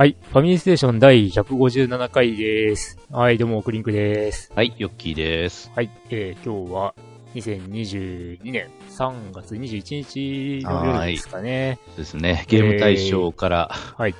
[0.00, 0.16] はい。
[0.18, 2.98] ファミリーステーション第157回です。
[3.10, 4.50] はい、どうも、クリンクです。
[4.56, 5.70] はい、ヨッキーです。
[5.76, 5.90] はい。
[6.08, 6.94] えー、今日は
[7.34, 11.78] 2022年3月21日の夜ですかね。
[11.88, 14.14] そうですね、ゲーム大賞から、はい。
[14.14, 14.16] ち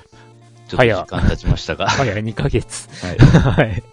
[0.75, 2.87] ょっと時間経ちましたが、 早2ヶ月。
[3.05, 3.17] はい。
[3.17, 3.83] はい。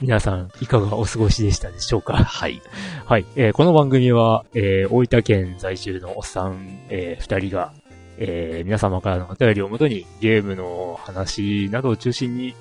[0.00, 2.16] 皆さん、いかがお過ごしでしたでしょうか？
[2.16, 2.62] はい。
[3.04, 3.26] はい。
[3.36, 7.72] えーこの番組は、えー大分県在住のおっさん、えー二人が、
[8.18, 12.54] えー皆様からのお便りをもとに、ゲームの話などを中心に、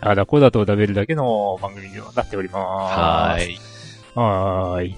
[0.00, 2.60] あーだこうだと食べるだけの番組になっております。
[2.98, 3.58] はい。
[4.14, 4.94] はーい。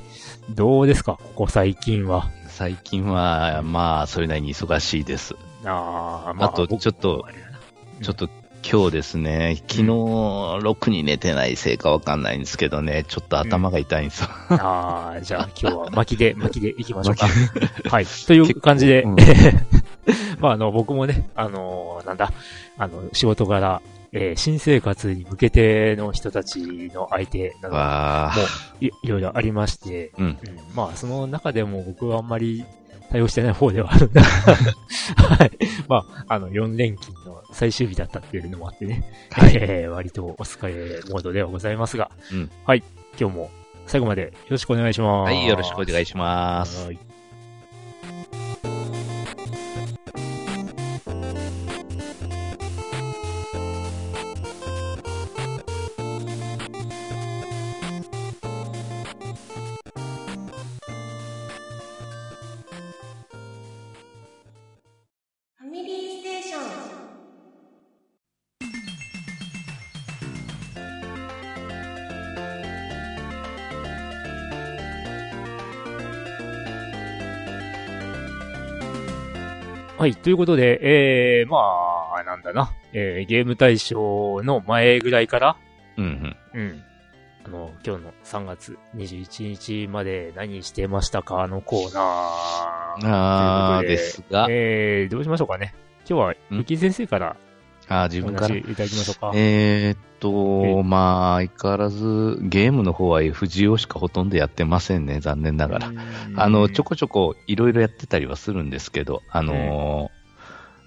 [0.51, 1.17] どうですか？
[1.17, 2.29] ここ最近は。
[2.49, 5.35] 最近は、まあ、それなりに忙しいです。
[5.65, 7.25] あーまあと、ちょっと、
[8.03, 8.29] ちょっと、
[8.71, 9.87] 今日ですね、昨日、
[10.63, 14.29] ろくに寝てないせいかわかんないんですけどね、ちょっと頭が痛いんですよ。
[14.51, 17.27] ああ、じゃあ今日は巻きで、 巻きで行きましょうか。
[17.89, 18.07] はい。
[18.27, 19.17] という感じで、うん
[20.41, 22.33] まあ、あの、僕もね、あの、なんだ、
[22.77, 23.81] あの、仕事柄、
[24.13, 30.39] えー新生活に向けての人たちの相手など、わもうい、いろいろありまして、うんうん
[30.75, 32.65] まあ、その中でも僕はあんまり
[33.11, 34.23] 対応してない方ではあるんだ。
[34.23, 35.51] はい。
[35.89, 42.85] まあ、あの、4連勤の最終日だったっていうのもあってね、はいえー割とお疲れモードではございますが、うんはい。
[43.19, 43.51] 今日も
[43.87, 45.33] 最後までよろしくお願いします。
[45.33, 46.87] はい、よろしくお願いします。
[46.87, 47.10] はい。
[80.01, 80.17] はい。
[80.17, 80.81] ということで、
[81.41, 81.59] えー、ま
[82.19, 85.57] あ、なんだな、えー、ゲーム大賞の前ぐらいから、
[85.99, 86.59] うんうん。
[86.59, 86.83] うん。
[87.45, 92.03] あの、今日の3月21日まで何してましたかのコーナー。
[93.13, 95.75] あー、でですが、えー、どうしましょうかね。
[96.09, 96.37] 今日は、ん？
[96.53, 97.37] ゆき先生から
[97.91, 99.33] あー自お分から話いただきましょうか。
[99.35, 105.93] えーっえと、まあ、相変わらず、ゲームの方は FGO しかほとんどやってませんね、残念ながら。
[106.37, 110.11] あの、ちょこちょこいろいろやってたりはするんですけど、あの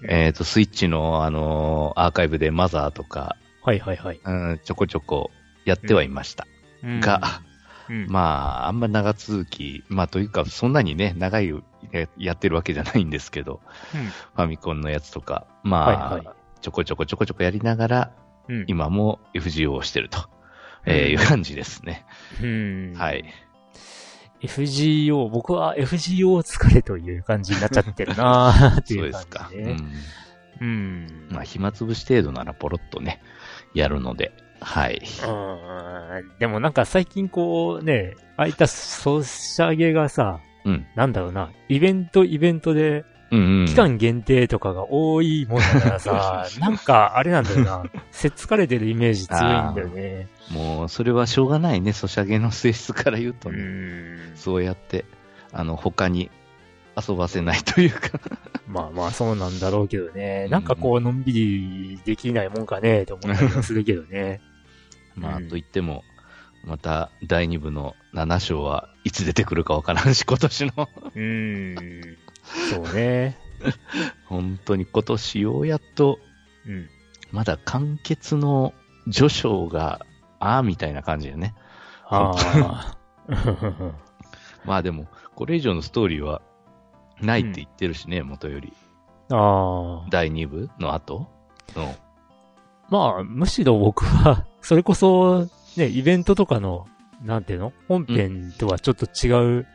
[0.08, 4.20] えーっと、スイッチの、あのーアーカイブでマザーとか、はいはいはい。
[4.24, 5.30] うん、ちょこちょこ
[5.64, 6.46] やってはいました。
[6.82, 7.20] うんが、
[7.88, 11.52] うん、まあ、あんま長続き、まあ、というか、そんなにね、長い
[11.92, 13.60] ややってるわけじゃないんですけど、
[13.94, 18.12] うんファミコンのやつとか、まあ、はいはいちょこちょこちょこちょこやりながら、
[18.48, 20.30] うん、今も FGO をしてると、
[20.86, 22.06] えーうんいう感じですね。
[22.42, 23.22] うん、はい。
[24.40, 29.40] FGO、僕は FGO 疲れという感じになっちゃってるなー ってそういうですか。
[29.40, 29.76] 感じでね。
[30.62, 30.66] うん。
[30.66, 31.28] うん。
[31.32, 33.20] まあ、暇つぶし程度ならポロッとね、
[33.74, 34.32] やるので、
[34.62, 35.02] はい。
[35.22, 36.38] うん。
[36.38, 40.86] でもなんか最近こうね、ああいったソシャゲがさ、うん。
[40.94, 43.04] なんだろうな、イベントイベントで。
[43.66, 50.28] 期間限定とかが多いもんだからさ、 なんかあれなんだよな、せっつかれてるイメージ強いんだよね。
[50.50, 53.58] もう、それはしょうがないね、ソシャゲの性質から言うとうね。
[53.58, 54.18] ん。
[54.34, 55.04] そうやって、
[55.52, 56.30] あの、他に
[56.96, 58.20] 遊ばせないというか。
[58.66, 60.48] まあまあそうなんだろうけどね。
[60.48, 64.40] なんかこう、のんびりできないもんかね、と思ったりはするけどね。
[65.16, 66.02] まあ、うんと言っても、
[66.64, 70.88] また第2部の7章はいつ出てくるかわからんし、今年の。
[71.14, 72.16] うん。
[72.44, 73.38] そうね。
[74.26, 76.18] 本当に今年ようやっと、
[76.66, 76.88] うん。
[77.32, 78.74] まだ完結の
[79.10, 80.00] 序章が、
[80.38, 81.54] ああ、みたいな感じよね。
[82.04, 82.96] ああ。
[84.64, 86.42] まあでも、これ以上のストーリーは
[87.20, 88.72] ないって言ってるしね、元より。
[89.30, 90.06] ああ。
[90.10, 91.26] 第2部の後？
[91.74, 91.94] の。
[92.90, 96.86] まあ、むしろ僕は、 それこそ、ね、イベントとかの、
[97.22, 97.72] なんていうの？
[97.88, 99.66] 本編とはちょっと違う、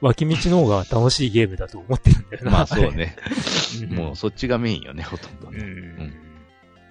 [0.00, 2.50] 脇道の方が楽しいゲームだと思ってるんだよな。
[2.50, 3.16] まあそうね。
[3.82, 3.94] うん。
[3.94, 5.62] もうそっちがメインよね、ほとんどうね。
[5.62, 6.14] ん。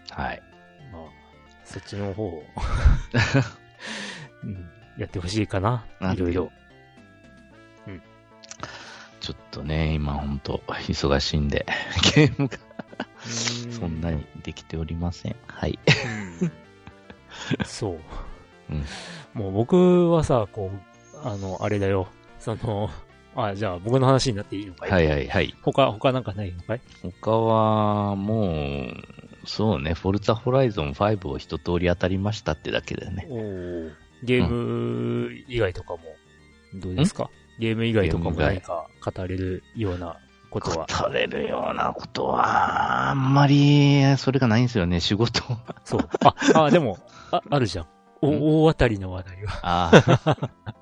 [0.10, 0.42] はい。
[0.92, 1.02] まあ、
[1.64, 2.44] そっちの方を、
[4.44, 5.86] うん、やってほしいかな。
[6.14, 6.52] いろいろ。
[9.26, 11.66] ちょっとね、今ほんと忙しいんで、
[12.16, 12.58] ゲームが
[13.72, 15.36] そんなにできておりません。
[15.48, 15.80] はい。
[16.40, 16.52] うん。
[17.66, 18.00] そう。
[18.70, 18.86] うん
[19.34, 22.08] もう僕はさ、こう、あの、あれだよ。
[22.46, 22.90] その、
[23.36, 24.92] あ、じゃあ僕の話になっていいのかい？
[24.92, 25.54] はいはいはい。
[25.64, 26.82] 他、他なんかないのかい？
[27.22, 33.28] 他は、もう、そうね、フォルツァホライゾン5を一通り当たりましたってだけだよね。
[33.30, 33.92] おー
[34.24, 36.00] ゲーム以外とかも、
[36.76, 37.30] どうですか？
[37.60, 40.18] ゲーム以外とかも何か語れるような
[40.50, 40.88] ことは？
[41.02, 45.42] 語れるようなことは、あんまり、それがないんですよね、仕事。
[45.84, 46.10] そう。
[46.24, 46.98] あ、あ、でも、
[47.32, 47.88] あ、あるじゃん。
[48.22, 49.60] お、大当たりの話題は。
[49.64, 49.92] あ
[50.26, 50.76] あ。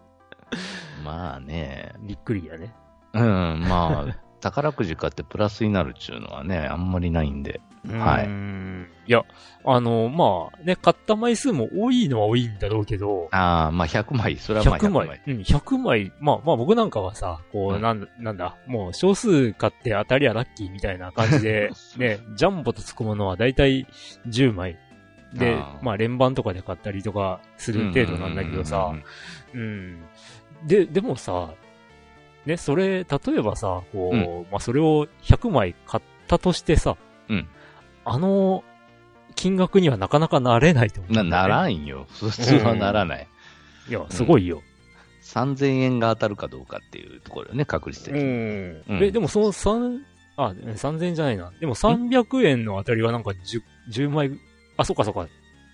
[1.04, 2.74] まあね、びっくりやね。
[3.14, 7.62] うん、まあ、宝くじ買ってプラスになるっちゅうのはね、 あんまりないんで。
[7.86, 8.30] はい
[9.06, 9.26] いや、
[9.66, 15.22] あの、まあ、ね、買った枚数も多いのは多いんだろうけど、ああ、まあ100枚、それはまあ100 100枚枚。。
[15.28, 16.12] うん、100枚。
[16.22, 23.86] まあ、まあ僕なんかはさ、こう、うんなん、なんだ、もう少数買って当たりはラッキーみたいな感じで、 ね、ジャンボとつくものはだいたい
[24.30, 24.78] 10枚。
[25.34, 28.94] であ、ーまあ連番とかで買ったりとかする程度なんだけどさ
[29.54, 30.04] うん。
[30.66, 31.54] で、でもさ、
[32.46, 33.06] ね、それ、例
[33.38, 36.98] えばさ、こう、うまあそれを100枚買ったとしてさ、
[37.30, 37.48] うん
[38.06, 38.64] あの、
[39.36, 42.06] 金額にはなかなかなれないと思うんだな、ならんよ。
[42.10, 43.28] 普通はならない。
[43.90, 44.62] いや、すごいよ。
[45.24, 48.24] 3000円が当たるかどうかっていうところよね、確率的に。
[48.24, 48.26] ん。
[48.26, 50.00] うんえ、でもその3、
[50.36, 51.52] あ、3000円じゃないな。
[51.60, 54.32] でも300円の当たりはなんか 10, 10枚、
[54.78, 55.28] あ、そっかそっか。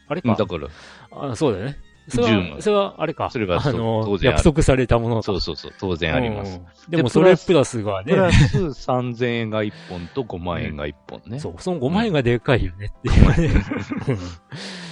[0.08, 0.36] あれか。
[0.36, 0.68] だから、
[1.12, 1.78] あそうだよね。
[2.10, 3.30] それ10は、枚それはあれか。
[3.30, 6.60] それがあの約束されたものそうそうそう、当然あります。
[6.88, 6.92] うん。
[6.92, 11.40] でもそれプラスがプラね、ス3000円が1本と5万円が1本ね。
[11.40, 13.64] そう、その5万円がでかいよねっていうね。
[14.08, 14.18] うん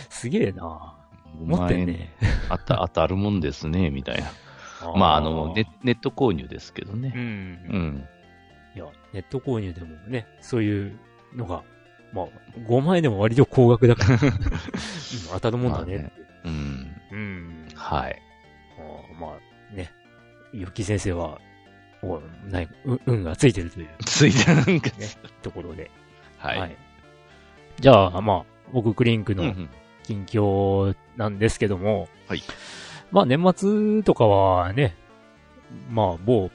[0.10, 0.96] すげえな
[1.40, 2.12] 5持ってんね。
[2.50, 4.32] 当た当たるもんですね、みたいな。
[4.96, 6.98] まあ、あのネ、ネット購入ですけどう。
[6.98, 7.14] ね。
[7.16, 8.08] うんん。
[8.76, 11.00] いや、ネット購入でもね、そういう
[11.36, 11.62] のが、
[12.14, 12.26] まあ、
[12.68, 14.32] 5万円でも割と高額だから、 うん
[15.34, 16.12] 当たるもんだねって。
[16.46, 16.87] うん。
[17.18, 17.68] うん。
[17.76, 18.22] はい。
[18.78, 19.38] あーま
[19.72, 19.92] あ、ね、
[20.54, 21.40] ゆき先生は、
[22.04, 25.08] おない、う運がついてるというついてなんか、ね、
[25.42, 25.90] ところで。
[26.38, 26.78] はい。
[27.80, 29.70] じゃあ、まあ、僕、クリンクのうんうん
[30.04, 32.42] 近況なんですけども、はい。
[33.12, 34.96] まあ、年末とかはね、
[35.90, 36.50] まあ、某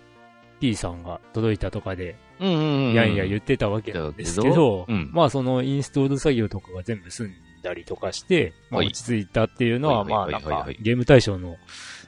[0.58, 2.94] P さんが届いたとかで、うんうんうん。
[2.94, 11.56] やんや言ってたわけなんですけど、うんまあそのインストール作業とかが全部済んだりとかして、まあはい落ち着いたっていうのは、はいまあなんかゲーム対象の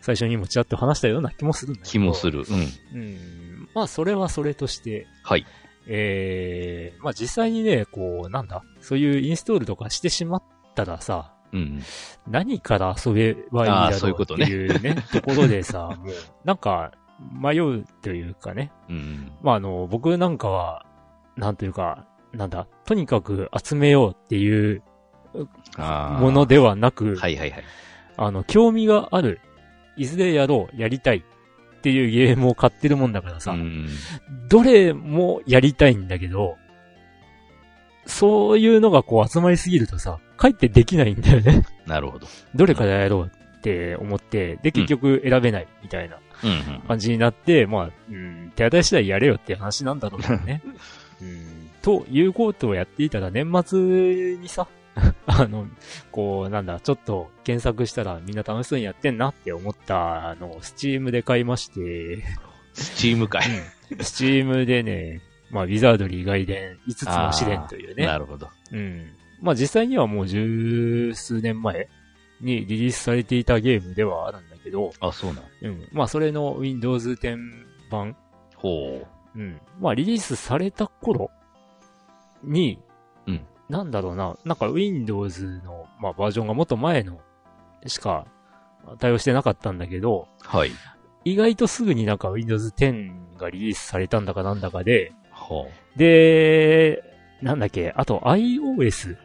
[0.02, 1.90] 最初にもちらっと話したような気もするんだけど。
[1.90, 2.40] 気もする。
[2.40, 3.00] うん。
[3.00, 3.68] うん。
[3.74, 5.46] まあそれはそれとして、はい。
[5.86, 10.42] ええまあ実際にね、こう、なんだ、そういうインストールとかしてしまっ
[10.74, 11.82] たらさ、うん。
[12.28, 16.14] 何から遊べばいいあーだろうってそういうことねいうね、 ところでさ、もう、
[16.44, 16.92] なんか、
[17.32, 19.32] 迷うというかね、うん。
[19.42, 20.84] まあ、あの、僕なんかは、
[21.36, 24.82] なんというか、なんだ、とにかく集めようっていう
[25.78, 27.64] ものではなく、はいはいはい。
[28.16, 29.40] あの、興味がある、
[29.96, 33.88] いずれやろう、やりたいっていうゲームを買ってるもんだからさ、うん。
[34.48, 36.56] どれもやりたいんだけど、
[38.06, 41.64] そういうのがこう集まりすぎるとさ、かえってできないんだよね。
[41.86, 42.26] なるほど。
[42.54, 46.80] どれからやろうって思って、で、結局選べないみたいなうんうん。
[46.86, 50.62] 感じになって、まあ、うん、手当たり次第やれよって話なんだろうけどね。
[51.22, 54.66] うん、ということをやっていたら年末にさ、
[55.26, 55.66] あの、
[56.12, 62.22] こう、なんだ、ちょっと検索したらみんな楽しそうにやってんなって思ったあの、スチームで買いまして、
[62.74, 63.42] スチーム会。
[64.00, 65.20] スチームでね、
[65.50, 68.06] まあ、ウィザードリー外伝5つの試練というね。
[68.06, 68.48] なるほど。
[68.72, 69.12] うん。
[69.40, 71.88] まあ実際にはもう十数年前
[72.40, 75.44] にリリースされていたゲームではあるんだけど、あ、そうなん。
[75.62, 75.88] うん。
[75.92, 77.38] まあそれの Windows 10
[77.90, 78.16] 版、
[78.56, 79.60] ほうん。
[79.80, 81.30] まあリリースされた頃
[82.42, 82.93] に、うん。
[83.68, 87.20] なんだろうな、なんか Windows の、まあ、バージョンがもっと前の
[87.86, 88.26] しか
[88.98, 90.46] 対応してなかったんだけど、う。
[90.46, 90.70] はい。
[91.24, 97.02] 意外とすぐになんか Windows 10がリリースされたんだかなんだかで、ほで、
[97.40, 99.18] なんだっけ、あと iOS う。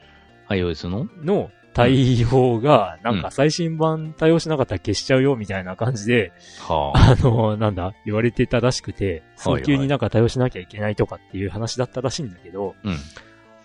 [0.50, 1.08] iOS の？
[1.24, 6.32] の対応が、なんうんか最新版対応しなかったら消しちゃうよみたいな感じで、
[6.68, 7.16] はあ。
[7.20, 12.98] あの、なんだ、言われてたらしくて、はいはい早急になんか対応しなきゃいけないとかっていう話だったらしいんだけど、うん。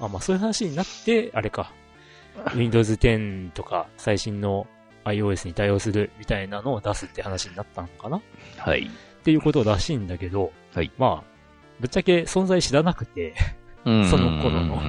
[0.00, 1.72] あまあそういう話になって、あれか、
[2.56, 4.66] Windows 10とか最新の
[5.04, 8.20] iOS に対応するみたいなのを出すって話になったのかな
[8.58, 8.90] はい。
[9.20, 11.34] っていうことらしいんだけど、はいまあ、
[11.80, 13.34] ぶっちゃけ存在知らなくて、
[13.84, 14.80] うんその頃の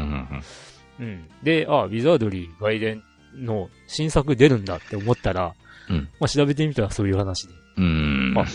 [0.99, 1.29] うん。
[1.43, 3.03] で、あ、ウィザードリー外伝
[3.35, 5.53] の新作出るんだって思ったら、
[5.89, 7.53] うんまあ調べてみたらそういう話で。
[7.77, 7.85] うん。
[7.85, 8.45] うんあ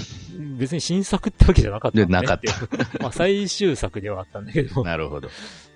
[0.58, 4.82] 別に新作ってわけじゃなかったんだねでなかったて まあ最終作ではあったんだけど。
[4.84, 5.28] なるほど。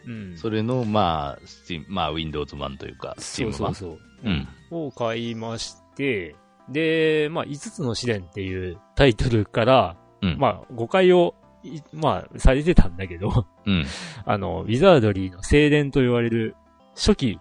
[0.06, 0.36] うん。
[0.36, 3.74] それの、まあ、スチーム、まあ、Windows 版というか、そう Steam 版。
[3.74, 3.98] そうそう。
[4.24, 4.48] うん。
[4.70, 6.36] を買いまして、
[6.68, 10.38] で、まあ5つの試練っていうタイトルから、うん。
[10.38, 13.84] まあ、誤解を、いまあ、されてたんだけど、うん。
[14.24, 16.56] あの、ウィザードリーの聖殿と言われる
[16.94, 17.40] 初期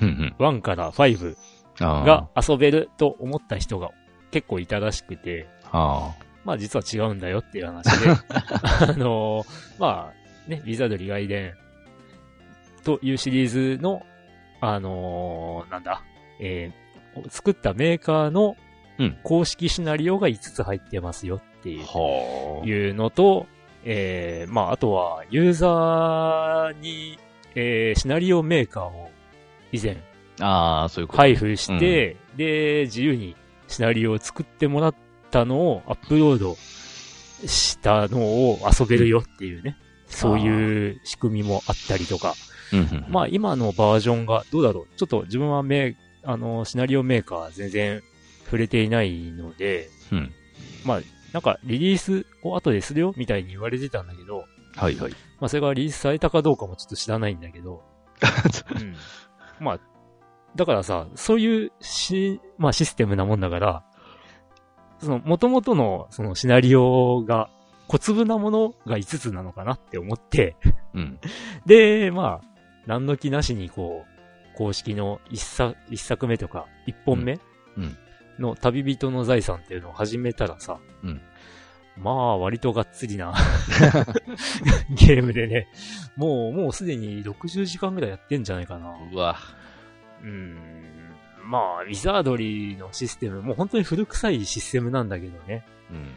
[0.00, 0.08] うん。
[0.08, 0.34] うん。
[0.38, 1.36] 1から5
[1.80, 3.90] あーが遊べると思った人が
[4.30, 9.44] 結構いたらしくて、あまあ実は違うんだよっていう話で、 あの
[9.78, 11.54] まあ、ね、ウィザードリー外伝
[12.84, 14.04] というシリーズの、
[14.60, 16.02] あのなんだ、
[16.40, 16.84] えー
[17.28, 18.56] 作ったメーカーの
[18.98, 19.16] うん。
[19.24, 22.66] 公式シナリオが5つ入ってますよっていう。
[22.66, 23.46] いうのと、
[23.84, 27.18] えー、まあ、あとは、ユーザーに、
[27.56, 29.10] えー、シナリオメーカーを
[29.72, 29.96] 以前
[30.40, 31.18] ああ、そういうこと。
[31.18, 33.36] 配布して、で、自由に
[33.66, 34.94] シナリオを作ってもらっ
[35.30, 36.56] たのをアップロード
[37.46, 39.76] したのを遊べるよっていうね、
[40.06, 42.34] そういう仕組みもあったりとか、
[43.08, 48.02] まあ今のバージョンがどうだろうちょっと自分はメあの、シナリオメーカー全然
[48.44, 50.32] 触れていないので、うん。
[50.84, 51.00] まあ、
[51.32, 54.44] なんかリリースを後でするよみたいに言われてたんだけど、
[54.76, 55.12] はいはい。
[55.40, 57.82] まあそれがリリースされたかどうかもちょっと知らないんだけど、
[58.74, 58.96] うん。
[59.60, 59.80] まあ、
[60.56, 63.84] だからさ、そういうし、まあシステムなもんだから、
[65.00, 67.50] その元々のそのシナリオが
[67.88, 70.56] 小粒なものが5つなのかなって思って、
[70.94, 71.18] うん。
[71.66, 72.53] で、まあ、
[72.86, 77.38] 何の気なしにこう、公式の一作、一作目とか、一本目
[77.76, 77.98] うんうん
[78.38, 81.20] の旅人の財産っていうのを始めたらさ、うん
[81.96, 83.32] まあ、割とがっつりな
[84.90, 85.68] ゲームでね、
[86.16, 88.96] もう、もうすでに60時間ぐらいやってんじゃないかな。
[89.12, 89.36] うわ。
[90.20, 90.56] うーん。
[91.44, 95.64] まあ、ウィザードリーのシステム、もう本当に古臭いシステムなんだけどね。
[95.90, 96.08] うん。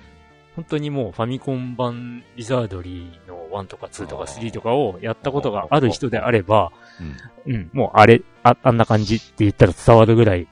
[0.57, 6.71] 本当にもうファミコン版ウィザードリーの1とか2とか3とかをやったことがある人であれば、
[7.45, 7.53] うん。
[7.53, 10.47] うん、もうあれ、あ、あんな感じって言ったら伝わるぐらい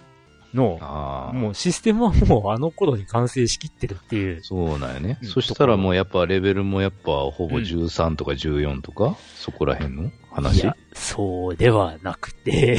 [0.55, 1.31] の。
[1.33, 4.43] もうシステムはもうあの頃に完成しきってるっていう。
[4.43, 5.19] そうなんやね。
[5.21, 12.77] うんそしたらもうやっぱレベルもやっぱほぼうん13とか14とか、そこら辺のい話や、そうではなくて、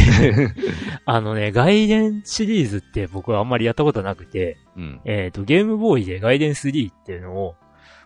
[1.05, 5.01] あのね、外伝シリーズって僕はあんまりやったことなくて、うん。
[5.05, 7.55] えっ、と、ゲームボーイで外伝3っていうのを、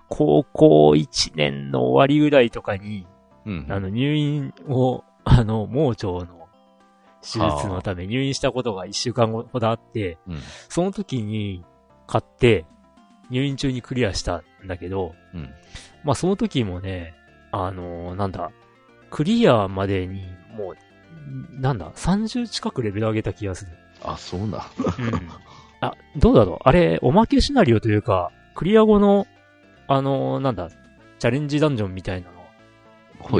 [0.09, 3.07] 高校1年の終わりぐらいとかに、
[3.45, 3.67] うん。
[3.69, 6.39] あの、入院を、あの、盲腸の
[7.23, 10.39] 手術のため入院したことが1週間ほどあって、うん。
[10.69, 11.65] その時に
[12.07, 12.65] 買って、
[13.31, 15.50] 入院中にクリアしたんだけど、うん。
[16.03, 17.15] まあその時もね、
[17.53, 18.50] あのーなんだ、
[19.11, 20.23] クリアまでに
[20.57, 23.73] もう、なんだ、30近くレベル上げた気がする。
[24.03, 24.47] あ、そうな。
[24.47, 24.59] うん。
[25.83, 26.59] あ、どうだろう？
[26.65, 29.27] あれ、おまけシナリオというか、クリア後の、
[29.89, 30.71] あのーなんだ、
[31.19, 32.39] チャレンジダンジョンみたいなの、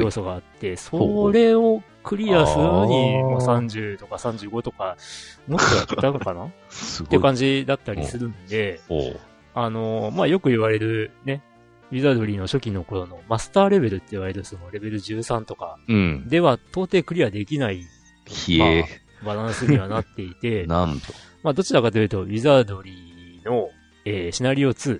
[0.01, 0.11] 要。
[0.11, 4.97] 素があって、そうれをクリアするのに、まあ、30とか35とか、
[5.47, 6.45] もっとやったのかな？
[6.45, 7.09] っすごい。
[7.09, 8.79] ていう感じだったりするんで、
[9.53, 11.41] あのーまあ、よく言われるね、
[11.91, 16.27] ウィザードリーの初期の頃のマスターレベルって言われるそのレベル13とかうん。
[16.29, 17.83] では到底クリアできない
[18.25, 18.85] ひえ。
[19.25, 21.13] バランスにはなっていて、 なんと。
[21.43, 23.69] まあ、どちらかというと、ウィザードリーの、
[24.05, 24.99] えーシナリオ2、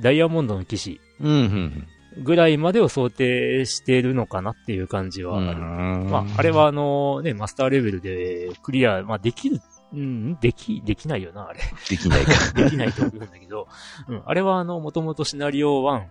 [0.00, 1.86] ダイヤモンドの騎士うん、うん。
[2.18, 5.60] ぐらいまでを想定しているのかなっていう感じはある。
[5.60, 9.60] まあ、あれはあのね、マスターレベルでクリア、まあ、できる、
[9.94, 11.60] うん、でき、できないよな、あれ。
[11.88, 12.32] できないか。
[12.54, 13.68] できないと思うんだけど、
[14.08, 16.02] うん、あれはあの、もともとシナリオ1、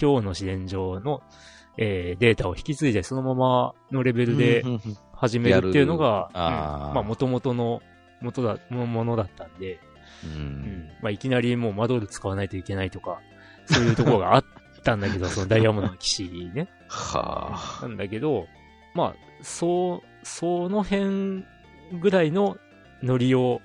[0.00, 1.22] 今日の試練場の、
[1.76, 4.64] えーデータを引き継いでそのままのレベルで
[5.12, 7.80] 始めるっていうのが、うんまあ、もともとの、
[8.20, 9.80] 元だ、もものだったんで、
[10.24, 10.88] ううんん。
[11.00, 13.20] まあ、いきなりもうマドール使わないといけないとか、
[13.66, 14.44] そういうところがあっ
[14.90, 16.68] たんだけど、そのダイヤモンドの騎士ね。
[16.88, 17.82] はあ。
[17.82, 18.46] なんだけど、
[18.94, 21.44] まあ、そう、その辺
[22.00, 22.56] ぐらいの
[23.02, 23.60] ノリを、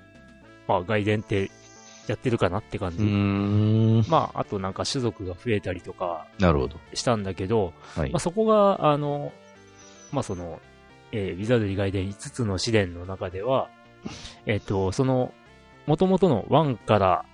[0.68, 1.50] まあ、外伝って
[2.06, 3.02] やってるかなって感じ。
[4.10, 6.76] まあ、あとなんか種族が増えたりとかなるほど。
[6.94, 8.20] したんだけど、はいまあ、。
[8.20, 9.32] そこが、あの、
[10.12, 10.60] まあ、その、
[11.12, 13.68] えーウィザードリー外伝5つの試練の中では、
[14.44, 15.32] えっ、と、その、
[15.86, 17.24] 元々の1から、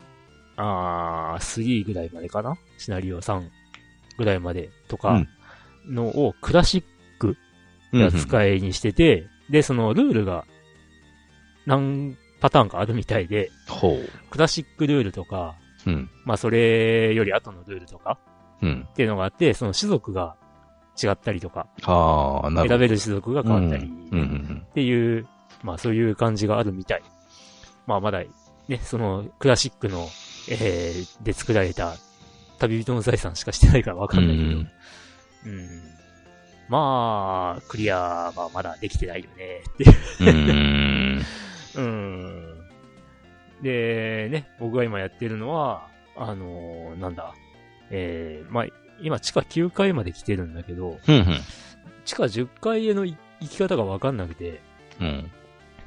[0.57, 2.57] あー3ぐらいまでかな？
[2.79, 3.49] シナリオ3
[4.23, 5.27] ぐらいまでとか
[5.89, 6.85] のをクラシッ
[7.19, 7.37] ク
[7.93, 10.45] な使いにしてて、で、そのルールが
[11.67, 13.99] 何パターンかあるみたいで、ほ
[14.31, 15.91] クラシックルールとか、う。
[15.91, 16.11] うん。
[16.25, 18.19] まあそれより後のルールとか
[18.63, 18.87] うん。
[18.89, 20.37] っていうのがあって、その種族が
[21.03, 21.67] 違ったりとか。
[22.69, 25.27] 選べる種族が変わったり、っていう、
[25.65, 27.03] まあそういう感じがあるみたい。
[27.87, 28.23] まあまだ、
[28.69, 30.07] ね、そのクラシックの、
[30.49, 31.95] えー、で作られた
[32.69, 34.69] 旅人の財産しかしてないからわかんないけど、うんうん
[36.69, 37.99] まあ、クリア
[38.35, 39.93] はまだできてないよねっていう。
[40.21, 41.23] うーん。
[41.77, 42.63] うん。
[43.63, 47.35] で、ね、僕が今やってるのは、あのーなんだ、
[47.91, 48.67] えー、まあ、
[49.03, 51.41] 今地下9階まで来てるんだけど、ふんふん。
[52.05, 54.61] 地下10階へのい行き方がわかんなくて、
[55.01, 55.31] うん。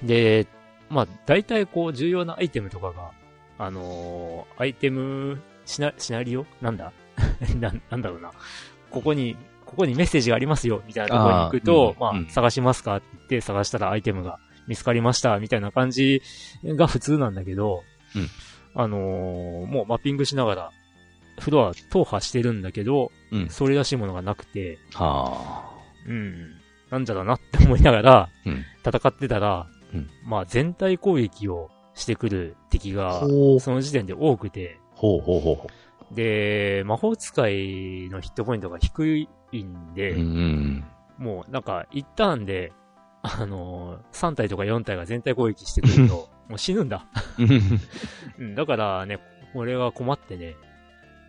[0.03, 0.46] で、
[0.89, 3.12] まあ、大体こう、重要なアイテムとかが、
[3.58, 6.45] あのーアイテム、シナ、シナリオ？
[6.62, 6.91] なんだ？
[7.60, 8.31] な、なんだろうな。
[8.91, 12.27] ここに、ここにメッセージがありますよ、みたいなところに行くと、まあ、うんうん。
[12.27, 12.98] 探しますか？
[12.98, 16.22] って言って、探したらアイテムが見つかりました、みたいな感じ
[16.63, 17.84] が普通なんだけど、
[18.15, 18.27] うん。
[18.77, 20.72] あのーもうマッピングしながら、
[21.39, 23.50] フロア踏破してるんだけど、うん。
[23.50, 25.74] それらしいものがなくて、は
[26.07, 26.51] うん、
[26.91, 28.63] なんじゃだなって思いながら、うん。
[28.86, 30.10] 戦ってたら、うん。
[30.25, 32.95] まあ全体攻撃をしてくる敵あ。
[32.95, 33.19] が。
[33.60, 35.67] その時点で多くて、ほうほうほうほ
[36.11, 39.27] で、魔法使いのヒットポイントが低い
[39.63, 40.19] んで、う。
[40.19, 40.83] うん。
[41.17, 42.71] もうなんか一ターンで、
[43.21, 47.05] あのー、3体とか4体が全体攻撃してくると、 もう死ぬんだ。
[48.37, 49.19] うん、だからね、
[49.53, 50.55] これは困ってね。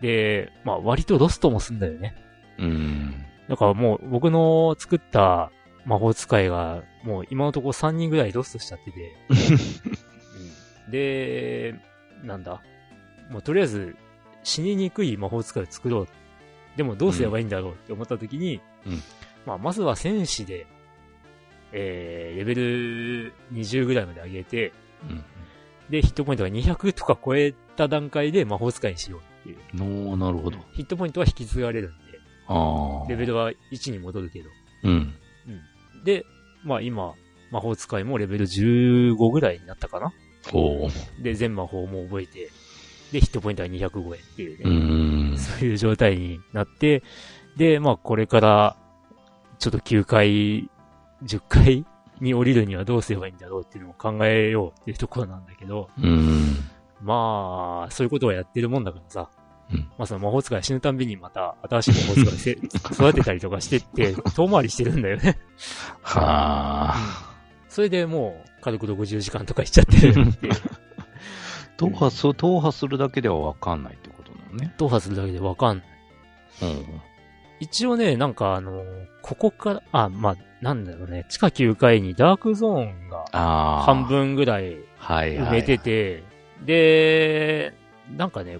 [0.01, 2.15] で、まあ割とロストもすんだよね。
[2.59, 3.25] うん。
[3.49, 5.51] だからもう僕の作った
[5.85, 9.15] 魔法使いがもう今のところ3人ぐらいロストしちゃってて。
[10.85, 11.75] うんで、
[12.23, 12.61] なんだ？
[13.29, 13.95] もうとりあえず
[14.43, 16.07] 死ににくい魔法使いを作ろう。
[16.75, 19.01] でもどうすればいいんだろうって思った時に、うん
[19.45, 20.67] まあまずは戦士で、
[21.71, 24.73] えー、レベル20ぐらいまで上げて、
[25.09, 25.23] うん
[25.89, 29.57] で、ヒットポイントが200とか超えた段階で魔法使いにしようっていう。
[29.73, 30.57] のなるほど。
[30.73, 32.07] ヒットポイントは引き継がれるんで。
[33.09, 34.49] レベルは1に戻るけど。
[34.83, 35.13] うん。
[36.03, 36.25] で、
[36.63, 37.13] まあ今、
[37.51, 40.11] 魔法使いもレベル15ぐらいになったかな
[40.51, 40.89] ほ
[41.21, 42.49] で、全魔法も覚えて、
[43.11, 44.69] で、ヒットポイントは200超えっていうう。
[44.69, 45.37] ね、うん。
[45.37, 47.03] そういう状態になって、
[47.55, 48.75] で、まあこれから、
[49.59, 50.69] ちょっと9回、
[51.23, 51.85] 10回
[52.21, 56.55] に降りるにはどうすればいいんだろうっていうのを考えようっていうところなんだけど、うん。
[57.01, 59.29] まあ、そういうことをやってるもんだからさ、
[59.71, 62.51] うんまあその魔法使い死ぬたんびにまた新しい魔法使いせ
[63.03, 65.39] 育てたりとかしてって、遠回りしてるんだよね。
[66.01, 67.35] はあ。
[67.67, 70.53] それでもう、軽く60時間とかいっちゃってるっていう。
[71.77, 74.73] 踏破す、踏破するだけではわかんないってことなのね。
[74.77, 75.87] 踏破するだけでわかんない。
[76.63, 77.01] うん。
[77.59, 78.83] 一応ね、なんかあの、
[79.21, 83.83] ここから、あ、まあ、なんだろうね、地下9階にダークゾーンがああ。
[83.83, 84.07] 半。
[84.07, 85.47] 分ぐらいはいはい。
[85.47, 86.23] 埋めてて、
[86.65, 87.73] で、
[88.15, 88.59] なんかね、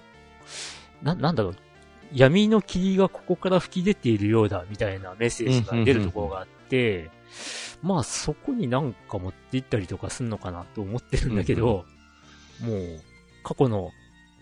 [1.02, 1.56] な、なんだろう、
[2.12, 7.10] 闇の霧がここから吹き出ているようだ、みたいなメッセージが出るところがあって、
[7.82, 11.84] まあそこになんか持って行ったりとかすんのかなと思ってるんだけど、
[12.60, 13.00] もう、
[13.42, 13.90] 過去の、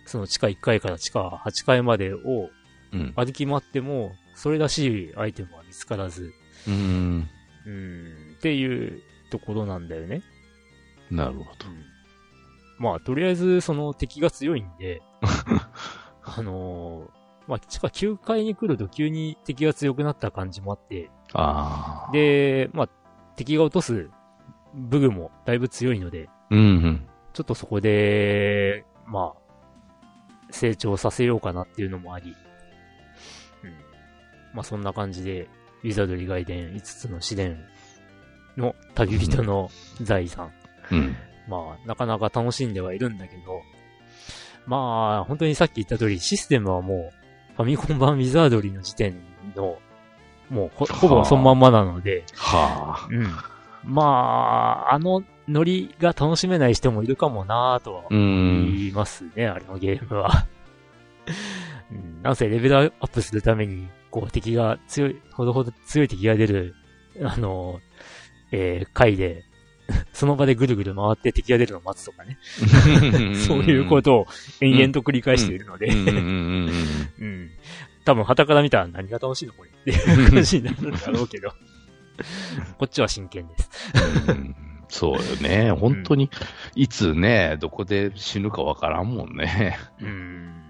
[0.07, 2.51] その地下1階から地下8階までを
[2.93, 3.13] うん。
[3.17, 6.33] 歩き回っても、それらしいアイテムは見つからず、
[6.69, 7.29] うん。
[7.67, 10.23] うん、っていうところなんだよね。
[11.11, 11.47] なるほど。
[12.79, 15.03] まあ、とりあえず、その敵が強いんで、
[16.23, 17.11] あのー
[17.49, 22.89] まあ、地下9階に来ると急に敵が強くなった感じもあって、ああ。、で、まあ、
[23.37, 24.11] 敵が落とす
[24.75, 27.09] 武具もだいぶ強いので、うんうん。
[27.37, 32.35] ちょっとそこで、まあ、成長させようかなっていうのもあり、
[33.63, 33.71] うん。
[34.55, 35.51] まあ、そんな感じで、
[35.85, 37.63] ウィザードリー外伝5つの試練
[38.57, 39.69] の旅人の
[40.01, 40.51] 財産。
[40.91, 41.15] うん。
[41.47, 43.61] まあ、なかなか楽しんではいるんだけど、
[44.65, 47.13] まあ、本当にさっき言った通り、システムはも
[47.53, 49.21] う、ファミコン版ウィザードリーの時点
[49.55, 49.77] の、
[50.49, 53.09] もうほ、ほぼそのまんまなので、はあ。
[53.11, 53.29] うん。
[53.85, 58.77] まあ、あのノリが楽しめない人もいるかもなぁとはうん。
[58.77, 60.47] 言いますね、あれのゲームは。
[61.91, 66.75] うん、なんせレベルアップするために、こう敵が強い、ほどほど強い敵が出る、
[67.23, 67.81] あの、
[68.51, 69.45] えー、回で、
[70.13, 72.39] その場でぐるぐる回って敵が出るのを待つとかね。
[73.47, 74.27] そういうことを
[74.61, 77.51] 延々と繰り返しているので、うん。
[78.05, 81.53] 多分、旗から見たら何が楽しいのこれっていう感じになるんだろうけど。
[82.79, 83.71] こっちは真剣です。
[84.89, 85.73] うんそうよね。
[85.73, 86.31] 本当に、
[86.75, 89.77] いつね、どこで死ぬかわからんもんね。
[90.01, 90.63] うん。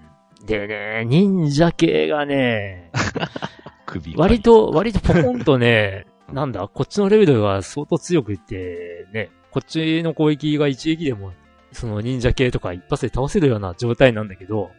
[0.47, 2.91] でね、忍者系がね、
[3.85, 11.33] 首が割と、割とポコンとね、なんだ、こっちのレベルが相当強くって、ね、こっちの攻撃が一撃でも、
[11.73, 14.71] その忍者系とか一発で倒せるような状態なんだけど、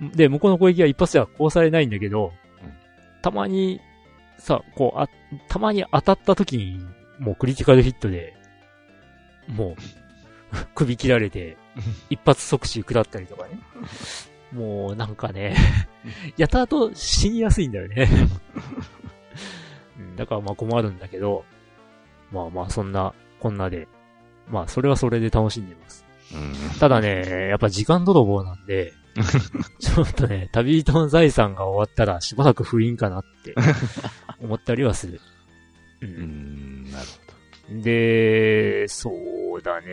[0.00, 2.70] うんで、向こうの攻撃は一発では殺されないんだけど、うん
[3.22, 3.82] たまに、
[4.38, 5.06] さ、こう、あ、
[5.48, 6.80] たまに当たった時に、
[7.20, 8.34] もうクリティカルヒットで、
[9.46, 9.76] も
[10.52, 11.56] う、 首切られて、
[12.08, 13.60] 一発即死食らったりとかね。
[14.52, 15.54] もう、なんかね、
[16.36, 18.08] やたらと死にやすいんだよね。
[19.98, 21.44] うんだからまあ困るんだけど、
[22.32, 23.86] まあまあそんな、こんなで、
[24.48, 26.04] まあそれはそれで楽しんでます。
[26.32, 28.92] うんただね、やっぱ時間泥棒なんで、
[29.78, 33.54] ちょっとね、旅人の財産が終わったらしばらく封印かなって
[34.40, 35.20] 思ったりはする。
[36.00, 36.06] う。
[36.06, 36.69] うん
[37.70, 39.10] で、そ
[39.58, 39.86] うだね。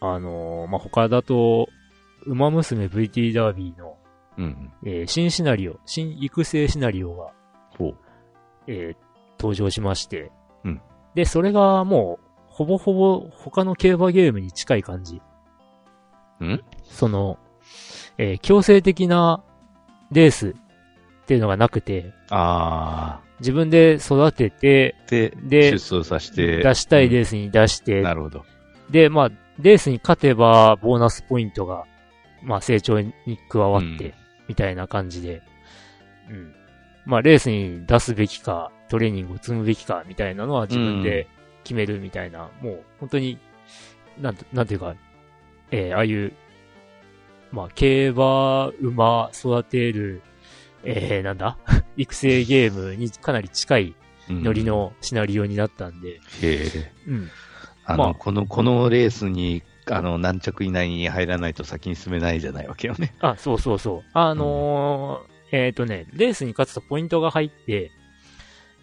[0.00, 1.68] あの、まあ、他だと、
[2.26, 3.96] 馬娘 VT ダービーの、ど。
[4.38, 4.72] うん。
[4.84, 7.32] えー新シナリオ、新育成シナリオが。
[8.66, 8.96] えー
[9.38, 10.30] 登場しまして、
[10.64, 10.82] うん
[11.14, 15.22] で、それがもう、ほぼほぼ他の競馬ゲームに近い感じ。
[16.44, 16.60] ん？
[16.84, 17.38] その、
[18.18, 19.42] えー強制的な
[20.12, 20.54] レースっ
[21.26, 25.10] ていうのがなくて、あ自分で育てて、ー。
[25.10, 26.58] で、で出走させて。
[26.62, 28.44] 出したいレースに出して、なるほど。
[28.90, 31.84] で、まあ、レースに勝てば、ボーナスポイントが、
[32.42, 33.12] まあ、成長に
[33.48, 34.14] 加わって、うん
[34.48, 35.42] みたいな感じで、
[36.28, 36.52] うん。
[37.06, 41.28] まあ、レースに出すべきか、トレーニングを積むべきか、みたいなのは自分で
[41.62, 43.38] 決めるみたいな、もう、本当に、
[44.20, 44.96] なんて、なんていうか、
[45.70, 46.32] えーああいう、
[47.52, 50.20] まあ、競馬、馬、育てる、
[50.82, 51.56] えー、なんだ？
[52.00, 53.94] 育成ゲームにかなり近い
[54.30, 54.64] うんノリ。
[54.64, 56.92] のシナリオになったんで、へえ。
[57.06, 57.30] うん。
[57.84, 63.14] あの、まあこの、このレースに、あの、何着以内に入らないと先に進めないじゃないわけよね。
[63.20, 64.10] あ、そうそうそう。
[64.12, 67.90] あのーえっ、とね、レースに勝つとポイントが入って、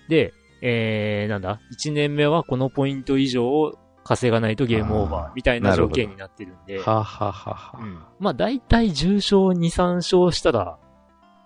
[0.10, 8.00] で、えー、なんだ、1年目はこのポイント以上を稼がないとゲームオーバあーーみたいな条件になってるんで、はあ、はあはあはあうん。
[8.20, 10.78] まあ大体重勝2、3勝したら、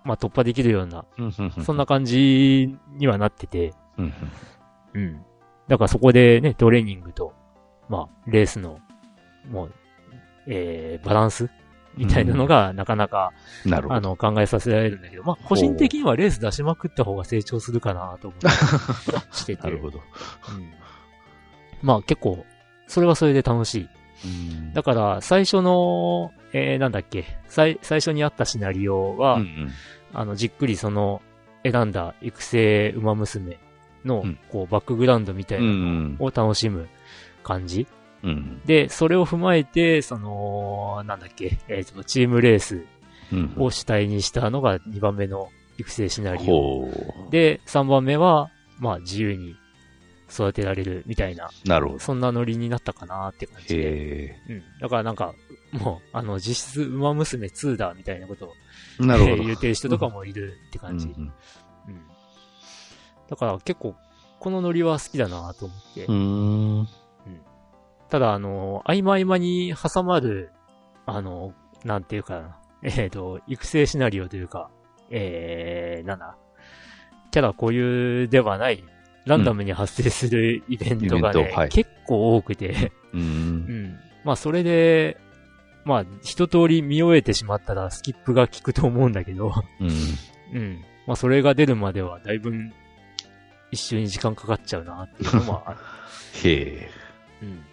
[0.04, 4.12] まあ突破できるような、うんうんうんそんな感じにはなってて、うんうん
[4.94, 5.24] うん。
[5.68, 7.32] だからそこでね、トレーニングと、
[7.88, 8.78] まあ、レースの、
[9.50, 9.72] もう、
[10.46, 11.50] えー、バランス
[11.96, 13.32] みたいなのが、なかなか、
[13.64, 13.94] なるほど。
[13.94, 18.48] あの、考えさせられるんだけど、まあ、個人的にはレース出しまくった方が成長するかなと思って
[19.32, 19.62] してて。
[19.62, 19.98] なるほど。
[19.98, 20.72] うん。
[21.82, 22.44] まあ、結構、
[22.86, 23.88] それはそれで楽しい。
[24.24, 29.70] うんだから、最初の、えー、なんだっけ、最、最初にあったシナリオは、うんうん
[30.14, 31.22] あの、じっくりその、
[31.64, 33.58] 選んだ育成馬娘
[34.04, 36.88] のうん、こう、バックグラウンドみたいうんなのを楽しむ
[37.42, 37.86] 感じ。
[38.22, 38.30] うん。
[38.30, 42.84] うんで、それを踏まえて、その、なんだっけ、えーと、チームレース
[43.32, 43.54] うん。
[43.56, 46.46] を主体にしたのが2番目の育成シナリオ。
[46.46, 46.90] ほ
[47.28, 47.30] う。
[47.30, 49.54] で、3番目は、まあ自由に
[50.30, 51.98] 育てられるみたいな、なるほど。
[51.98, 53.82] そんなノリになったかなって感じで。
[53.82, 54.62] へうん。
[54.80, 55.34] だからなんか、
[55.72, 58.52] もう、あの、実質、馬娘2だみたいなことを、
[59.00, 59.06] え。
[59.06, 59.32] なるほど。
[59.32, 61.08] えー言ってる人とかもいるって感じ。
[61.08, 61.32] うん
[61.88, 62.02] うん。
[63.28, 63.94] だから結構、
[64.38, 66.04] このノリは好きだなと思って。
[66.06, 66.80] うん。
[66.80, 66.88] う
[68.10, 70.50] ただ、あの、合間合間に挟まる、
[71.06, 71.54] あの、
[71.84, 74.70] なんていうかな、えっ、と、育成シナリオというか、
[75.10, 76.36] えー、なんだ、
[77.30, 78.84] キャラ固有ではない、
[79.24, 82.90] ランダムに発生するイベントがね、イベントはい結構多くて、ー。
[83.14, 84.00] うんん。
[84.24, 85.16] まあ、それで、
[85.84, 89.90] まあ、一通り見終えてしまったらスキップが効くと思うんだけど、うん。
[90.54, 90.84] うん。
[91.06, 92.52] まあ、それが出るまではだいぶ
[93.72, 95.78] 一周に時間かかっちゃうなっていうのもある。
[96.44, 96.90] へえ。
[97.42, 97.64] うん。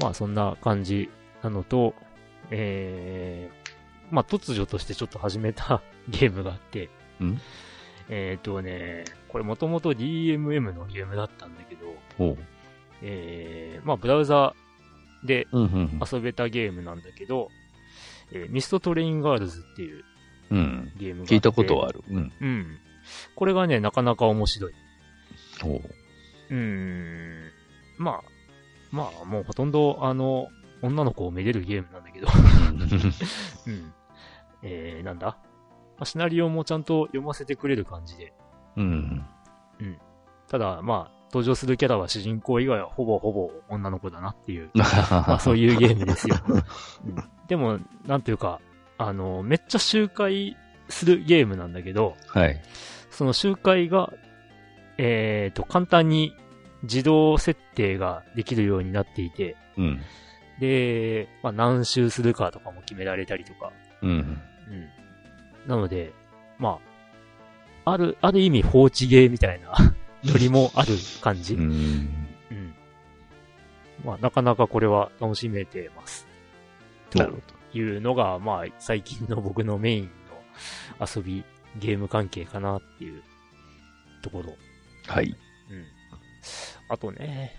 [0.00, 1.08] まあそんな感じ
[1.42, 1.94] なのと、
[2.50, 3.68] えー、
[4.10, 7.40] まあ突如としてちょっと始めたゲームがあって、ん？
[8.08, 12.36] えっ、とね、これもともと DMM のゲームだったんだけど。
[13.00, 14.54] えー、まあブラウザ
[15.24, 17.48] でうんうん遊べたゲームなんだけど、
[18.32, 20.04] えーミストトレインガールズっていう
[20.50, 20.58] うん。
[20.58, 20.92] うん。
[20.96, 21.34] ゲームがあって。
[21.34, 22.02] 聞いたことはある。
[22.08, 22.32] うん。
[22.40, 22.78] うん。
[23.34, 24.72] これがね、なかなか面白い。
[25.62, 25.80] ほう。
[26.50, 27.50] うーん。
[27.98, 28.22] まあ、
[28.90, 30.48] まあ、もうほとんど、あの、
[30.82, 32.28] 女の子をめでるゲームなんだけど。
[33.66, 33.92] うん。
[34.62, 35.36] えー、なんだ、ま
[36.00, 38.32] あ、シナリオもちゃんと読ませてくれる感じで。
[38.76, 39.24] うん。
[40.48, 44.84] ただ、まあ、登場するキャラは主人公以外はほぼほぼ女の子だなっていう、 ま
[45.34, 45.58] あそうう。
[45.58, 46.36] いうゲームですよ。
[46.48, 46.62] うん、
[47.46, 48.60] でも、なんていうか、
[48.96, 50.56] あの、めっちゃ周回
[50.88, 52.60] するゲームなんだけど、はい。
[53.10, 54.12] その周回が、
[54.96, 56.34] えーと、簡単に
[56.82, 60.00] 自動設定ができるようになっていて、うん。
[60.60, 63.72] で、まあ、何周するかとかも決められたりとか。
[64.02, 64.10] うん。
[64.10, 64.40] うん。
[65.66, 66.12] なので、
[66.58, 66.78] ま
[67.84, 69.72] あ、ある、ある意味放置ゲーみたいな
[70.24, 71.54] ノリもある感じ。
[71.54, 71.66] ううん。
[71.70, 72.28] ん。
[74.04, 76.26] まあ、なかなかこれは楽しめてます。
[77.14, 77.42] なるほど。
[77.72, 81.44] というのが、まあ、最近の僕のメインの遊び、
[81.76, 83.22] ゲーム関係かなっていう
[84.22, 84.56] ところ。
[85.06, 85.36] はい。
[85.70, 85.84] うん。
[86.88, 87.52] あとね、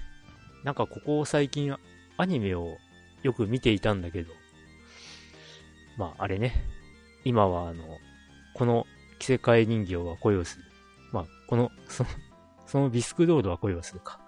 [0.63, 1.75] なんかここ最近
[2.17, 2.77] アニメを
[3.23, 4.33] よく見ていたんだけど、
[5.97, 6.53] まああれね、
[7.23, 7.83] 今はあの、
[8.55, 8.85] この
[9.19, 10.65] 着せ替え人形は恋をする。
[11.11, 12.09] まあこの、その、
[12.69, 14.19] そのビスクロードは恋をするか。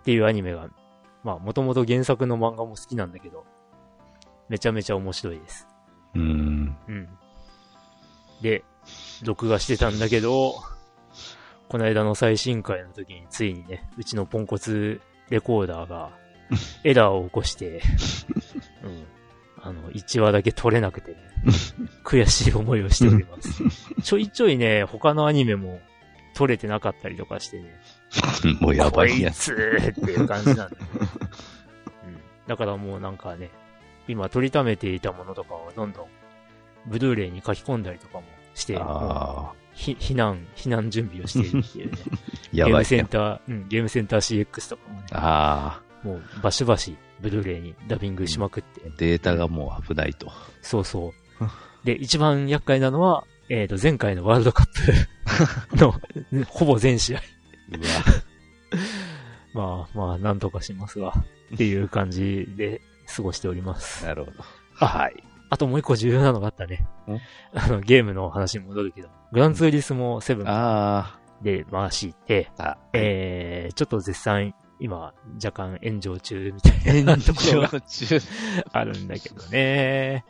[0.00, 0.68] っていうアニメが、
[1.24, 3.44] まあもともと原作の漫画も好きなんだけど、
[4.48, 5.66] めちゃめちゃ面白いです。
[6.14, 6.76] うん。
[6.86, 7.08] うん。
[8.40, 8.62] で、
[9.24, 10.54] 録画してたんだけど、
[11.68, 15.00] この間の最新回の時についにね、うちのポンコツ
[15.30, 16.10] レコーダーが
[16.84, 17.82] エラーを起こして、
[18.84, 19.04] うん。
[19.60, 21.18] あの、1話だけ撮れなくてね、
[22.06, 23.64] 悔しい思いをしております。
[24.02, 25.80] ちょいちょいね、他のアニメも
[26.36, 27.74] 撮れてなかったりとかしてね、
[28.60, 29.52] もうやばいやつ。
[29.52, 30.76] っていう感じなんだ、うん。
[32.46, 33.50] だからもうなんかね、
[34.06, 36.06] 今取りためていたものとかをどんどん
[36.84, 38.76] ブルーレイに書き込んだりとかもして、
[39.74, 41.98] 避難、避難準備をしているっていうね。
[42.52, 50.30] ゲ やばいームセンやター、うん、ゲームセンター CX とかもね、ああ、もうバシバシブルーレイにダビングしまくって、データがもう危ないと。
[50.60, 51.84] そうそう。
[51.86, 54.66] で、一番厄介なのは、えっ、と、前回のワールドカッ
[55.70, 55.94] プ の、
[56.48, 57.20] ほぼ全試合。
[59.54, 61.14] まあまあ、なんとかしますが、
[61.54, 62.80] っていう感じで
[63.14, 64.04] 過ごしております。
[64.04, 64.36] なるほど。
[64.80, 65.22] あはい。
[65.48, 67.20] あともう一個重要なのがあったねん？
[67.54, 72.50] あの、ゲームの話に戻るけど、グランツーリスモ7あで回して、
[72.92, 78.20] えー、ちょっと絶賛、今、若干炎上中みたいなところが中。
[78.72, 80.24] あるんだけどね。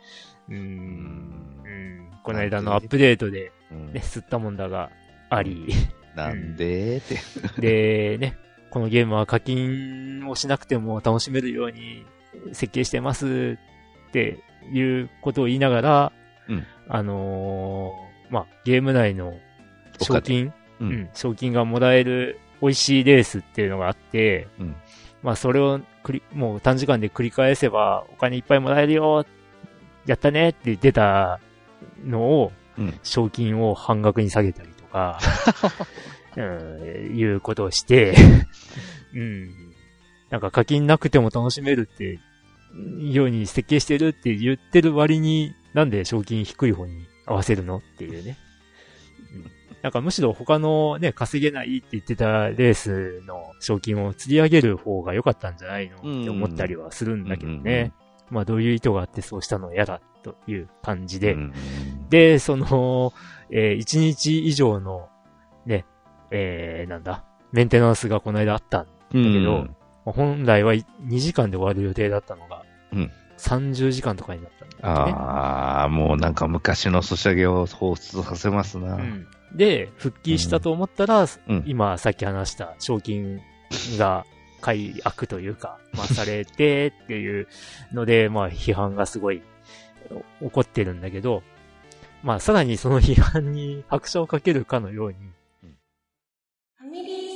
[0.49, 0.59] うーん。
[0.59, 2.11] うん。
[2.23, 3.93] この間のアップデートで、うん。
[3.93, 4.91] ね、吸ったもんだが
[5.29, 5.67] あり、
[6.15, 7.17] なんでって。
[7.59, 8.35] で、ね、
[8.69, 12.05] このゲームは課金をしなくても楽しめるように
[12.53, 13.57] 設計してます
[14.09, 14.39] って
[14.71, 16.11] いうことを言いながら、
[16.47, 16.63] うん。
[16.89, 19.33] あのーまあ、ゲーム内の
[20.01, 24.75] 賞金、ううんん、賞金がもらえる美味しいレースっていうのがあって、うん。
[25.23, 29.25] まあ、それを繰り、もう短時間で繰り返せばお金いっぱいもらえるよ、
[30.07, 31.39] やったねって出た
[32.03, 35.19] のを、うん賞金を半額に下げたりとか、
[36.37, 36.41] う
[37.11, 38.13] ん、いうことをして、
[39.15, 39.49] うん。
[40.29, 42.19] なんか課金なくても楽しめるって、
[42.99, 48.37] ように設計してるって言ってる割に、なんで賞金低い方に合わせるのっていうね。
[49.33, 49.51] うん
[49.83, 57.93] なんかむしろ他のね、稼げないって言ってたレースの賞金を釣り上げる方が良かったんじゃないのって思ったりはするんだけどうんうんうんね。
[58.29, 61.33] まあどういう意図があってそうしたのは嫌だという感じで。
[61.33, 61.53] うん
[62.09, 63.13] で、その、
[63.51, 65.09] えー1日以上の、
[65.65, 65.85] ね、
[66.31, 69.67] えーなんだ、メンテナンスがこの間あったんだうんけど、
[70.05, 70.85] まあ本来は2
[71.19, 72.63] 時間で終わる予定だったのが、
[72.93, 75.13] うん30時間とかになったんだよね。
[75.13, 78.95] ああ、もうなんか昔のソシャゲを放出させますな。
[78.95, 83.39] うんで、復帰したと思ったら、うん今さっき話した賞金
[83.97, 84.25] が
[84.67, 87.47] 快悪というか、まあされてっていう
[87.93, 89.41] ので、まあ批判がすごい
[90.41, 91.41] 起こってるんだけど、
[92.21, 95.15] まあさらにその批判に拍車をかけるかのように、
[96.79, 97.26] ファミリー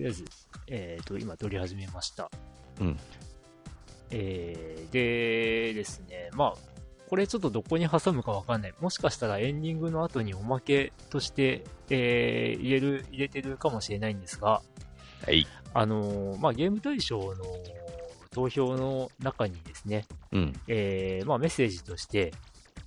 [0.00, 0.24] とりあえず、
[0.68, 2.30] えっ、と、今撮り始めました。
[2.80, 2.98] うん。
[4.10, 6.70] えー、でですね、まあ、
[7.10, 8.74] これちょっとどこに挟むかわかんない。
[8.80, 14.62] もしかしたらエンディングの後におまけとして、えー、入れる、入れてるかもしれないんですが、
[15.26, 15.46] はい。
[15.74, 17.34] あのーまあ、ゲーム大賞の
[18.30, 20.52] 投票の中にですね、うん。
[20.66, 22.32] えー、まあ、メッセージとして、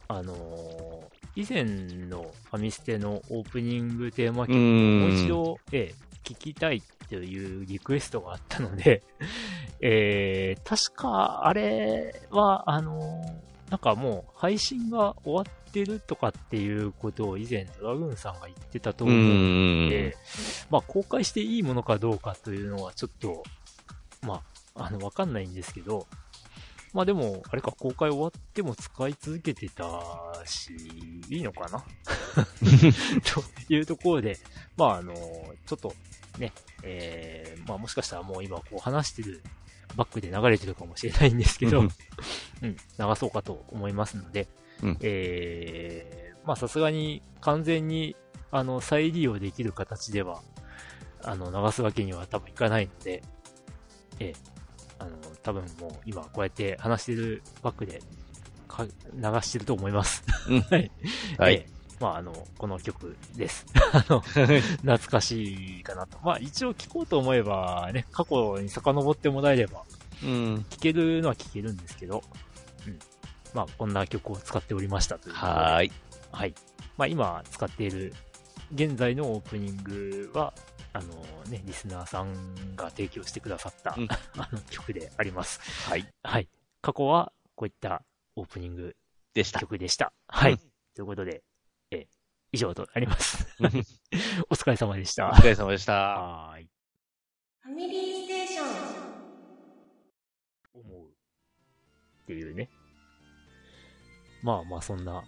[0.07, 9.03] あのー以前のファミステのオープニングテーマ曲をもう一度、えー聞きたいというリクエストがあったので、
[9.81, 19.25] えー、確か、あれは、あのーなんかもう配信が終わってるとかっていうことを以前ドラグーンさんが言ってたとう思うの
[19.87, 19.89] ん。
[19.89, 20.15] で、
[20.69, 23.41] まあ、公開していいものかどうかというのはちょっと、
[24.21, 24.43] ま
[24.75, 26.05] あ、あの、わかんないんですけど、
[26.93, 29.83] まあでも、あれか、公開終わっても使い続けてた
[30.45, 30.71] し、
[31.27, 31.83] いいのかな？
[33.33, 34.37] というところで、
[34.77, 35.15] まああの、
[35.65, 35.95] ちょっと
[36.37, 36.51] ね、
[36.83, 39.41] えー、まあもしかしたらもう今こう話してる
[39.95, 44.47] バックで流れてるかもしれないんですけど、ううんん、流そうかと思いますので、
[44.81, 48.15] うんえー、まあさすがに完全に
[48.51, 50.41] あの再利用できる形では、
[51.23, 53.23] あの流すわけには多分いかないので、
[54.19, 54.35] えー、
[55.03, 58.01] あの多分もう今こうやって話してるバックで
[58.67, 58.91] か流
[59.41, 60.23] してると思います。
[60.49, 60.91] うん はい。
[61.37, 61.72] はいえー
[62.03, 63.65] まあ、あの、この曲です。
[63.93, 66.19] あの、懐かしいかなと。
[66.21, 69.85] まあ、一応聴こうと思えばね、過去に遡ってもらえれば、
[70.21, 70.65] うん。
[70.69, 72.21] 聴けるのは聴けるんですけど、
[72.85, 72.99] うん。
[73.53, 75.35] まあ、こんな曲を使っておりましたという。
[75.35, 75.91] はーい。
[76.33, 76.53] はい。
[76.97, 78.13] まあ、今使っている、
[78.73, 80.53] 現在のオープニングは、
[80.91, 81.07] あの
[81.47, 85.61] ね、リスナーさんが提供してくださった、うんあの曲であります。
[85.89, 86.05] はい。
[86.21, 86.49] はい。
[86.81, 88.03] 過去はこういった
[88.35, 88.97] オープニング
[89.33, 89.61] でした。
[89.61, 90.11] 曲でした。
[90.27, 90.51] はい。
[90.51, 90.59] うん
[90.95, 91.52] ということで、えー
[92.53, 93.47] 以上となります。
[93.59, 93.67] う ん
[94.49, 95.29] お疲れ様でした。
[95.29, 95.93] お疲れ様でした。
[95.93, 96.69] はーい。
[97.61, 98.67] ファミリーステーション
[100.75, 101.07] 思う。
[101.07, 102.69] っていうね。
[104.43, 105.23] まあまあ、そんな、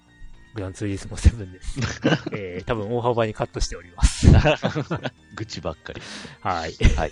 [0.53, 1.79] グランツーリスモ7です。
[2.31, 4.27] えー、多分大幅にカットしております。
[5.35, 6.01] 愚痴ばっかり。
[6.41, 6.73] はい。
[6.95, 7.11] はい。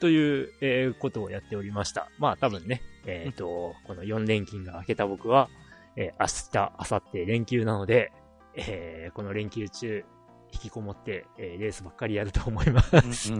[0.00, 2.08] という、えーことをやっておりました。
[2.18, 5.50] まあ多分ね、えっ、と、この4連勤が明けた僕は、
[5.96, 8.12] えー明日、明後日連休なので、
[8.54, 10.04] えーこの連休中、
[10.52, 13.32] 引きこもって、えーレースばっかりやると思います。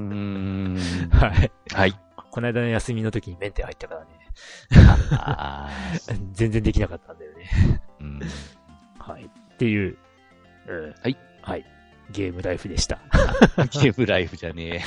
[1.11, 1.53] はい。
[1.75, 2.01] はい。
[2.31, 4.11] この間の休みの時にメンテ入ったからね、
[5.13, 5.69] あ
[6.33, 7.51] 全然できなかったんだよね。
[8.01, 8.21] ーうん
[8.99, 9.25] はい。
[9.25, 9.97] っていう、
[10.69, 11.17] うんはい。
[11.43, 11.65] はい。
[12.13, 13.01] ゲームライフでした。
[13.73, 14.81] ゲームライフじゃねえ。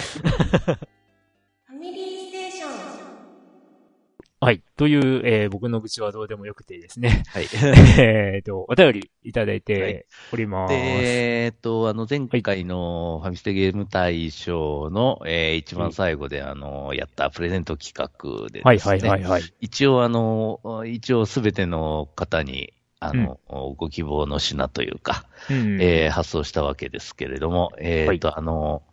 [4.43, 4.62] はい。
[4.75, 7.23] という、えー僕の口はどうでもよくてですね。
[7.27, 7.45] はい。
[7.97, 10.73] えっと、お便りいただいております。
[10.73, 19.43] で、えっと、あの、前回のファミステゲーム大賞の、えー一番最後で、あの、やったプレゼント企画ではいですね、はいはいはい。
[19.62, 23.39] 一応、あの、一応すべての方に、あの、
[23.77, 28.84] ご希望の品というか、うんえー発送したわけですけれども、えっ、と、あの、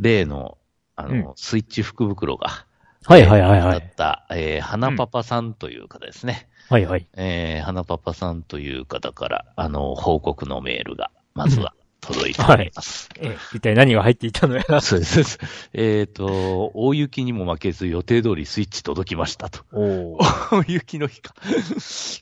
[0.00, 0.58] 例の、
[0.96, 2.66] あの、うんスイッチ福袋が、
[3.06, 3.80] はいはいはいはい。
[3.80, 6.48] だった、えー花パパさんという方ですね。
[6.70, 7.06] はいはい。
[7.16, 13.10] えー花パパさんという方から、あの、報告のメールが、まずは届いております。
[13.18, 14.80] えー一体何が入っていたのやら。
[14.80, 15.38] そうです。
[15.74, 19.60] えっ、と、大雪にも負けず予定通りスイッチ届きましたと。
[19.72, 20.16] お
[20.50, 21.34] 大雪の日か。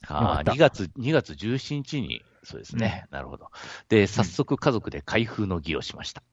[0.09, 3.07] あよかった2月、2月17日に、そうですね。
[3.11, 3.51] なるほど。
[3.89, 6.25] で、早速家族で開封の儀をしました。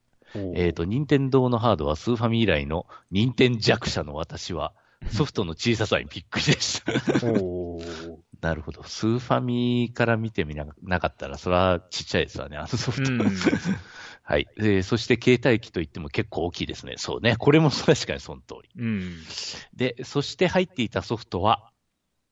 [0.54, 4.72] えっ、と、任天堂のハードはスーファミ以来の任天弱者の私は、
[5.12, 6.92] ソフトの小ささにびっくりでした。
[8.40, 8.82] なるほど。
[8.84, 13.12] スーファミから見てみななかったら、それはちっちゃいですわね、あのソフト。
[13.12, 13.20] うん
[14.22, 14.48] はい。
[14.56, 16.94] でそして携帯機といっても結構大きいですね。
[16.98, 17.34] そうね。
[17.36, 18.70] これも確かにその通り。
[18.78, 19.16] うん。
[19.74, 21.72] で、そして入っていたソフトは、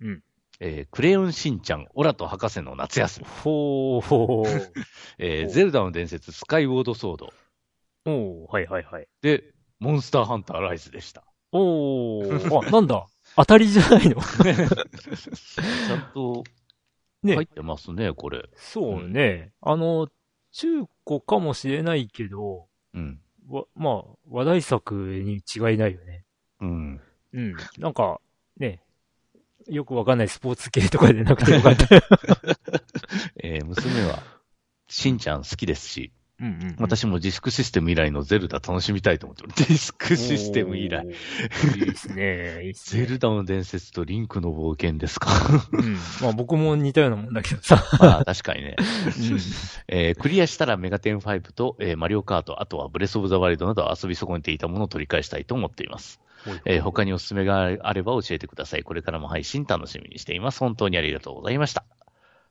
[0.01, 0.23] うん。
[0.61, 3.27] えークレヨンしんちゃん、オラと博士の夏休み。
[3.27, 4.73] ほーほ ー。
[5.19, 7.33] えーおゼルダの伝説、スカイウォードソード。
[8.11, 9.09] おーはいはいはい。
[9.23, 9.45] で、
[9.79, 11.25] モンスターハンターライズでした。
[11.53, 12.67] おー。
[12.69, 13.07] あ、 なんだ？
[13.37, 14.21] 当たりじゃないの？
[14.21, 16.43] ちゃんと
[17.23, 18.49] ね入ってますね、これ。
[18.57, 19.53] そうね。
[19.61, 20.09] あの、
[20.53, 23.21] 中古かもしれないけど、うん。
[23.49, 26.25] わ、まあ、話題作に違いないよね。
[26.61, 27.01] うん。
[27.33, 27.55] うん。
[27.79, 28.21] なんか、
[28.57, 28.83] ね、
[29.69, 31.87] よくわかんないスポーツ系とかでなくてよかった。
[33.43, 34.23] えー娘は、
[34.89, 36.77] しんちゃん好きですし、うんうん。
[36.79, 39.49] 私もディスクシステム以来のゼルダ楽しみたいと思ってる。
[39.57, 41.05] ディスクシステム以来。
[41.05, 42.63] いいですね。
[42.63, 43.03] いいですね。
[43.03, 45.31] ゼルダの伝説とリンクの冒険ですか？
[45.73, 45.95] うん。
[46.23, 47.85] まあ僕も似たようなもんだけどさ。
[48.01, 48.77] まあ確かにね。
[48.79, 48.81] う
[49.35, 49.39] ん。
[49.89, 56.21] えークリアしたらメガテン5と、えーマリオカート、あとはブレスオブザワイルドなど遊び損ねていたものを取り返したいと思っています。
[56.65, 58.85] えー他におすすめがあれば教えてください。
[58.85, 60.61] これからも配信楽しみにしています。
[60.61, 61.85] 本当にありがとうございました。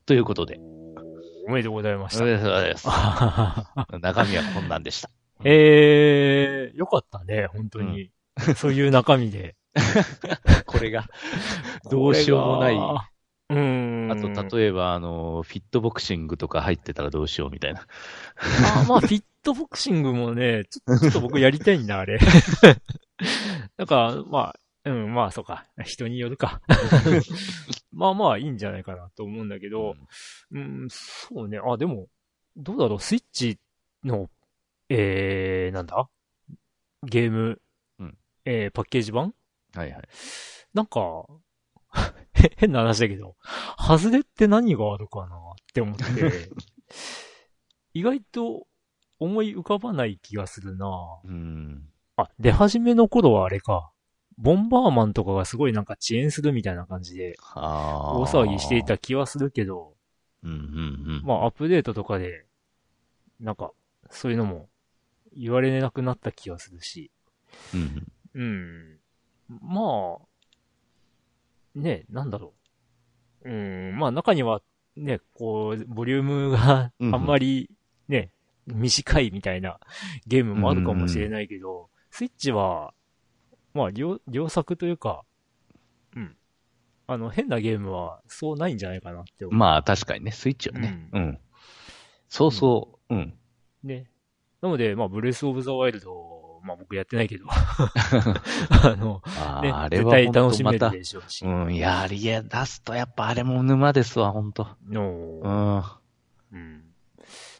[0.05, 0.59] ということで、
[1.47, 2.23] おめでとうございました。
[2.23, 2.87] おめでとうございます。
[4.01, 5.09] 中身はこんなんでした。
[5.45, 8.11] えー、よかったね、本当に。
[8.57, 9.55] そういう中身で。
[10.65, 11.05] これが、
[11.89, 12.75] どうしようもない。
[12.75, 14.11] うーん。
[14.11, 17.87] あと、例えば、あの、フィットボクシングとか入ってたらどうしようみたいな。
[18.81, 22.19] あまあ、フィットボクシングもね、ちょちょっと僕やりたいんだ、あれ。
[23.77, 25.65] なんか、まあ、うん、まあ、そうか。
[25.83, 26.61] 人によるか。
[27.91, 29.95] まあまあ、いいんじゃないかなと思うんだけど、
[30.51, 31.59] うん、そうね。
[31.63, 32.07] あ、でも、
[32.55, 33.59] どうだろう、スイッチ
[34.03, 34.29] の、
[34.89, 36.09] えー、なんだ？
[37.03, 37.61] ゲーム、
[37.99, 39.33] うんえー、パッケージ版？
[39.73, 40.03] はいはい。
[40.73, 41.25] なんか、
[42.33, 43.35] へ変な話だけど、
[43.77, 46.03] 外れって何があるかなって思って、
[47.93, 48.67] 意外と
[49.19, 50.87] 思い浮かばない気がするな
[51.23, 51.89] うん。
[52.15, 53.91] あ、出始めの頃はあれか。
[54.37, 59.93] ボンバーマンとかがすごいなんか遅延するみたいな感じで、あ大騒ぎしていた気はするけど、
[60.43, 60.59] うんうんう
[61.19, 61.21] ん。
[61.23, 62.45] まあアップデートとかで、
[63.39, 63.71] なんか、
[64.09, 64.69] そういうのも
[65.35, 67.11] 言われなくなった気がするし、
[67.73, 68.99] うんうん。
[69.61, 72.53] まあ、ね、なんだろ
[73.43, 73.49] う。
[73.49, 74.61] うん、まあ中には、
[74.95, 77.71] ね、こう、ボリュームがあんまり
[78.07, 78.31] ね、
[78.67, 79.79] 短いみたいな
[80.25, 82.93] ゲームもあるかもしれないけど、スイッチは、
[83.77, 85.23] まあ良、良作というか、
[86.15, 86.35] うん。
[87.05, 89.57] あの、変なゲームはそうないんじゃないかなって思う。
[89.57, 91.09] まあ確かにね、スイッチはね。
[91.13, 91.39] うん。
[92.27, 93.33] そうそう、うん。
[93.83, 94.09] ね。
[94.61, 101.45] なので、まあ、ブレスオブザワイルド、まあ僕やってないけど、 あの、ね、あーあれ絶は本対楽しめるでしょうし。
[101.45, 105.91] うん、いや、出すとやっぱあれも沼ですわ、本当の
[106.51, 106.59] うん。
[106.59, 106.83] うん。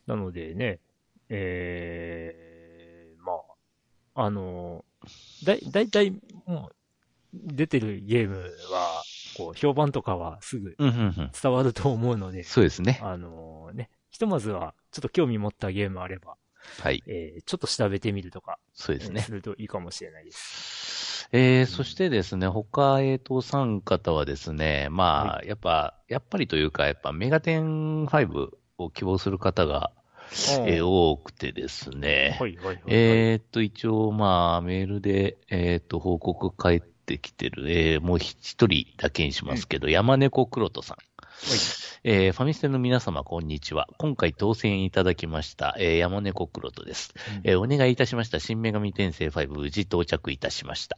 [0.08, 0.80] なのでね、
[1.30, 3.34] えー、ま
[4.16, 4.84] あ、あの、
[5.44, 6.12] だい、だいたい
[6.46, 6.76] もう、
[7.34, 8.38] 出てるゲーム
[8.72, 9.04] は、
[9.38, 11.32] こう、評判とかはすぐうん、うん、うん。
[11.40, 13.00] 伝わると思うので、そうですね。
[13.04, 16.38] あのね、ひとまずは、ちょっと興味持ったゲームあれば、
[16.82, 17.04] はい。
[17.08, 19.32] えー、ちょっと調べてみるとか、そうですねす。
[19.32, 21.30] るといいかもしれないです。
[21.32, 29.92] えー、そしてですね、他、えっ、と、お三方はですね、まあ、はやっぱ、やっぱりというか、やっぱメガテン5を希望する方が、
[30.68, 32.82] えー多くてですね、はい、はい、はい。
[32.88, 40.98] えーっと、一応、まあ、メールで、えーっと、報告返ってきてる、えーもう一人だけにしますけど、山猫黒人さん。
[42.04, 43.88] えーファミステの皆様、こんにちは。
[43.98, 47.14] 今回当選いただきました、えー山猫黒人です。
[47.44, 50.98] えーお願いいたしました新女神転生5無事到着いたしました。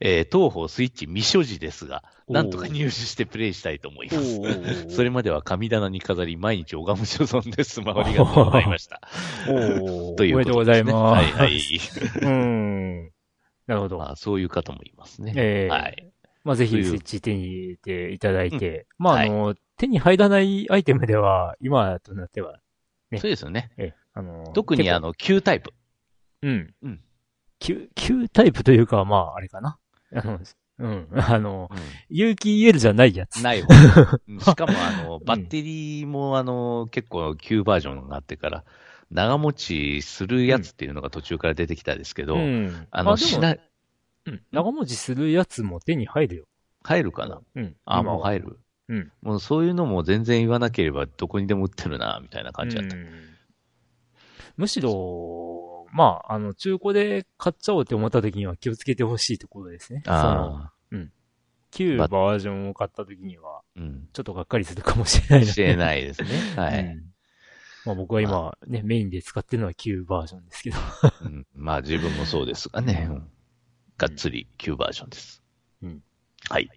[0.00, 4.88] えー当方スイッチ未所持ですが、なんとか入手してプレイしたいと思います。
[4.94, 7.80] それまでは神棚に飾り、毎日拝む所存です。
[7.80, 9.00] まあありがとうございました。
[9.48, 10.64] おー というおめでとうご。
[10.64, 10.94] ざいます。
[10.94, 11.60] はいはい。
[12.22, 13.04] うん。
[13.66, 13.98] なるほど。
[13.98, 15.32] まあ、そういう方もいますね。
[15.36, 16.12] ええはい。
[16.44, 22.60] まあ、ぜひというスイッチ手に入れていただいて、まあ、はいあの、手に入らないアイテムでは、今となっては、
[23.10, 23.70] ねそうですよね。
[23.76, 25.72] ええ、あの、特にあの、旧タイプ。
[26.42, 26.74] うん。
[26.82, 27.00] うん。
[27.58, 29.78] 旧、旧タイプというか、まあ、あれかな。
[30.14, 30.40] あの、
[30.78, 31.08] うん。
[31.12, 31.70] あの、
[32.08, 33.42] 有機 EL じゃないやつ。
[33.42, 33.66] ない し
[34.54, 38.64] かも、あの、バッテリーも、あの、結構旧バージョンがあってから、
[39.10, 42.86] 長持ちするやつっていうのが途中から出てきたんですけど、うん。
[42.90, 43.56] あの、しな、
[44.26, 44.42] うん。
[44.52, 46.44] 長持ちするやつも手に入るよ。
[46.84, 47.40] 入るかな？
[47.56, 47.76] うん。
[47.84, 48.58] あ、もう入る？
[48.88, 49.12] うん。
[49.22, 52.96] もうそういうのも全然言わなければどこにでも売ってるな、みたいな感じだった。
[52.96, 53.06] うん
[54.58, 54.90] むしろ、
[55.92, 60.02] まあ、あの、中古で買っちゃおうって思った時には気をつけてほしいところですね。
[60.04, 60.72] その、あ
[61.70, 64.08] 旧ババージョンを買った時には、あ、うん。
[64.12, 65.52] ちょっとがっかりするかもしれないので。
[65.52, 66.28] 知れないですね。
[66.56, 66.80] はい。
[66.80, 67.04] うん
[67.86, 70.76] まあ僕は今、ね、メインで使ってるのは旧バージョンですけど。
[71.22, 73.06] うん、まあ自分もそうですがね。
[73.10, 73.28] うん
[73.96, 75.42] がっつり旧バージョンです。
[75.82, 76.02] うん
[76.50, 76.70] はい。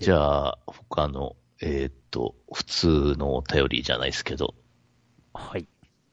[0.00, 2.86] じあ、ゃあ、他の、えーっと、普通
[3.18, 4.54] のお便りじゃないですけど、
[5.34, 5.68] はい。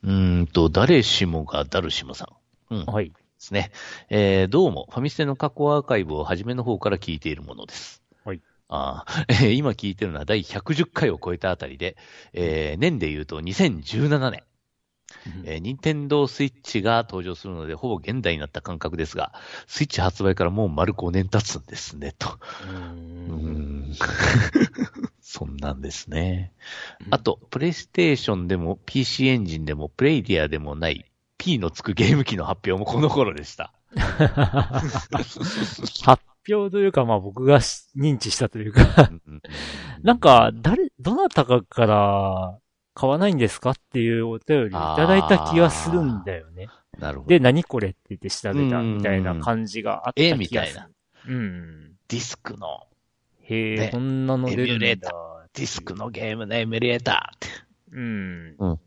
[0.05, 2.29] うーんと、誰しもがダルシムさ
[2.69, 2.75] ん。
[2.75, 2.85] うん。
[2.85, 3.11] ではい。
[3.39, 3.71] すね。
[4.09, 8.03] えー、どうも、ファミステの過去アーカイブを初めの方から聞いているものです。
[8.23, 8.41] はい。
[8.67, 11.97] ああ、 えー今聞いてるのは第110回を超えたあたりで、
[12.33, 14.43] えー、年で言うと2017年。
[15.43, 19.33] えー、任天堂スイッチが登場するので、ほぼ現代になった感覚ですが、
[19.67, 22.37] スイッチ発売からもう丸5年経つんですね、と。
[23.29, 23.89] うん。
[23.89, 23.95] ん。
[25.21, 26.53] そんなんですね。
[27.09, 33.73] あと、プレイステーションでも PC エンジンでもプレイディアでもない P のつくゲーム機の発表もこの頃でした。
[33.95, 35.19] 発
[36.49, 39.41] 表というか、まあ僕がし認知したというか、うん
[40.03, 42.59] なんか、誰、どなたかから
[42.95, 43.71] 買わないんですか？
[43.71, 46.69] っていうお便りいただいた気がするんだよね。
[46.97, 47.29] なるほど。
[47.29, 47.89] で、何これ？
[47.89, 50.35] って言って調べたみたいな感じがあった気がする。
[50.35, 50.89] えみたいな。
[51.27, 51.91] うん。
[52.07, 52.87] ディスクの、
[53.41, 54.73] へえ、ねこんなの出るんだ。
[54.73, 55.11] エミュレータ
[55.53, 57.47] ディスクのゲームのエミュレーターって。
[57.91, 58.55] うん。
[58.57, 58.79] うん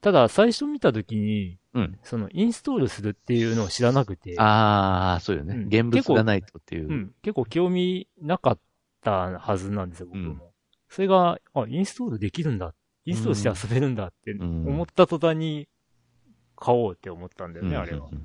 [0.00, 1.96] ただ、最初見たときに、うん。
[2.02, 5.54] その、インストールするっていうのを知らなくて、ああ、そうよね。
[5.54, 6.92] うん現物がないとっていうう。
[6.92, 8.58] ん、結構興味なかっ
[9.00, 10.24] たはずなんですよ、僕も。
[10.24, 10.40] うん
[10.88, 12.74] それが、あ、インストールできるんだ。
[13.04, 15.68] インストールして遊べるんだってうん思った途端に
[16.56, 18.14] 買おうって思ったんだよね、あれはう。
[18.14, 18.24] ん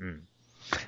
[0.00, 0.24] うん。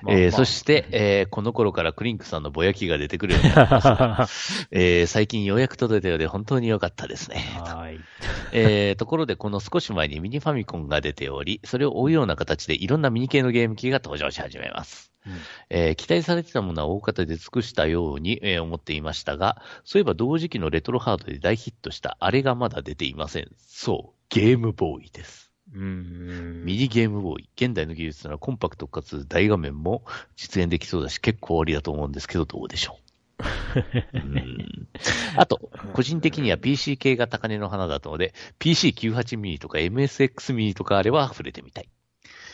[0.07, 4.27] えーそして、えーこの頃からクリンクさんのぼやきが出てくるようになりました。
[4.71, 7.37] えー最近ようやく届いたようで本当に良かったですね。
[7.63, 7.99] はい。
[8.51, 15.12] えーところでこの少し前にミニファミコンが出ており、それを追うような形でいろんなミニ系のゲーム機が登場し始めます。
[15.25, 15.33] うん
[15.69, 23.47] えー期待されてたものは大方で尽くしたように、えー思っていましたが、そういえば同時期のレトロハードで大ヒットしたあれがまだ出ていません。
[23.57, 25.51] そう、ゲームボーイです。
[25.73, 26.65] うん。
[26.65, 27.49] ミニゲームボーイ。
[27.55, 30.03] 現代の技術ならコンパクトかつ大画面も
[30.35, 33.03] 実現できそうだし、結構ありだと思うんですけど、どうでしょう。
[34.13, 34.87] うん
[35.35, 41.89] あと、個人的には PC 系が高値の花だったので、PC98 ミニとか MSX ミニとかあれば触れてみたい。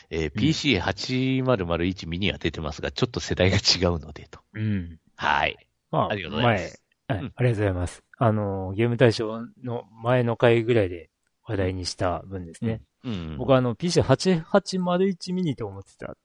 [0.09, 4.39] えー PC8001 ミニは出てますが、ちょっと世代が違うので、と。
[4.53, 4.97] うん。
[5.15, 5.57] はい。
[5.91, 8.03] まあ、ありがとうございます前、はいうんありがとうございます。
[8.19, 11.09] あの、ゲーム大賞の前の回ぐらいで
[11.43, 12.81] 話題にした分ですね。
[13.03, 13.37] うん。
[13.37, 16.11] 僕はあの PC8801 ミニと思ってた。
[16.11, 16.15] っ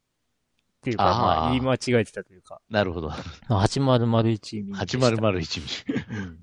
[0.85, 3.09] ていうか、あーまあ、言い間違えてたというか、なるほど。
[3.09, 4.99] 8001ミニでした。
[4.99, 6.19] 8001ミニ。
[6.19, 6.39] うん。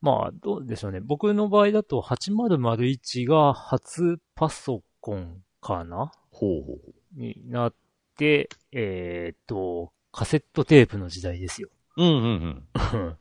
[0.00, 1.00] まあ、どうでしょうね。
[1.00, 6.12] 僕の場合だと8001が初パソコンかな？
[6.30, 6.94] ほうほう。
[7.18, 7.74] になっ
[8.16, 11.68] て、えーっと、カセットテープの時代ですよ。
[11.96, 13.18] うんうんうん。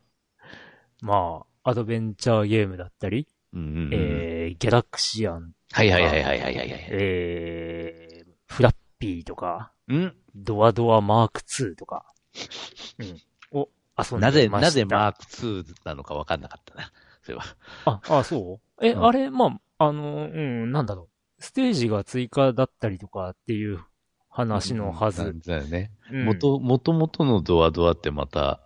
[1.01, 3.89] まあ、アドベンチャーゲームだったり、うんうんうん。
[3.93, 6.87] えー、ギャラクシアン、はいはいはいはいはいはいはい。
[6.89, 12.05] えー、フラッピーとか、うんドアドアマーク2とか、
[12.99, 14.19] うん、を遊んでました。
[14.19, 16.91] なぜ、なぜマーク2なのか分かんなかったな。
[17.21, 17.43] それは。
[17.85, 18.85] あ、あ、そう？
[18.85, 21.12] え、うんあれ、まあ、あの、うん、なんだろう。
[21.43, 23.83] ステージが追加だったりとかっていう
[24.29, 25.23] 話のはず。
[25.23, 25.91] うんだよね。
[26.09, 28.61] うん元、元々のドアドアってまた、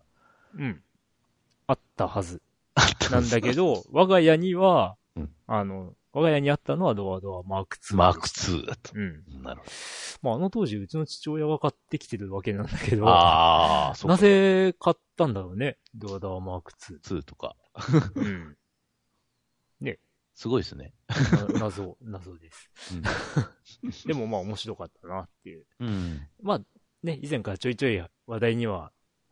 [0.53, 0.83] うん。
[1.65, 2.39] あったはず。
[3.11, 7.95] なんだけど、我が家には、うんあの、我が家にあったのはドアドアマーク2。
[7.95, 8.91] マーク2だと。
[8.93, 9.41] うん。
[9.41, 9.67] なるほ
[10.21, 13.09] まあ、あの当時、うちの父親が買ってきてるわけなんだけど、ど。
[13.09, 14.21] ああ、そうなか。
[14.21, 16.99] ぜ買ったんだろうね、ドアドアマーク2。
[16.99, 17.55] 2とか。
[18.13, 18.55] うん。
[20.37, 20.93] すごいですね。
[21.51, 22.71] な謎、謎です。
[24.05, 25.65] でもまあ面白かったなっていう。
[25.79, 26.27] うん。
[26.43, 26.61] まあ
[27.01, 28.91] ね、以前からちょいちょい話題には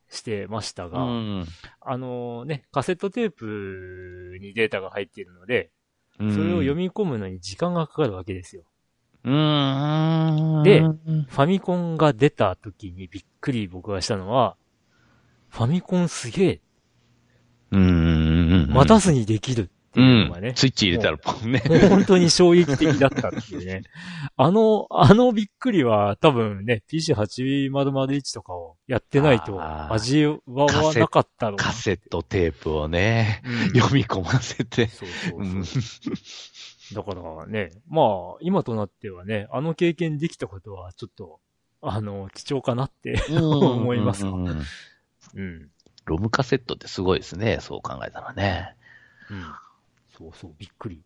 [0.09, 1.45] してましたうが、ん。
[1.79, 5.69] あのね、カセットテープにデータが入っているので、
[6.17, 8.63] うんそれを読み込むのに時間がかかるわけですよ。
[9.25, 10.63] うーん。
[10.63, 14.57] でうんファミコンが出た時にびっくり僕がしたのは、
[15.49, 16.61] ファミコンすげえ、
[17.69, 18.69] うん。
[18.71, 20.51] 待たずにできるってういうのがね、。
[20.51, 21.59] んスイッチ入れたらポンね。
[21.89, 23.83] 本当に衝撃的だったっていうね。
[24.37, 29.59] あの、あのびっくりは多分ね、PC8001 とかをやってないと
[29.91, 34.87] 味わわなかったろうなカセットテープをね、うん読み込ませて。
[34.87, 35.79] そうそううんそ
[36.11, 36.95] う。
[36.95, 41.39] だからね、まあ、今となってはね、あの経験できたことはちょっと、
[41.81, 43.19] あの、貴重かなって。
[43.31, 44.65] 思いますわうんうん。
[45.35, 45.69] うん。
[46.05, 47.57] ロムカセットってすごいですね。
[47.61, 48.75] そう考えたらね。
[50.17, 51.03] そうそう、びっくり。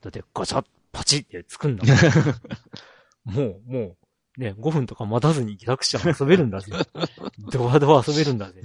[0.00, 1.96] だって、ガチャッ、パチって作んだもん。
[3.36, 6.72] もう、もう、ね、5分とか待たずにギラクシャン遊べるんだぜ。
[7.52, 8.62] ドアドア遊べるんだぜ。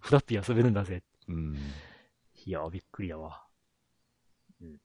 [0.00, 1.02] フラッピー遊べるんだぜ。
[1.28, 1.56] うん。
[2.44, 3.44] いや、びっくりだわ。
[4.62, 4.80] うん。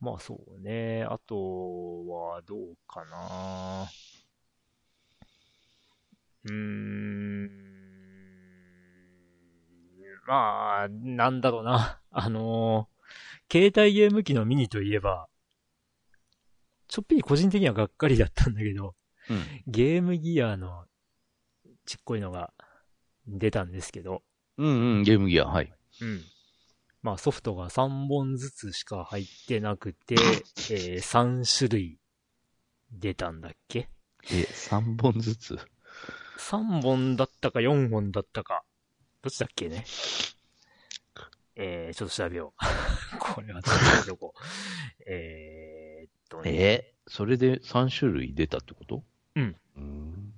[0.00, 1.04] まあそうね。
[1.04, 3.88] あとは、どうかな。
[6.44, 7.70] うーん。
[10.26, 12.00] まあ、なんだろうな。
[12.10, 12.89] あの
[13.50, 15.28] 携帯ゲーム機のミニといえば、
[16.88, 18.94] ちょっぴり個人的にはがっかりだったんだけど、
[19.28, 19.44] うん。
[19.66, 20.84] ゲームギアの
[21.86, 22.52] ちっこいのが
[23.26, 24.22] 出たんですけど、
[24.56, 25.72] うんうん、ゲームギア、はい。
[26.00, 26.22] うん。
[27.02, 30.14] まあソフトが3本ずつしか入ってなくて、
[30.70, 31.98] えー3種類
[32.92, 33.88] 出たんだっけ？
[34.30, 35.58] え、3本ずつ
[36.38, 38.64] ?3 本だったか4本だったか。
[39.22, 39.84] どっちだっけね？
[41.62, 42.64] えー、ちょっと調べよう。
[43.20, 44.34] これはちょっとどこ。
[45.06, 46.50] えーっとね。
[46.54, 49.04] えそれで3種類出たってこと？
[49.36, 49.56] うん。
[49.76, 50.34] うん。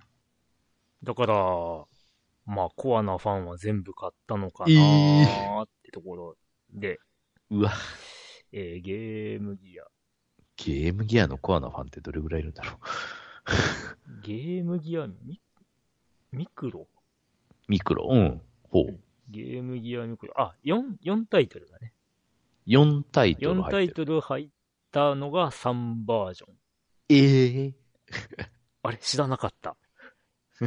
[1.04, 1.34] だから、
[2.44, 6.36] まあコアなファンは全部買ったのかなえーってところ
[6.72, 6.98] で、
[7.50, 7.72] うわ、
[8.50, 9.84] えー、ゲームギア。
[10.56, 14.20] ゲームギアのコアなファンってどれぐらいいるんだろう？
[14.22, 15.40] ゲームギアミ、
[16.32, 16.88] ミクロ？
[17.68, 18.08] ミクロ？
[18.10, 18.42] うん。
[18.64, 19.00] ほう。
[19.28, 20.34] ゲームギアミクロ。
[20.36, 21.92] あ、4、4タイトルだね。
[22.66, 24.06] 4タイトル4タイ入ってる。
[24.06, 24.48] トル入っ
[24.90, 26.54] たのが3バージョン。
[27.08, 27.74] ええ
[28.82, 29.76] あれ知らなかった。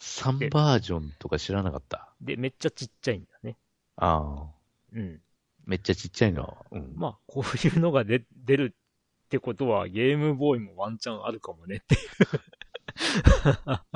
[0.00, 2.12] 3バージョンとか知らなかった。
[2.20, 3.56] で、めっちゃちっちゃいんだね。
[3.96, 4.54] ああ。
[4.92, 5.20] うん。
[5.64, 6.66] めっちゃちっちゃいの。
[6.70, 6.92] うん。
[6.96, 8.74] まあ、こういうのが出、出る
[9.24, 11.96] ってことは、ゲームボーイもワンチャンあるかもねって。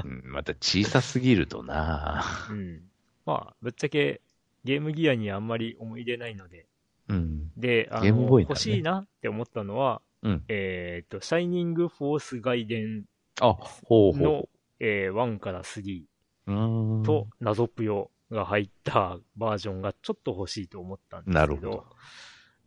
[0.05, 2.83] うんまた小さすぎるとなうん。
[3.27, 4.21] まあ、ぶっちゃけ、
[4.65, 6.67] ゲームギアにあんまり思い入れないので。
[7.09, 7.51] うん。
[7.57, 10.45] で、あの、ゲームボーイだね欲しいなって思ったのは、うん。
[10.49, 13.05] えっ、と、シャイニングフォース外伝
[13.41, 14.49] あ、ほうほのう。、
[14.81, 16.05] えー1から3
[16.47, 17.03] うーん。
[17.03, 21.41] と、謎ぷよが入ったバージョンがちょっと欲しいと思ったんですけど。
[21.41, 21.87] なるほど。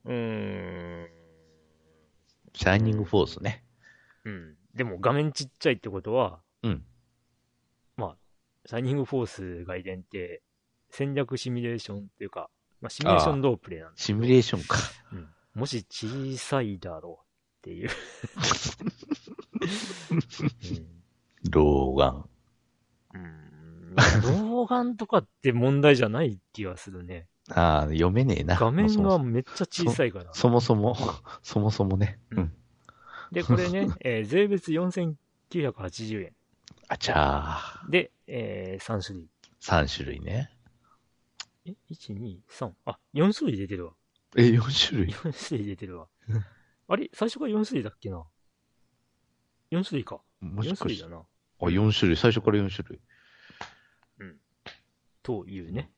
[0.05, 1.07] うーん。
[2.53, 3.63] シャイニングフォースね。
[4.25, 4.55] うん。
[4.73, 6.83] でも画面ちっちゃいってことは、うん。
[7.97, 8.17] まあ、
[8.65, 10.41] シャイニングフォース外伝って
[10.97, 12.49] 戦略シミュレーションっていうか、
[12.81, 14.79] まあ、シミュレーションロープレイなんですシミュレーションか。
[15.13, 15.29] うん。
[15.53, 17.25] もし小さいだろう
[17.59, 17.89] っていう。
[21.51, 22.25] 老眼。
[23.13, 23.21] うん。
[23.21, 24.49] うん。
[24.49, 27.27] 老眼とかって問題じゃない気がするね。
[27.51, 28.55] ああ、読めねえな。
[28.55, 30.33] 画面がめっちゃ小さいから。
[30.33, 30.97] そもそも、
[31.43, 32.19] そもそもね。
[32.31, 32.53] うんうん。
[33.31, 36.33] で、これね、えー税別4980円。
[36.87, 37.91] あちゃー。
[37.91, 39.29] で、えー、3種類。
[39.61, 40.56] 3種類ね。
[41.67, 42.73] え ?1、2、3。
[42.85, 43.93] あ、4種類出てるわ。
[44.35, 46.45] え、4種類？4種類出てるわうん。
[46.89, 47.09] あれ？
[47.13, 48.25] 最初から4種類だっけな
[49.71, 50.21] ？4種類か。
[50.41, 51.17] 4もしかし種類だな。
[51.17, 53.01] あ、4種類、最初から4種類。
[55.27, 55.91] というね、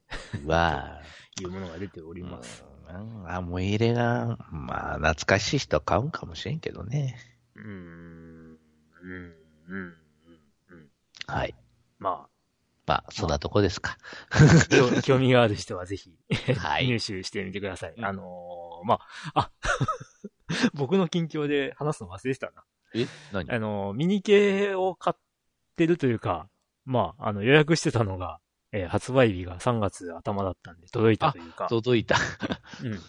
[0.44, 1.04] わ
[1.40, 2.26] いうものが出ておりあ。
[2.26, 2.64] ます。
[2.90, 7.16] うん、あ、もう入れが、まあ、懐かしい人は買うんかもしれんけどね。
[7.54, 7.68] うーん。
[7.68, 7.72] う
[8.56, 8.60] ん。
[9.04, 9.36] うん。
[9.68, 9.98] うん。
[10.70, 10.92] うん。
[11.28, 11.54] はい。
[12.00, 12.28] ま
[12.90, 13.98] まあ、そんなとこですか。
[14.32, 16.12] あ、興興味がある人はぜひ、
[16.58, 17.94] はい入手してみてください。
[17.96, 19.00] うんあのーま
[19.36, 19.52] あ、あ、
[20.74, 22.64] 僕の近況で話すの忘れてたな。
[22.96, 23.06] え？
[23.32, 23.52] 何？
[23.52, 25.20] あのーミニ系を買っ
[25.76, 26.50] てるというか、
[26.86, 28.40] まあ、あの、予約してたのが、
[28.72, 32.16] えー発売日が3月頭だったんで届いたというか、届いた。
[32.84, 33.00] うん。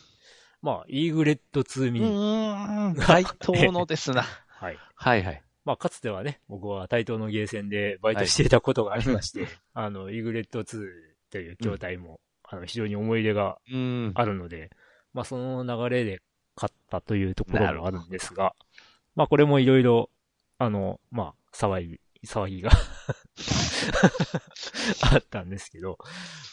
[0.60, 2.06] まあ、イーグレット2うミニ。
[2.06, 4.24] ーん、対等のですな。
[4.60, 4.78] はい。
[4.94, 5.42] はいはい。
[5.64, 10.88] まあ、かつてはね、僕は対等のゲーセンでバイトしていたことがありまして、あの、イーグレット2
[11.30, 14.12] という筐体も、あの、非常に思い入れがうん。
[14.14, 14.70] あるので、
[15.12, 16.22] まあ、その流れで
[16.56, 18.54] 買ったというところもあるんですが、
[19.14, 20.08] まあ、これもいろいろ、
[20.58, 22.70] あの、まあ、騒ぎ、騒ぎが
[25.12, 25.98] あったんですけど、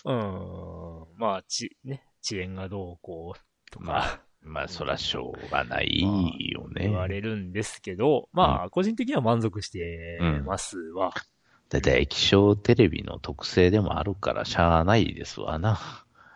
[0.06, 3.40] うーん、まあ、ち、ね、遅延がどうこう
[3.72, 6.02] とまか、まあ、そらしょうがない
[6.52, 6.84] よね。
[6.84, 11.14] 言われるんですけど、まあ、個人的には満足してますわ。
[11.70, 15.78] だいたい液晶テレビの特性でもあるからしゃあないですわな。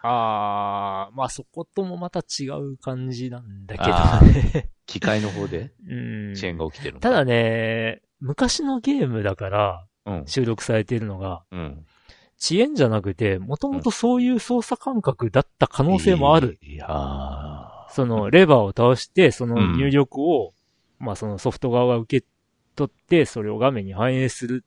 [0.04, 4.70] あー、まあそこともまた違う感じなんだけあどね。
[4.88, 5.72] 機械の方で？
[5.88, 10.24] うん遅延が起きてるただ、ね、昔のゲームだからうん。
[10.26, 11.86] 収録されているのが、うん。
[12.44, 16.58] 遅延じゃなくて、もともとそういう操作感覚だった可能性もある。
[16.64, 20.54] いやーその、レバーを倒して、そのうん入力を、
[21.00, 22.28] まあそのソフト側が受け
[22.76, 24.64] 取って、それを画面に反映する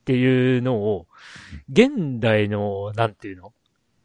[0.00, 1.06] っていうのを、
[1.70, 3.52] 現代の、なんていうの？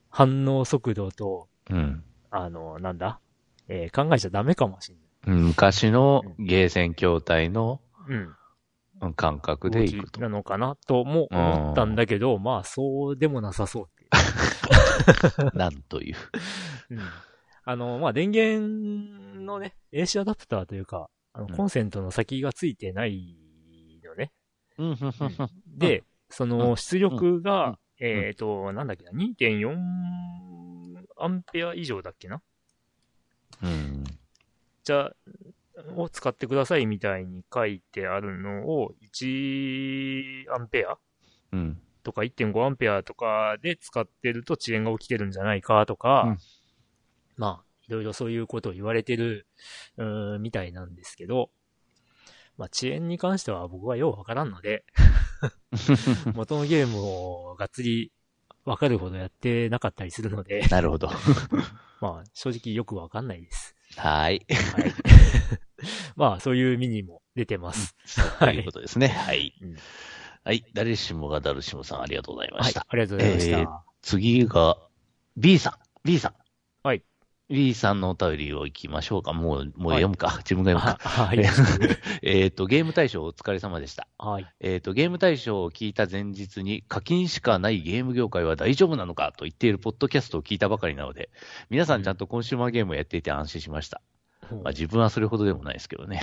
[0.10, 2.03] 反応速度と、うん。
[2.32, 3.20] あの、なんだ？
[3.68, 4.97] えー考えちゃダメかもしれ
[5.32, 5.38] ない。
[5.38, 8.16] 昔のゲーセン筐体のうん。
[8.16, 8.36] うん
[9.16, 10.20] 感覚でいくと。
[10.20, 15.57] なのかなとも思ったんだけど、まあそうでもなさそう。
[15.57, 16.16] なんという。
[16.89, 16.99] うん。
[17.70, 21.56] あの、まあ電源のね、AC アダプターというか、あのうん。
[21.56, 23.38] コンセントの先がついてない
[24.04, 24.32] のね。
[24.80, 24.98] うん。
[25.78, 28.08] で、その出力が、うん。
[28.08, 29.76] えっ、と、なんだっけな、2.4
[31.20, 32.42] アンペア以上だっけな？
[33.62, 34.04] うん。
[34.84, 35.14] じゃあ、
[35.96, 40.98] を使ってくださいみたいに書いてあるのを、1アンペア？
[41.52, 41.80] うん。
[42.02, 46.38] とか1.5アンペアとかで使ってると遅延が起きてるんじゃないかとか、うん
[47.40, 49.48] まあ、いろいろそういうことを言われてる、
[49.96, 51.50] うーんみたいなんですけど、
[52.58, 54.84] まあ、遅延に関しては僕はようわからんので、
[56.36, 58.12] 元のゲームをがっつり
[58.66, 61.10] わかるほどやってなかったりするので、なるほど。
[62.02, 63.74] まあ、正直よくわかんないです。
[63.96, 64.46] はい。
[64.50, 64.94] はい。
[66.18, 67.96] まあ、そういうミニも出てます。
[68.40, 69.08] ということですね。
[69.08, 69.78] はいうん。
[70.44, 70.66] はい。
[70.74, 72.86] 誰しもがダルシムさんありがとうございまはいした。。
[72.88, 73.58] ありがとうございました。
[73.60, 74.78] えー次が、
[75.36, 75.74] B さん。
[76.04, 76.34] B さん。
[76.84, 77.04] はい。
[77.50, 79.34] B さんのお便りを行きましょうか。
[79.34, 80.36] もう、もう読むか。
[80.38, 81.10] 自分が読むか。
[81.10, 81.39] は はい。
[82.22, 84.08] えっと、ゲーム大賞お疲れ様でした。
[84.20, 84.45] はい。
[84.60, 91.32] えっ、と、ゲーム大賞を聞いた前日に課金しかないゲーム業界は大丈夫なのかと言っているポッドキャストを聞いたばかりなので、
[91.72, 94.02] 皆さんちゃんとコンシューマーゲームをやっていて安心しました。
[94.52, 96.22] まあ、自分はそれほどでもないですけどね。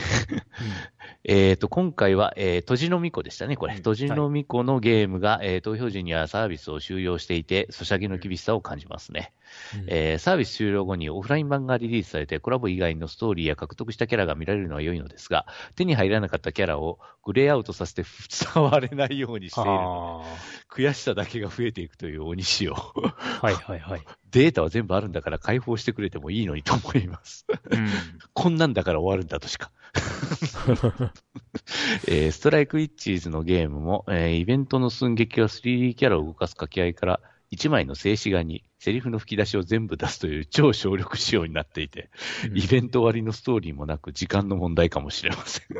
[1.24, 3.74] えっと、今回は、えー、とじのみこでしたね、これ。
[3.74, 9.32] うんとじのみこのゲームが、えー投票時にはサービスを終了していて、ソシャゲの厳しさを感じますね。
[9.32, 9.45] うん
[9.88, 18.04] えーサービス終了後にオフライン版がリリースされて、コラボ以外のストーリーや獲得したキャラが見られるのは良いのですが、手に入らなかったキャラをグレーアウトさせて
[18.54, 20.36] 伝われないようにしているので、あ
[20.68, 22.74] 悔しさだけが増えていくという鬼仕様。
[22.76, 23.14] あ。
[23.46, 24.02] はいはいはい。
[24.30, 27.46] データは全部あるんだから解放してくれてもいいのにと思います。
[27.70, 27.88] うん。
[28.34, 29.70] こんなんだから終わるんだとしか。
[32.06, 37.20] えーストライクイッチーズのゲームも、えーイベントの寸劇は 3D キャラを動かす掛け合いから、
[37.56, 42.10] 1枚の静止画にセリフの吹き出しを全部出すという超省力仕様になっていて、
[42.54, 45.64] イベント終わりのストーリーもなく時間の問題かもしれません。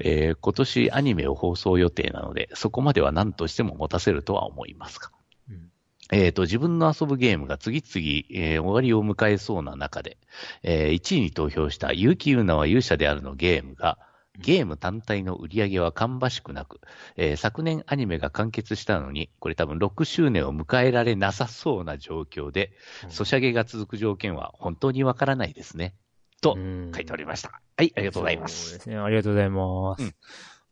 [0.00, 5.10] えー今年アニメを放送予定なので、そこまでは何としても持たせるとは思いますが。
[5.50, 5.68] うん
[6.10, 10.18] えっ、と、自分の遊ぶゲームが次々、えー終わりを迎えそうな中で、
[10.62, 13.98] えー1位に投票した結城優奈は勇者であるのゲームが、
[14.38, 16.80] ゲーム単体の売り上げは芳しくなく、
[17.16, 22.72] えー昨年アニメが完結したのに、これ多分6周年を迎えられなさそうな状況で、
[23.08, 25.94] ソシャゲが続く条件は本当にわからないですね。
[26.40, 26.56] と
[26.94, 27.60] 書いておりました。
[27.76, 28.70] はい、ありがとうございます。
[28.70, 28.96] そうですね。
[28.96, 30.14] ありがとうございます。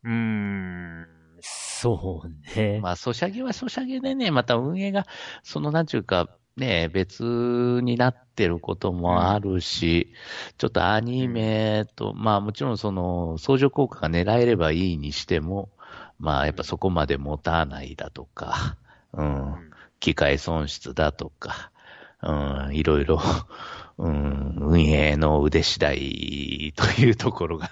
[0.03, 1.07] うーん。
[1.41, 2.79] そうね。
[2.81, 5.07] まあ、ソシャゲはソシャゲでね、また運営が、
[5.43, 10.13] その、なんちゅうか、ね、別になってることもあるし、
[10.57, 15.69] ちょっとアニメと、まあもちろんその相乗効果が狙えればいいにしても、
[16.19, 18.77] まあやっぱそこまで持たないだとか、
[19.13, 21.71] うん、機械損失だとか、
[22.21, 23.19] うん、いろいろ、
[23.97, 27.69] うん、運営の腕次第というところが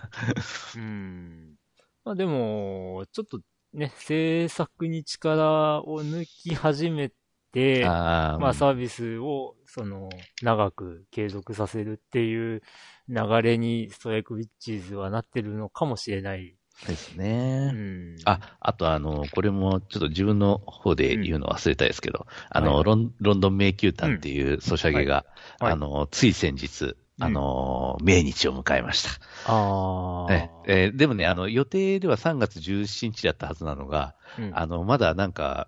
[0.75, 1.55] うん。
[2.03, 3.39] まあでも、ちょっと
[3.73, 7.18] ね、制作に力を抜き始めて、
[7.56, 10.10] あーまあサービスを、その、
[10.41, 12.62] 長く継続させるっていう
[13.08, 16.56] 流れにストライクウィッチーズはなってるのかもしれない。
[16.88, 17.72] ですうね。
[17.72, 18.16] ん。
[18.26, 25.26] あ、あとあの、これもちょっと自分の方で言うの忘れたですけど、あの、はいロン、ロンドン迷宮譚っていうソシャゲが、
[25.60, 29.10] はいあの、つい先日、あの、命日を迎えました。
[29.52, 30.34] ああ。
[30.34, 35.68] ええーでもね、あの、予定では3月17日だったはずなのが、うんあの、まだなんか、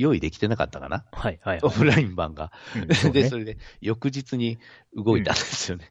[0.00, 1.04] 用意できてなかったかな？
[1.12, 1.60] はいはいはい。
[1.62, 2.52] オフライン版が。
[2.74, 4.58] うんそうで、ねそれで、翌日に
[4.94, 5.90] 動いたんですよね。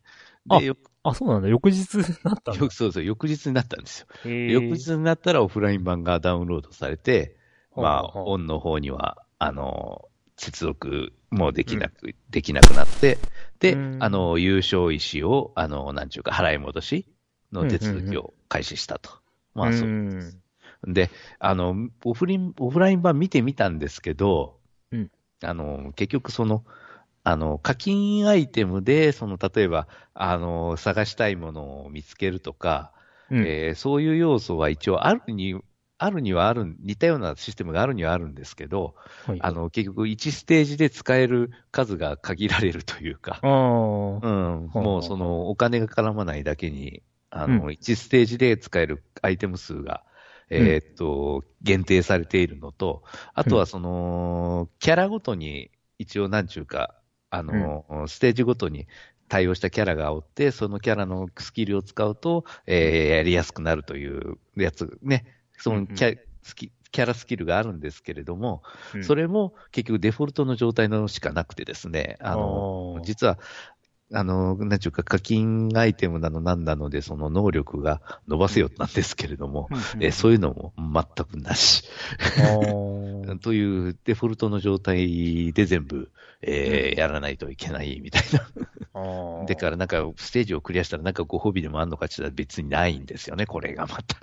[0.49, 1.49] うんで、よあ、そうなんだ。
[1.49, 2.55] 翌日なったん。
[2.55, 4.07] そうそう、翌日になったんですよ。
[4.23, 7.35] 翌日になったらオフライン版がダウンロードされて、
[7.75, 13.17] まあ、オンの方には、あの、接続もできなく、できなくなって、
[13.59, 17.07] でう、んあの、優勝石を、あの、なんちゅうか、払い戻し
[17.51, 19.11] の手続きを開始したと。
[19.53, 19.91] まあ、そうう。
[19.91, 20.41] ん
[20.85, 21.09] で、
[21.39, 24.59] あの、オフリン、オフライン版見てみたんですけど、
[24.91, 25.11] うん。
[25.43, 26.63] あの、結局その、
[27.23, 32.93] あの、課金アイテムで、その、例えば、あの、探したいものを見つけるとか、
[33.29, 33.45] うん。
[33.45, 35.59] えーそういう要素は一応あるに、
[35.97, 39.39] あるにはある、似たようなシステムがあるにはあるんですけど、はい。
[39.41, 43.39] あの、結局1ステージで使える数が限られるというか、
[44.23, 50.03] うん、もうそのお金が絡まないだけに、あの、う1ステージで使えるアイテム数が、
[50.49, 56.95] えーっと、限定されているのと、あとはその、キャラごとに一応なんちゅうか、
[57.29, 58.87] あの、ステージごとに
[59.27, 65.25] 対応したキャラがおって、そのキャラのスキルを使うと、えーやりやすくなるというやつ、ね、
[65.57, 68.63] そのキャ,、スキキャラスキルがあるんですけれども、
[68.95, 69.03] うん。
[69.03, 73.37] それも結局デフォルトの状態のしかなくてですね、あの実は、
[74.13, 81.83] あの、なんちゅうか課金アイテムなのなんなので、その能力が伸ばせよなんですけれども、うんえそういうのも全くなし。
[83.41, 86.09] というデフォルトの状態で全部、
[86.41, 88.23] えーやらないといけないみたい
[88.93, 89.03] あな。
[89.43, 94.17] ーだからなんかステージをクリアしたらなんかご褒美でもあんのかって言ったら別にないんですよね、これがまた。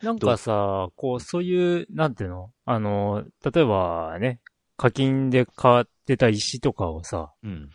[0.00, 2.50] うん なんかさ、こう、そういう、なんていうの？
[2.64, 4.40] あの、例えばね、
[4.76, 7.70] 課金で買ってた石とかをさ、うん。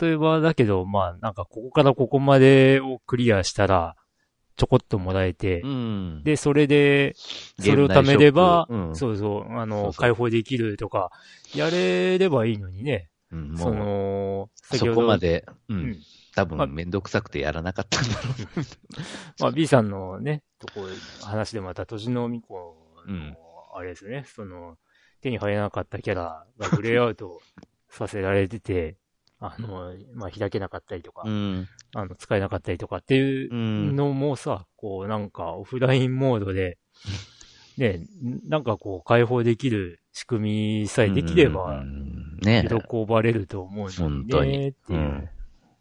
[0.00, 3.96] 例えばだけど、まあ、なんかここからここまでをクリアしたら、
[4.56, 6.22] ちょこっともらえて、うん。
[6.22, 7.14] で、それで、
[7.58, 11.10] それを貯めれば、うんそうそう、あの、そうそう解放できるとか、
[11.54, 13.08] やれればいいのにね。
[13.32, 15.96] うんその、そこまで、ううんん。
[16.34, 18.64] 多まあ分めんどくさくてやらなかったんだろう。
[19.40, 20.86] まあ、B さんのね、とこ、
[21.22, 22.76] 話でまた、年のみこ
[23.06, 23.36] の、うん
[23.72, 24.76] あれですね、その、
[25.22, 27.40] 手に入らなかったキャラがグレーアウト
[27.88, 28.96] させられてて、
[29.40, 31.68] あの、まあ、開けなかったりとか、うん。
[31.94, 33.96] あの、使えなかったりとかっていううん。
[33.96, 36.78] のもさ、こう、なんか、オフラインモードで、
[37.78, 38.06] ね、
[38.46, 45.02] なんかこう、解放できる仕組みさえできれうば、んね喜ばれると思うの本に当にね、っていうう。
[45.02, 45.28] ん。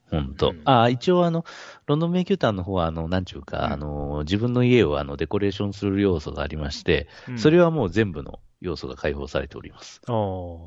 [0.09, 1.45] 本当、うんあ、一応あの、
[1.85, 10.01] ロンドン迷宮譚の方は、あの、なんちゅうか、うんあの、自分の家をあの、デコレーションする要素がありまして、うんそれはもう全部の要素が解放されております。
[10.07, 10.15] ああ、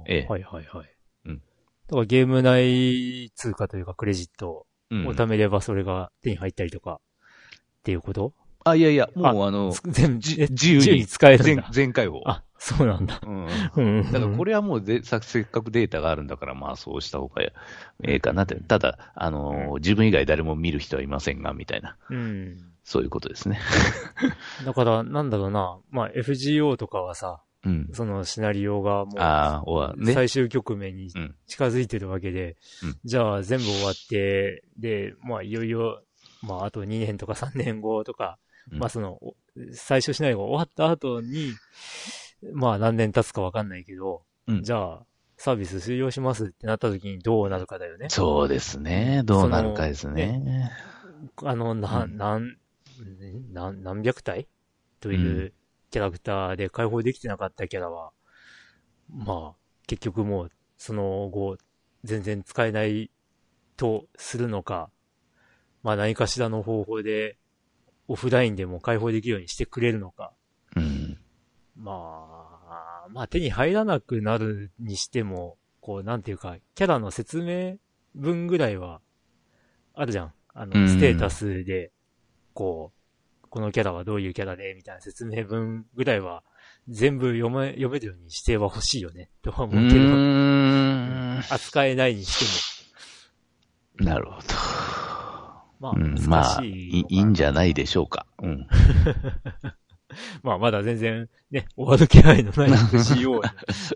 [0.07, 0.87] ええはいはいはい。
[1.95, 7.01] からゲーム内通貨というかクレジットうんを貯めればそれが手に入ったりとか、
[7.81, 8.35] っていうこと？
[8.65, 11.69] あ、いやいや、もうあの、つ全自由に使えるん全だ。
[11.73, 12.23] 全開放。
[12.27, 13.21] あ、そうなんだ。
[13.27, 13.47] うん。
[13.75, 14.13] うん。
[14.13, 17.53] だからこれはもうせっかくデータがあるんだから、まあそうした方がえ
[18.05, 18.55] えかなって。
[18.55, 22.59] ただ、あのー自分以外誰も見る人はいませんが、みたいな、うん。
[22.85, 23.59] そういうことですね。
[24.65, 25.79] だから、なんだろうな。
[25.91, 27.91] まあ、FGO とかはさ、うん。
[27.93, 30.15] そのシナリオがもう、ね。
[30.15, 36.03] 最終局面にうん近づいてるわけで、うんじゃあ全部終わって、で、まあ、いよいよ、
[36.43, 38.39] まあ、あと2年とか3年後とか、
[38.71, 39.35] うんまあ、その、お
[39.73, 41.53] 最終シナリオが終わった後に、
[42.53, 45.07] まあ、何年経つかわかんないけど、うんじゃあ、
[45.37, 48.09] サービス終了しますってなった時にどうなるかだよね。
[48.11, 49.23] そうですね。
[49.25, 50.71] どうなるかですね。
[51.43, 54.47] あの、な、うんなん、何百体
[55.01, 55.53] とういう
[55.93, 58.13] キャラクターで解放できてなかったキャラは、
[59.15, 61.59] まあ、結局もう、その後、
[62.03, 63.11] 全然使えない
[63.77, 64.91] とするのか、
[65.83, 67.37] まあ何かしらの方法で、
[68.09, 70.33] オフラインでも解放できるようにしてくれるのか。
[70.77, 71.19] うん。
[71.77, 77.77] まあ、まあ手に入らなくなるにしても、こう、なんていうか、キャラの説明
[78.15, 79.03] 文ぐらいは、
[79.95, 80.33] あるじゃん。
[80.55, 81.93] あうんの、ステータスで、
[82.55, 83.02] こう、
[83.53, 86.43] このキャラはどういうキャラで、みたいな説明文ぐらいは、
[86.89, 89.29] 全部読め、読めるようにしては欲しいよね。
[89.43, 91.39] とはう思うけど、ーん。
[91.51, 92.87] 扱えないにし
[93.99, 94.39] てなるほど。
[94.39, 94.43] も。
[95.81, 98.25] まあ、うん、難まあ、いいんじゃないでしょうか。
[98.43, 98.67] うん。
[100.43, 103.51] まあ、まだ全然、ね、終わる気配のない FCO だ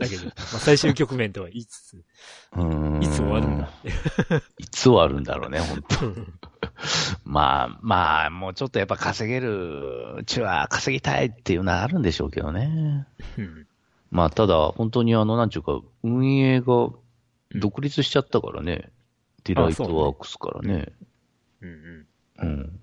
[0.09, 3.89] けど、まあ、最終局面とは言いつつ、いつ終わるんだって。
[4.63, 6.15] いつ終わるんだろうね、本当
[7.25, 13.07] まあ、まあ、もうちょっとやっぱ稼げるうちは稼ぎたいっていうのはあるんでしょうけどね。
[13.39, 13.67] うん
[14.11, 16.91] まあ、ただ、本当にあの、なんちゅうか、運営が
[17.55, 18.91] 独立しちゃったからね。
[19.45, 20.93] ディライトワークスからね。
[21.61, 22.07] うん
[22.39, 22.49] うん。
[22.49, 22.81] うん。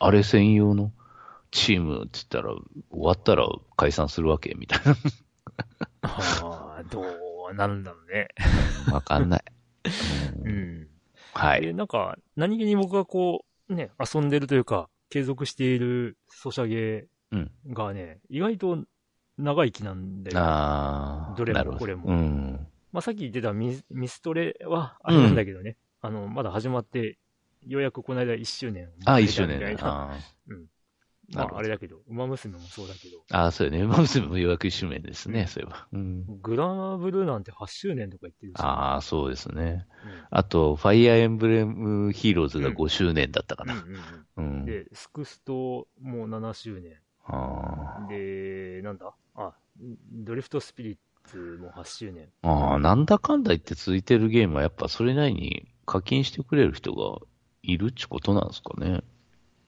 [0.00, 0.92] あれ専用の
[1.52, 3.46] チームって言ったら、終わったら
[3.76, 4.80] 解散するわけみたい
[6.00, 8.28] ああ、どうなるんだろうね。
[8.88, 8.94] な。
[8.94, 9.42] わかんない。
[10.44, 10.88] ううん
[11.34, 11.74] はい。
[11.74, 17.50] なんか、何気に僕がこう、ね、遊んでるというか、継続しているソシャゲうん。
[17.68, 18.84] がね、意外と
[19.38, 21.34] 長生きなんで、ああ。
[21.36, 22.66] どれもこれもうん。
[22.92, 27.18] まあ、さっき言ってたミスミストレは、あれなんだけどね、あの、まだ始まって、
[27.66, 29.64] ようやくこの間1周年をああ、迎え一周年ね。
[29.66, 30.12] たみたいな。
[30.12, 30.16] あ
[31.34, 33.82] まあ、あれだけど、馬娘もそうだけど、あ、ああそうよね。
[33.82, 35.86] 馬娘も予約一周年ですね、そういえば。
[35.92, 36.40] うん。
[36.42, 39.86] グラブルーなんて8周年とか言ってるし、ああ、そうですね。
[40.04, 43.84] うんあと、ファイアーエンブレムヒーローズがうん5周年だったかな。
[44.64, 46.96] で、スクストも7周年。
[47.26, 49.14] あで、なんだ？
[49.34, 49.52] あ、
[50.10, 52.28] ドリフトスピリッツも8周年。
[52.42, 57.18] あああ、なんだかんだ言って続いてるゲームはやっぱそれなりに課金してくれる人が
[57.62, 59.02] いるっちことなんですかね。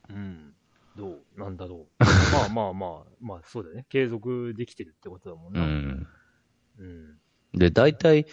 [0.09, 0.54] うん。
[0.97, 2.05] どうなんだろう。
[2.33, 3.87] まあまあまあ、まあそうだよね。
[3.89, 5.67] 継続できてるってことだもんうな。
[5.67, 6.07] ん。
[6.79, 7.19] うん。
[7.55, 8.27] で、大体、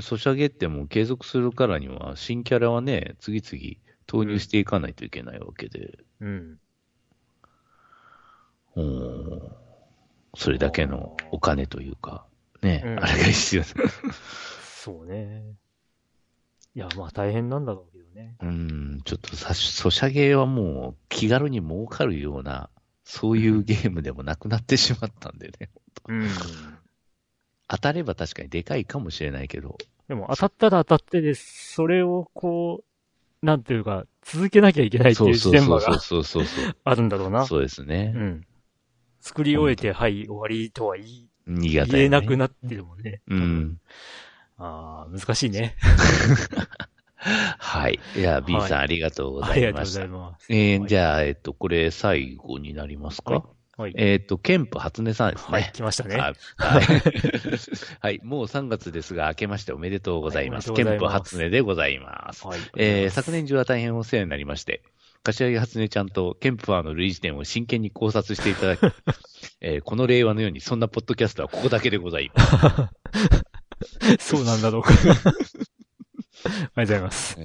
[0.00, 3.76] ソシャゲってもう継続するからには、新キャラはね、次々
[4.06, 6.58] 投入していかないといけないわけで、うん。
[8.76, 9.52] うん、
[10.36, 12.24] それだけのお金というか、
[12.62, 13.62] ね、うんあれが必要。
[14.62, 15.54] そうね。
[16.74, 18.36] いや、まあ大変なんだろうけどね。
[18.40, 22.70] うん、ちょっとさ、ソシャゲはもう気軽に儲かるような、
[23.04, 25.70] そういうゲームでもなくなってしまったんでね。
[26.08, 26.28] うん。
[27.68, 32.82] 当たれば確かにでかいかもしれないけど、でも当たったら当たってで、それをこ
[33.42, 35.98] う、なんていうか、続けなきゃいけないっていうジレンマが。
[36.84, 37.46] あるんだろうな。
[37.46, 38.18] そうですねう。
[38.18, 38.46] ん。
[39.20, 41.30] 作り終えて、はい、終わりとは言い。
[41.46, 43.22] 言えなくなってるもんね。
[43.28, 43.80] うん。
[44.60, 45.74] ああ、難しいね。
[47.16, 47.98] はい。
[48.16, 50.30] いや、B さん、はいありがとうごあざいましたりがとうござい。
[50.32, 50.46] ます。
[50.50, 53.42] えー、じゃあ、えっと、これ最後になりますか、はい
[53.76, 53.94] はい。
[53.96, 55.52] えっと、ケンプ初音さんですね。
[55.52, 56.16] はい、来ましたね。
[56.16, 56.34] はい。
[56.56, 56.84] はい
[58.00, 58.20] はい。
[58.22, 60.70] もう3月ですが、明けましておめでとうございます。
[60.70, 62.46] はいおめケンプ初音でございます。
[62.46, 62.58] はい。
[62.76, 64.82] えー昨年中は大変お世話になりまして、
[65.22, 68.80] 柏木初音ちゃんとケンプファーの類似点を真剣に考察していただき、
[69.60, 72.56] えーこの令和のようにそんなポッドキャストはここだけでございます。
[74.20, 74.90] そうなんだろうか。
[75.00, 77.36] ありがとうございます。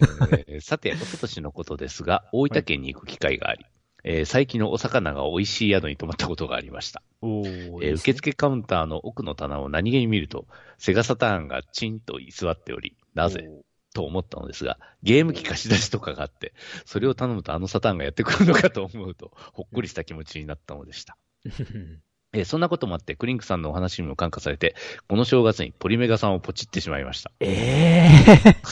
[0.47, 3.65] えーさて、おととしのことですが、大分県に行く機会があり、
[4.03, 7.01] えー最近のお魚が美味しい宿に泊まったことがありました。
[7.21, 13.47] おーえー受付カウンターの奥の棚を何気に見ると、セガサターンがチンと居座っており、なぜ？
[13.93, 16.53] と思ったのですが、ゲーム機貸し出しとかがあって、
[16.85, 21.17] それを頼むとあのサターンがやってくるのかと思うと、ほっこりした気持ちになったのでした。
[22.35, 24.75] えーそんなこともあって、クリンクさんのお話にも感化されて、
[25.07, 27.31] この正月にポリメガさんをポチってしまいました。
[27.39, 28.09] え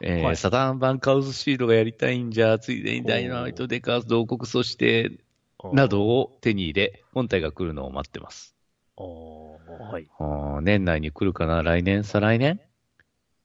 [0.00, 8.54] えーはいサターン版カウズシードがやりたいんじゃ、ついでにダイナマイトデカーズ同国そして、ーなどを手に入れ、本体が来るのを待ってます。
[8.96, 10.08] おーはい。
[10.62, 12.60] 年内に来るかな来年再来年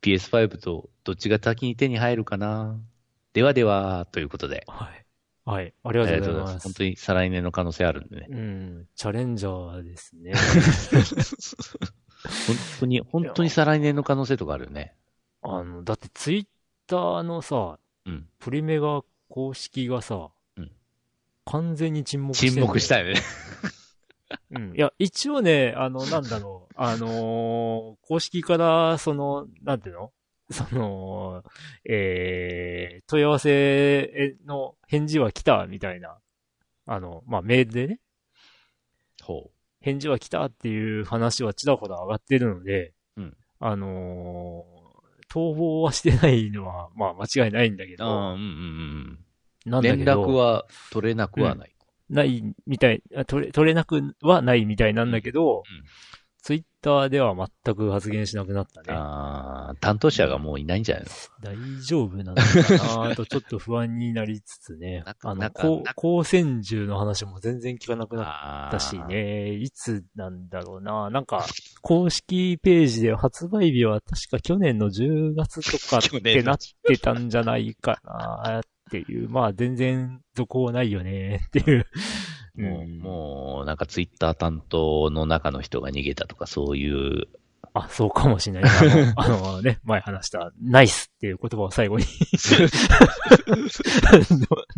[0.01, 2.79] ?PS5 とどっちが先に手に入るかな？
[3.33, 4.63] ではでは、ということで。
[4.67, 5.05] はい。
[5.47, 5.73] はい。
[5.83, 6.63] ありあがとうございます。
[6.67, 8.27] 本当に再来年の可能性あるんでね。
[8.29, 8.87] うん。
[8.95, 10.33] チャレンジャーですね。
[12.47, 14.93] 本当に、本当に再来年の可能性とかあるよね。
[15.41, 16.47] あの、だってツイッ
[16.87, 18.27] ターのさ、うん。
[18.39, 20.71] プリメガ公式がさ、うん
[21.49, 23.13] 完全に沈黙してん沈黙したよね。
[24.51, 24.73] うん。
[24.75, 30.11] いや、一応ね、あの、なんだろう、あのー公式から、その、なんていうの？
[30.49, 31.43] その、
[31.85, 36.17] えー、問い合わせの返事は来た、みたいな。
[36.85, 37.99] あの、まあ、メールでね、
[39.21, 43.37] ほ返事は来たっていう話はちらほら上がってるので、うん。
[43.59, 44.77] あのー
[45.29, 49.19] 逃亡はしてないのは、まあ、間違いないんだけど、うんうんうん
[49.65, 49.71] うん。
[49.71, 51.75] なんだけど、連絡は取れなくはない。
[52.09, 55.63] ないみたい、あ取れ、取れなくはないみたいなんだけど、ん。
[55.63, 56.26] ツイッ
[56.88, 58.88] ターでは全く発言しなくなったね。
[58.91, 61.09] ああ、担当者がもういないんじゃないの？
[61.41, 63.15] 大丈夫なのかな？
[63.17, 69.53] とちょっと不安になりつつねあの、なんかこうなんか光線銃の話も全然聞かなくなっあたしね。
[69.55, 71.09] いつなんだろうな。
[71.09, 71.45] なんか、
[71.81, 76.57] 公式ページで発売日は確か去年の10月とかってなっ
[76.88, 79.29] てたんじゃないかなっていう。
[79.29, 81.85] まあ全然続行ないよねっていう。
[82.58, 82.99] もう、うん。
[82.99, 87.28] もう、なんかツイッター担当の中の人が逃げたとか、そういう、
[87.74, 88.72] あ、そうかもしれない。
[89.16, 92.05] あの、 あのね、前話した、ナイスっていう言葉を最後に。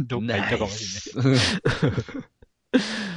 [0.08, 1.32] ど どっか行ったかもしれない。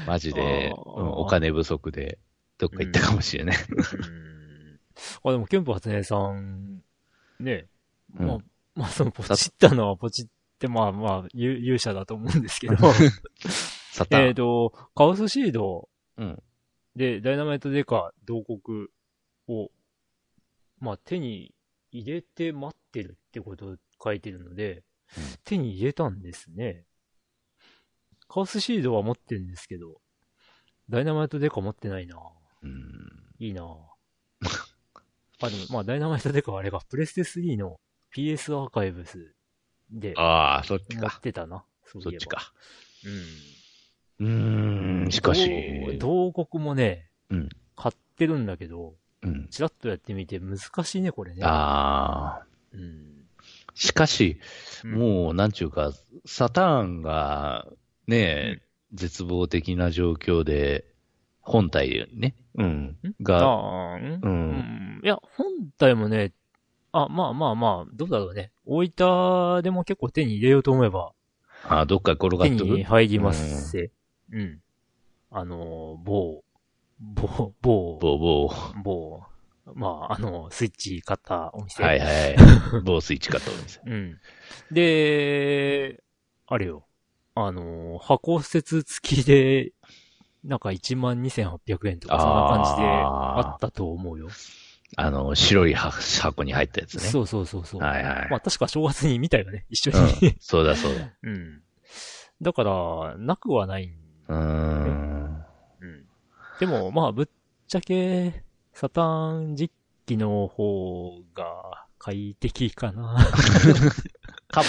[0.06, 2.18] マジで、お金不足で、
[2.58, 3.56] どっか行ったかもしれない。
[3.56, 4.80] うん。
[5.24, 6.82] あ、でも、ケンプ初音さん、
[7.40, 7.66] ね、
[8.18, 8.26] うん。
[8.26, 8.38] まあ、
[8.74, 10.26] まあ、その、ポチったのはポチっ
[10.58, 12.76] て、まあまあ、勇勇者だと思うんですけど、
[13.92, 14.28] サタン。
[14.28, 16.42] えっと、カオスシードうん。
[16.96, 18.88] で、ダイナマイトデカ同国
[19.48, 19.70] を、
[20.78, 21.54] まあ、手に
[21.90, 24.76] 入れて待ってるってことを書いてるので、
[25.16, 26.86] うん手に入れたんですね。
[28.28, 30.00] カオスシードは持ってるんですけど、
[30.88, 32.16] ダイナマイトデカ持ってないな
[32.62, 32.72] うん。
[33.38, 33.62] いいな
[35.42, 37.78] あ、でも、まあ、ダイナマイトデカはあれが、プレステ3の
[38.16, 39.34] PS アーカイブス
[39.90, 41.20] でああ、そっち持っか。
[41.20, 41.62] てたな。
[41.84, 42.26] そういえばそっち。
[42.28, 42.54] か。
[43.04, 43.61] うん。
[44.22, 47.48] うーん、しかし、同同国もね、うん。
[47.74, 49.48] 買ってるんだけど、うん。
[49.48, 51.42] ちらっとやってみて難しいね、これね。
[51.42, 53.26] ああ、うん。
[53.74, 54.38] しかし、
[54.84, 54.92] うん。
[54.92, 55.92] もう、なんちゅうか、
[56.24, 57.66] サターンが、
[58.06, 58.62] ねえ、
[58.94, 60.84] 絶望的な状況で、
[61.40, 62.66] 本体ね、うん、
[63.02, 63.14] ん？
[63.22, 64.20] が、うん。
[64.22, 65.00] うん。
[65.02, 65.46] いや、本
[65.76, 66.32] 体もね、
[66.92, 68.52] あ、まあまあまあ、どうだろうね。
[68.66, 71.12] 大分でも結構手に入れようと思えば、
[71.64, 73.90] あどっか転が手っとるに入りますせ。
[74.32, 74.60] うん。
[75.30, 76.42] あの、某、
[76.98, 78.82] 某、某、ボーボー。
[78.82, 79.22] 某、
[79.74, 81.82] まあ、あの、スイッチ買ったお店。
[81.82, 82.36] はいはい。
[82.84, 83.80] ボースイッチかと思います。
[83.84, 84.18] うん。
[84.70, 86.02] で、
[86.46, 86.86] あれよ。
[87.34, 89.72] あの、箱説付きで、
[90.44, 94.28] なんか12,800円とか、そんな感じであったと思うよ。
[94.96, 97.00] あの、白い箱に入ったやつね。
[97.04, 97.80] そうそうそうそう。
[97.80, 98.28] はいはい。
[98.30, 100.36] まあ確か正月に見たよね、一緒うんに。
[100.40, 101.10] そうだそうだ。
[101.22, 101.62] うん。
[102.42, 103.94] だから、なくはない。
[104.32, 105.44] うーん。
[105.80, 106.06] うん。
[106.58, 107.28] でも、まあ、ぶっ
[107.68, 109.72] ちゃけ、サターン実
[110.06, 113.16] 機の方が快適かな。
[114.48, 114.62] か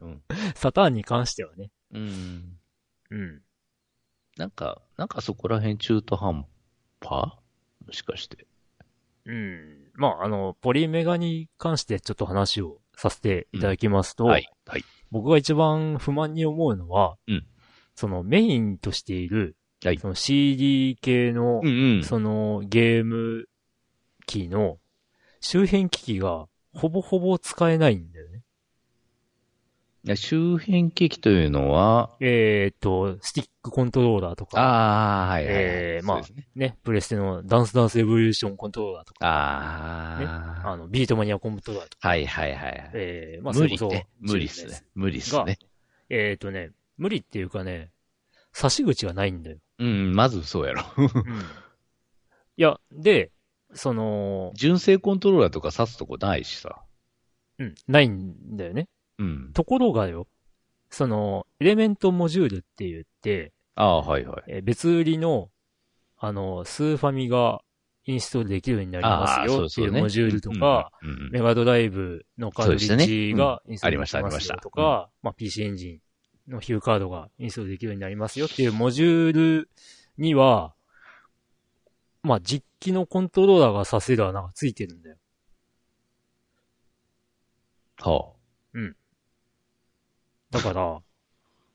[0.00, 0.20] も。
[0.54, 1.70] サターンに関してはね。
[1.92, 2.58] うん。
[3.10, 3.42] うん。
[4.36, 6.46] なんか、なんかそこら辺中途半
[7.00, 7.38] 端？
[7.86, 8.46] もしかして。
[9.24, 9.90] うん。
[9.94, 14.48] まあ、あの、ポリメガに関してちょっと話をさせていただきますと、はい。
[14.66, 14.84] はい。
[15.10, 17.46] 僕が一番不満に思うのは、うん
[17.96, 22.04] そのメインとしている、はいその CD 系の、うんうん。
[22.04, 23.46] そのゲーム
[24.26, 24.78] 機の
[25.40, 28.42] 周辺機器がほぼほぼ使えないんだよね。
[30.04, 35.64] いや周辺機器というのは、えっ、と、スティックコントローラーとか、ああ、はいはいはい。
[35.64, 42.90] えーまあねね、プレステのダンスダンスエボリューションコントローラーとか、あねあ、あの、ビートマニアコントローラーとか、はいはいはい。
[42.94, 43.78] えー、まあ、無理ね。
[43.78, 43.90] そ
[44.20, 44.84] 無理っすね。
[44.94, 45.58] 無理っすね。
[46.08, 47.90] えっ、とね、無理っていうかね、
[48.52, 49.58] 差し口がないんだよ。
[49.78, 50.82] うん、まずそうやろ。
[50.96, 51.06] うん。
[51.06, 51.10] い
[52.56, 53.30] や、で、
[53.74, 56.82] その、純正コントローラーとか挿すとこないしさ。
[57.58, 58.88] うん、ないんだよね。
[59.18, 59.52] うん。
[59.52, 60.26] ところがよ、
[60.90, 64.42] その、エレメントモジュールって言って、ああ、はいはい。
[64.48, 65.50] えー別売りの、
[66.16, 67.60] あの、スーファミが
[68.06, 70.90] インストールできるようになりますよっていうモジュールとか、、
[71.30, 75.98] メガドライブのカートリッジがインストールできありましたありましたますよとか、まあ PC エンジン
[76.48, 79.70] のヒューカードがインストールできるようになりますよっていうモジュール
[80.18, 80.74] には、
[82.22, 85.16] まあ実機のコントローラーがさせる穴がついてるんだよ。
[88.04, 88.32] うんは
[90.50, 91.00] だから、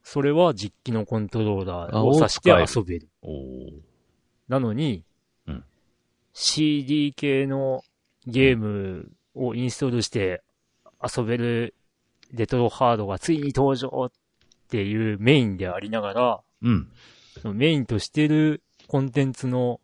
[0.04, 3.10] それは実機のコントローラーあを挿して遊べる。
[4.48, 5.04] なのに、
[5.48, 5.64] うん
[6.34, 7.84] CD 系の
[8.26, 10.42] ゲームをインストールして
[11.04, 11.76] 遊べる
[12.32, 14.12] レトロハードがついに登場っ
[14.72, 16.88] ていうメインでありながら、うん。
[17.42, 19.82] そのメインとしてるコンテンツの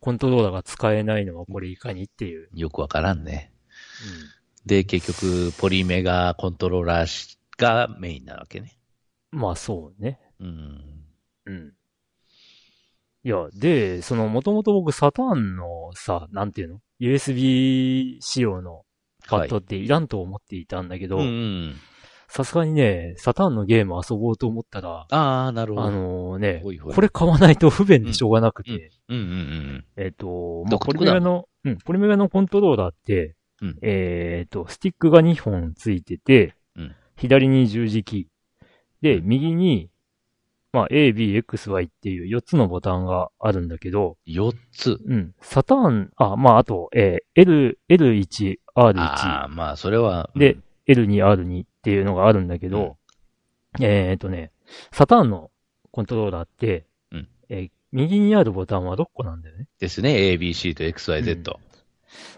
[0.00, 2.48] コントローラーが使えないのはこれいかにっていう。
[2.54, 3.52] よくわからんね。
[4.64, 8.76] で、結局、ポリメガコントローラーがメインなわけね。
[8.76, 8.82] うん
[9.32, 10.20] まあそうね。
[10.40, 10.80] うん。
[11.46, 11.72] うん。
[13.24, 18.84] いや、で、その、もともと僕、サターンのさ、なんていうの ?USB 仕様の
[19.26, 21.74] パッドっていらんと思っていたんだけど、うんうん。
[22.32, 25.86] さすがにね、サターンのゲーム遊ぼうと思ったら、ああ、なるほど。
[25.86, 38.64] あのねほいほいこれ買わないと不便でしょうがなくて、うんうんうんえっ、と、まあ、独ポリメガの、うん、ポリメガのコントローラーって、うんえっ、と、スティックが2本ついてて、うん左に十字キー。
[39.02, 39.90] で、右に、
[40.72, 44.98] まあ、A, B, X, Y っていう4つのボタンがあるんだけど、4つ。
[45.06, 50.30] うん、サターン、あ、まあ、あと、えー L、L1、R1、ああ、まあ、それは。
[50.34, 50.56] で、
[50.86, 52.96] L2、R2 っていうのがあるんだけど、
[53.80, 54.52] えっ、とね、
[54.92, 55.50] サターンの
[55.90, 59.68] コントローラーって、うんえー右にあるボタンは6個なんだよね。
[59.78, 60.30] ですね。
[60.30, 61.60] A, B, C と X, Y, Z。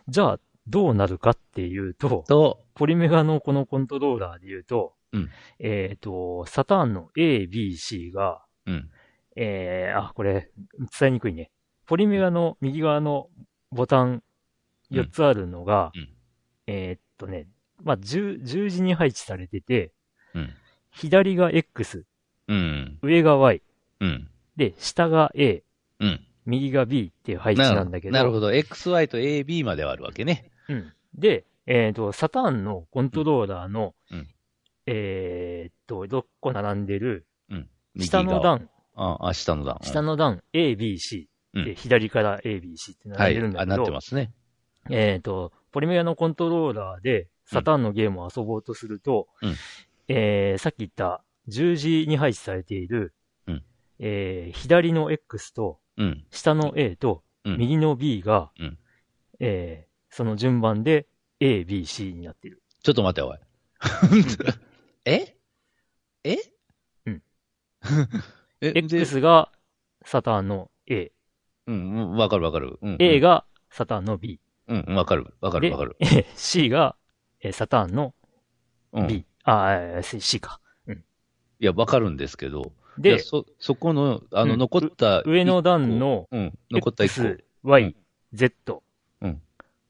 [0.09, 5.31] じゃあ、どうなるかっていうと、と、ポリメガのこのコントローラーで言うと、うん
[5.61, 8.91] えっ、と、サターンの A、B、C が、うん。
[9.37, 10.51] えー、あ、これ、
[10.99, 11.53] 伝えにくいね。
[11.87, 13.29] ポリメガの右側の
[13.71, 14.25] ボタン
[14.91, 16.09] 4つあるのが、うんうん
[16.67, 17.47] えーっとね、
[17.83, 19.93] まあ、十、十字に配置されてて、
[20.35, 20.51] うん。
[20.91, 22.05] 左が X、
[22.49, 22.99] うん。
[23.03, 23.63] 上が Y、
[24.01, 24.29] うん。
[24.57, 25.63] で、下が A、
[26.01, 26.21] うん。
[26.47, 28.53] 右が B っていう配置なんだけど、なるほど。
[28.53, 30.51] X, Y と A, B まではあるわけね。
[30.69, 30.93] うん。
[31.15, 34.29] で、えっ、と、サターンのコントローラーの、うん
[34.87, 37.27] えーっと、6個並んでる、
[37.95, 38.59] 右下の側。
[38.59, 39.79] 段、ああ、下の段。
[39.83, 43.35] 下の段、A、B、C、うんで、左から A、B、C ってはい。
[43.35, 44.33] 並んでるんだあ、なけど、ってますね。
[44.91, 49.55] えっ、と、ポリメガのコントローラーで、サターンのゲームを遊ぼうとすると、うん
[50.09, 53.15] えーさっき言った十字に配置されている、
[53.47, 53.63] うん
[53.99, 56.25] えー左の X と、うん。
[56.31, 58.79] 下の A と、うん右の B が、うん
[59.41, 61.07] えーその順番で
[61.41, 62.63] A、B、C になってる。
[62.83, 63.39] ちょっと待って、おい。
[65.05, 65.37] え？
[66.23, 66.37] え？
[67.07, 67.23] うん。
[68.61, 69.51] X が
[70.05, 71.11] サターンの A、
[71.67, 72.79] うんうん、わかるわかる。
[72.81, 72.97] うん。
[73.01, 75.35] A がサターンの B、うん、うんわかる。
[75.41, 75.97] わかるでわかる。
[76.37, 76.95] C が、
[77.45, 78.15] えーサターンの
[78.93, 79.07] うん。
[79.07, 80.61] B、いあー、C か。
[81.65, 82.73] や、わかるんですけど。
[82.99, 85.23] いでや、そ、そこの、あの、うん残った。
[85.23, 87.05] 上の段のうん、残った。
[87.05, 87.97] X、Y、うん
[88.33, 88.83] Z
[89.21, 89.41] うん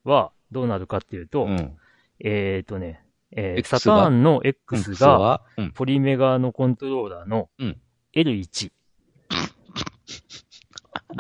[0.05, 1.77] はどうなるかっていうと、うん。
[2.21, 5.43] えっ、とね、えーサターンの X が。
[5.75, 7.81] ポリメガのコントローラーのうん
[8.15, 8.71] L1。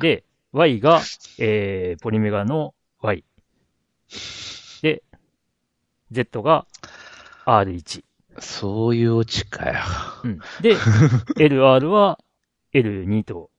[0.00, 1.00] で、Y が、
[1.38, 3.24] えー、ポリメガの Y。
[6.14, 6.66] で、Z が
[7.46, 8.04] R1。
[8.38, 9.80] そういうオチかよ。
[10.24, 10.76] うん、で、
[11.36, 12.18] LR は
[12.72, 13.50] L2 と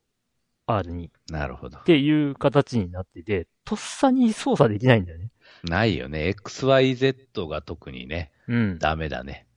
[0.67, 1.77] R2 っなるほど。
[1.79, 5.31] ていう形になってて、とっさに操作できないんだよね。
[5.63, 6.35] ないよね。
[6.43, 8.79] XYZ が特にね、うん。
[8.79, 9.47] ダメだね。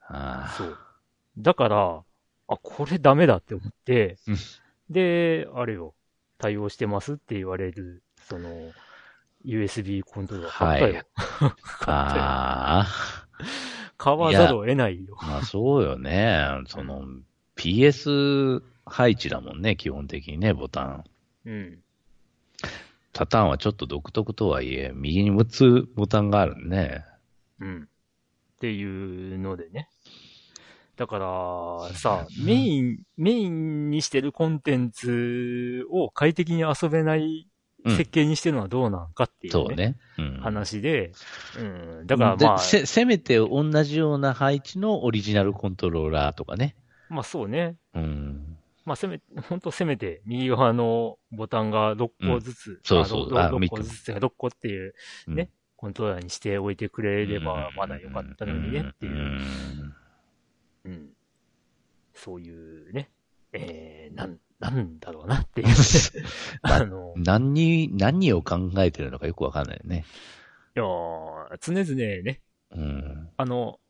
[0.00, 0.54] ああ。
[0.56, 0.78] そう。
[1.38, 2.02] だから、
[2.48, 4.36] あ、これダメだって思ってうん、
[4.90, 5.94] で、あれよ、
[6.38, 8.48] 対応してますって言われる、その、
[9.46, 11.04] USB コントローラー買ったよ。
[11.38, 12.86] 買ったよああ。
[13.96, 15.16] 買わざるを得ないよ。
[15.22, 16.46] まあそうよね。
[16.66, 17.06] その、
[17.56, 21.04] PS 配置だもんね、基本的にね、ボタン。
[21.46, 21.78] うん。
[23.12, 27.04] パターンはちょっと独特とはいえ、右に6つボタンがあるね。
[27.60, 27.88] うん。
[28.56, 29.88] っていうのでね。
[30.96, 37.55] だから、さ、メイン、メインにしてるコンテンツを快適に遊べないうん
[37.90, 39.60] 設計にしてるのはどうなんかっていうね。
[39.66, 39.96] そうね。
[40.18, 40.40] うん。
[40.40, 41.12] 話で、
[41.58, 41.62] う
[42.02, 42.06] ん。
[42.06, 46.74] だからまあで、せ、せめて同じような配置のオリジナルコントローラーとかね。
[47.08, 47.76] まあそうね。
[47.94, 48.56] うん。
[48.86, 54.94] まあ、せめ、本当せめて、右側のボタンが6個ずつ、そうそうあ6見て個ずつが6個っていう
[55.26, 59.94] ねコントローラーにしておいてくれれば、まだよかったのにねっていうう、ん
[60.84, 61.08] うん。
[62.14, 63.10] そういうね、
[63.52, 65.68] えー、なん、なんだろうなっていう。
[66.62, 70.04] あの、い何に、何を考えてるのかよくわかんないよね。
[70.74, 73.30] やー常々ね、うん。
[73.36, 73.80] あの、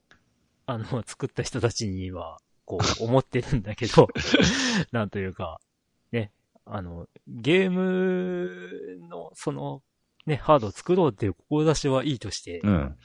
[0.66, 4.08] あの、作った人たちには、こう、思ってるんだけど、
[4.92, 5.60] なんというか、
[6.12, 6.32] ね、
[6.64, 9.82] あの、ゲームの、その、
[10.26, 12.98] ね、ハードを作ろうっていう志はいいとして、うん。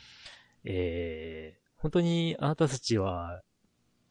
[0.63, 3.41] えー、本当にあなたたちは、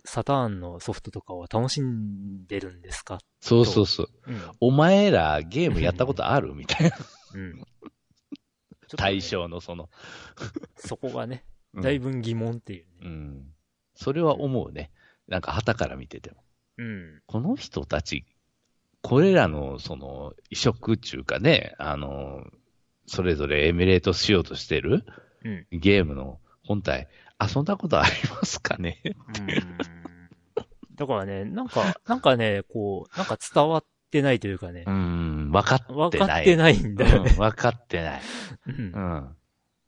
[0.04, 3.18] サターンのソフトとかを楽しんでるんですか？
[3.40, 4.08] そうそうそう。
[4.26, 4.40] うん。
[4.60, 6.54] お前らゲームやったことある？
[6.54, 6.96] みたいな。
[7.34, 7.56] うん。
[7.58, 7.64] ね
[8.96, 9.88] 対象のその。
[10.76, 11.44] そこがね、
[11.74, 12.90] うんだいぶ疑問っていうね。
[13.02, 13.54] うん。
[13.94, 14.90] それは思うね。
[15.28, 16.42] なんか旗から見てても。
[16.78, 17.22] うん。
[17.26, 18.24] この人たち、
[19.02, 22.44] これらのその移植っていうかね、あの、
[23.06, 25.04] それぞれエミュレートしようとしてる
[25.44, 25.66] うん。
[25.78, 27.08] ゲームの本体、
[27.40, 29.00] 遊んだことありますかね？
[29.04, 29.14] うん
[30.96, 35.96] だからね、なんか、なんかね、こう、なんか伝わってないというかねう、ん、分かってない。
[36.10, 37.30] 分かってないんだよね。
[37.30, 38.20] うん分かってない。
[38.66, 39.36] うんうん。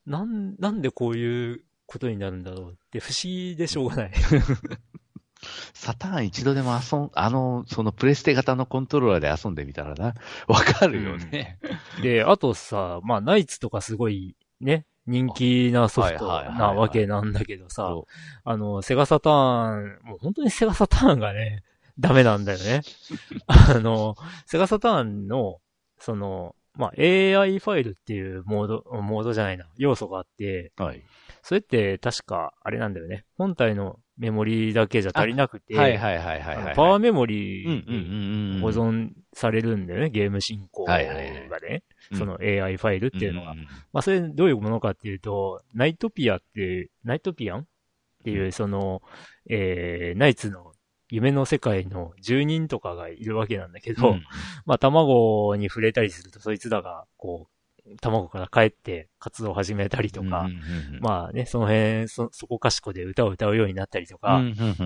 [0.06, 4.12] なん、なんでこういうことになるんだろうって不思議でしょうがない。
[5.74, 10.14] サターン一度でも遊ん、あの、そのプレステ型のコントローラーで遊んでみたらな、
[10.46, 11.58] わかるよね。
[12.00, 18.06] で、あとさ、まあ、ナイツとかすごい、ね、人気なソフトなわけなんだけどさ、そ
[18.44, 21.62] あの、セガサターン、もう本当にセガサターンがね、
[21.98, 22.82] ダメなんだよね。
[23.46, 24.16] あの、
[24.46, 25.60] セガサターンの、
[25.98, 31.02] その、まあ、AI ファイルっていうモード、モードじゃないな、要素があって、うはい。
[31.42, 33.26] それって確か、あれなんだよね。
[33.36, 37.98] 本体のメモリだけじゃ足りなくて、はいはいはいはいはい、あのパワーメモリうんうんう
[38.52, 38.60] んうん。
[38.60, 41.08] 保存されるんだよね、ゲーム進行がはいね。
[41.08, 41.32] はいは
[41.76, 41.82] い
[42.14, 43.54] その AI ファイルっていうのが。
[43.54, 47.64] んんんまあ、それどういうものかっていうと、ナイトピアって、ナイトピアンっ
[48.24, 49.02] ていう、その、
[49.48, 50.72] えー、ナイツの
[51.10, 54.24] 夢の世界の住人とかがいるわけなんだけど、うん
[54.66, 57.52] まあ、卵に触れたりすると、そいつらが、こう、
[58.00, 60.48] 卵から帰って活動を始めたりとか、
[61.00, 64.42] まあね、その辺、そ、そこかしこで歌を歌うようになったりとか、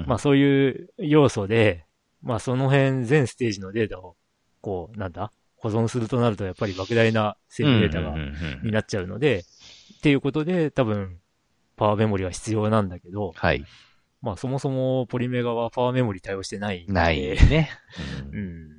[0.06, 1.84] まあそういう要素で、
[2.22, 4.16] まあその辺全ステージのデータを、
[4.60, 8.14] こう、なんだ保存するとなるとやっぱり莫大なセーブデータが
[8.62, 9.44] になっちゃうので、
[9.98, 11.18] っていうことで多分、
[11.76, 13.64] パワーメモリは必要なんだけど、はい。
[14.22, 16.86] まあそもそもポリメガはパワーメモリ対応してない。
[16.88, 17.70] ないね。
[18.32, 18.75] う うんん。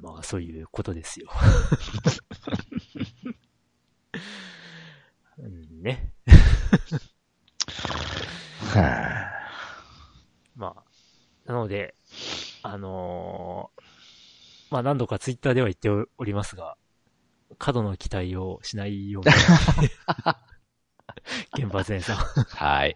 [0.00, 1.28] まあそういうことですよ。
[5.38, 6.12] うんね。
[8.74, 9.30] は
[10.56, 10.82] まあ、
[11.46, 11.94] なので、
[12.62, 13.82] あのー
[14.70, 16.76] まあ何度かツイッターでは言っておりますが、
[17.58, 19.30] 過度の期待をしないように。
[21.52, 22.16] 原発ねさん。
[22.16, 22.20] あ
[22.50, 22.94] はい。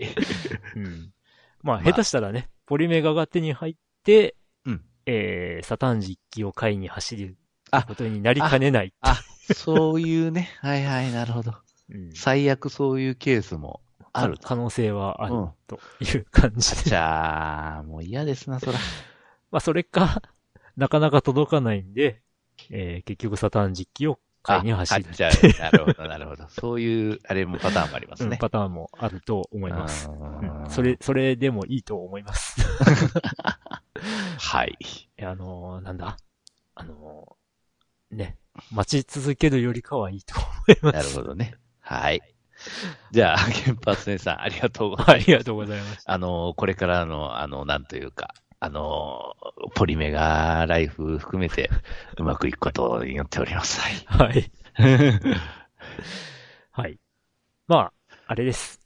[0.76, 1.12] うん。
[1.62, 3.74] まあ、まあ下手したらね、ポリメガが手に入っ
[4.04, 4.41] て、うん
[5.06, 7.36] えー、サタン実機を買いに走る
[7.70, 8.92] あことになりかねない。
[9.00, 9.20] あ、
[9.54, 10.50] そういうね。
[10.60, 11.54] はいはい、なるほど。
[11.90, 13.80] うん、最悪そういうケースも
[14.12, 14.46] あると。
[14.46, 16.90] 可能性はあるうんという感じで。
[16.90, 18.78] じゃあ、もう嫌ですな、そら。
[19.50, 20.22] まあ、それか、
[20.76, 22.22] なかなか届かないんで、
[22.70, 24.90] えー、結局サタン実機を買いに走。
[24.90, 25.32] 買っちゃう。
[25.60, 26.48] なるほど、なるほど。
[26.48, 28.30] そういう、あれもパターンもありますね。
[28.32, 30.08] うんパターンもあると思います。
[30.08, 32.60] ううんん、それ、それでもいいと思います。
[34.38, 34.76] はい。
[35.20, 36.16] あのーなんだ？
[36.74, 38.36] あのーね、
[38.72, 41.14] 待ち続けるよりかはいいと思います。
[41.14, 41.54] なるほどね。
[41.80, 42.20] はい。
[43.10, 45.14] じゃあ、原発ねさん、ありがとうございます。
[45.14, 46.04] ありがとうございます。
[46.04, 49.34] あの、これからの、あの、なんというか、あの、
[49.74, 51.68] ポリメガライフ含めて、
[52.16, 53.80] うまくいくことを祈っております。
[53.80, 54.28] はい。
[54.28, 54.52] はい。
[56.70, 57.00] はい。
[57.66, 57.92] まあ、
[58.28, 58.80] あれです。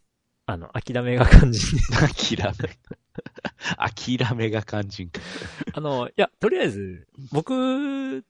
[0.46, 2.38] あの、諦めが肝心で。
[2.38, 2.78] 諦め。
[3.76, 5.20] 諦めが肝心か。
[5.74, 8.24] あの、いや、とりあえず、僕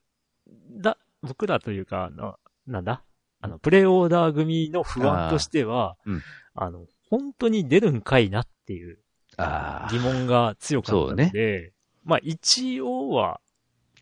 [0.71, 3.03] だ、僕らというか、あの、なんだ？
[3.39, 6.21] あの、プレイオーダー組の不安としては、あーうん
[6.55, 8.99] あの、本当に出るんかいなっていう
[9.37, 9.99] 疑。
[9.99, 11.73] 問が強かったので、
[12.03, 13.39] まあ一応は、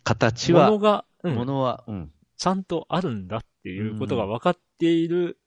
[0.04, 2.12] 形は、ものが、うんものは、うん。
[2.38, 5.40] ちゃんとあるんだっていうことが分かっている、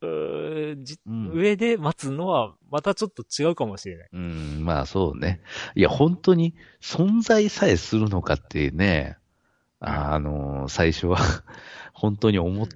[0.00, 0.84] うん
[1.32, 4.08] 上で待つのは、またちょっと違うかもしれない。
[4.12, 5.40] うん、まあそうね。
[5.74, 9.16] いや、本当に存在さえするのかってね、
[9.80, 11.18] あの、最初は
[11.92, 12.68] 本当に思っ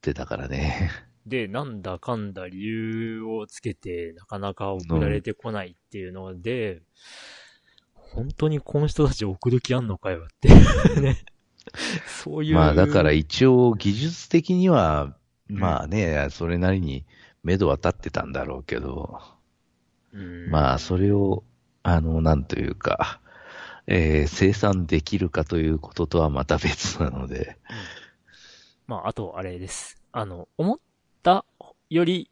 [0.00, 0.90] てたからね。
[1.26, 6.82] で、なんだかんだ理由をつけて、なかなか送られてこないっていうので、
[7.94, 11.24] 本当にこの人たち送る気あんのかよっていうね。
[12.06, 12.54] そういう。
[12.54, 15.16] まあだから一応技術的には、
[15.48, 17.04] まあね、それなりに
[17.42, 19.20] 目処は立ってたんだろうけど、
[20.12, 21.42] うん、まあそれを、
[21.82, 23.20] あの、なんというか、
[23.86, 27.58] えー生産できるかということとはまた別なので、
[28.86, 29.96] まあ、あと、あれです。
[30.12, 30.78] あの、思っ
[31.24, 31.44] た
[31.90, 32.30] より、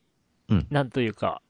[0.49, 1.43] うんなんというか、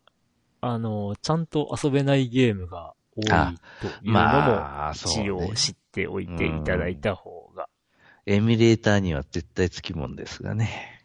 [0.60, 5.52] あの、ちゃんと遊べないゲームが多いあというのも、一応ね。
[5.56, 7.68] 知っておいていただいた方が、
[8.26, 11.04] エミュレーターには絶対つきもんですがね。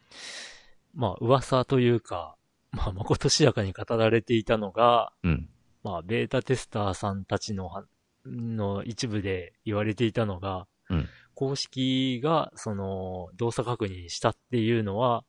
[0.93, 2.35] まあ、噂というか、
[2.71, 5.49] まあ、まことしやかに語られていたのが、うん。
[5.83, 7.83] まあ、ベータテスターさんたちのは、
[8.25, 15.23] の一部で言われていたのが、うん公式が、その、動作確認したっていうのは、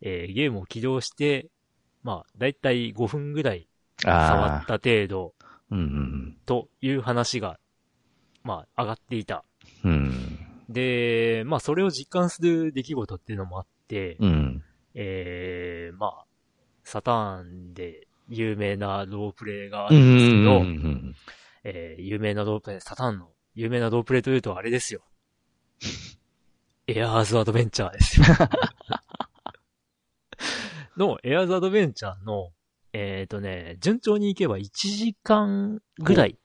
[0.00, 1.48] えーゲームを起動して、
[2.02, 3.68] まあ、だいたい5分ぐらい
[4.02, 5.34] 触った程度
[5.70, 7.58] うんうんという話が、
[8.42, 9.44] まあ、上がっていた。
[9.84, 9.92] うん。
[9.92, 10.38] うん。
[10.68, 14.64] で、まあ、それを実感する出来事っていうのもあって、うん。
[14.94, 16.24] えー、まあ、
[16.84, 21.14] サターンで有名なロープレイがあうるんですけど、んうん。
[21.64, 25.02] えー、有名なロープレイ、サターンの有名なロープレイというとあれですよ。
[26.86, 28.26] エアーズアドベンチャーですよ。
[30.98, 32.50] のエアーズアドベンチャーの、
[32.92, 36.36] えっ、とね、順調に行けば1時間ぐらい。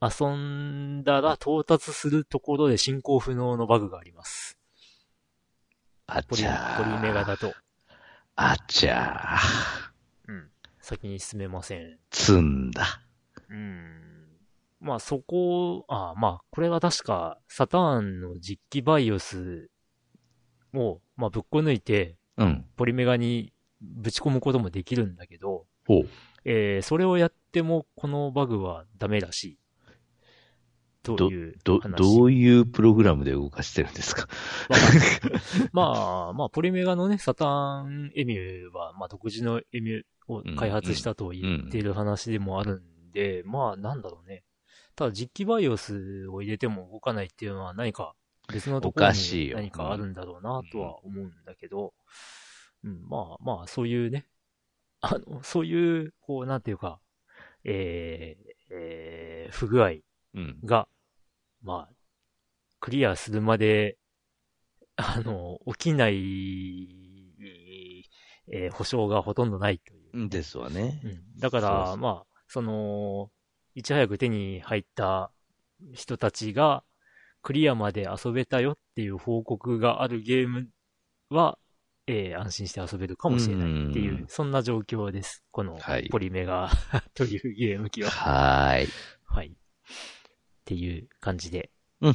[0.00, 4.58] 遊んだら到達するところで進行不能のバグがあります。
[6.06, 7.26] あちゃポリメガー。
[7.26, 7.54] だと。
[8.36, 10.32] あちゃー。
[10.32, 10.48] うん。
[10.80, 11.98] 先に進めません。
[12.10, 13.02] 積んだ。
[13.48, 14.02] うん。
[14.80, 19.70] まあそこ、あまあこれは確かサターンの実機バイオス
[20.74, 22.64] を、まあぶっこ抜いて、うん。
[22.76, 23.51] ポリメガに
[23.82, 25.66] ぶち込むこともできるんだけど。
[26.44, 29.58] えー、それをやってもこのバグはダメらしい。
[31.02, 31.96] というど、話。
[31.96, 34.28] どういうプログラムで動かしてるんですか？
[35.72, 44.44] まあ、まあ、ポリメガのね、サターンエミューは、まあ、独自のエミューを開発したと言っている話でもあるんで、まあ、なんだろうね。
[44.94, 48.14] ただ、実機バイオスを入れても動かないっていうのは何か
[48.52, 51.94] 別のところおかしいよに何かあるんだろうなとは思うんだけど、
[52.84, 54.26] うん、まあまあ、そういうね、
[55.00, 57.00] あの、そういう、こう、なんていうか、
[57.64, 59.90] えー、えー、不具合
[60.34, 60.58] うん。
[60.64, 60.88] が、
[61.62, 61.94] まあ、
[62.80, 63.98] クリアするまで、
[64.96, 67.02] あの、起きない、
[68.48, 70.28] えー保証がほとんどないという。
[70.28, 71.00] ですわね。
[71.04, 73.30] うん、だから、そうそうまあ、その、
[73.74, 75.32] いち早く手に入った
[75.94, 76.84] 人たちが、
[77.40, 80.68] クリアまで遊べたよっていう報告があるゲーム
[81.30, 81.58] は、
[82.06, 85.42] えー安心して遊べるかもしれないっていうう、んそんな状況です。
[85.50, 86.70] このはい、ポリメガ
[87.14, 88.10] というゲーム機は。
[88.10, 88.88] はーい。
[89.24, 89.48] はい。
[89.48, 89.50] っ
[90.64, 91.70] ていう感じで。
[92.00, 92.14] うん。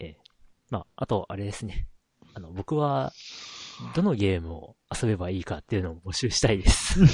[0.00, 0.30] えー
[0.70, 1.86] まあ、あと、あれですね。
[2.34, 3.12] あの、僕は、
[3.94, 7.00] どのゲームを遊べばいいかっていうのを募集したいです。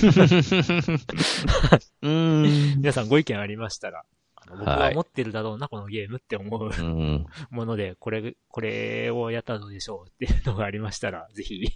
[2.03, 7.27] 皆さんご意見ありましたら、あの僕ははい持ってるだろうな、このゲームって思ううん。
[7.51, 11.67] もので、これ、これをやったらどうでしょうっていうのがありましたら、ぜひ、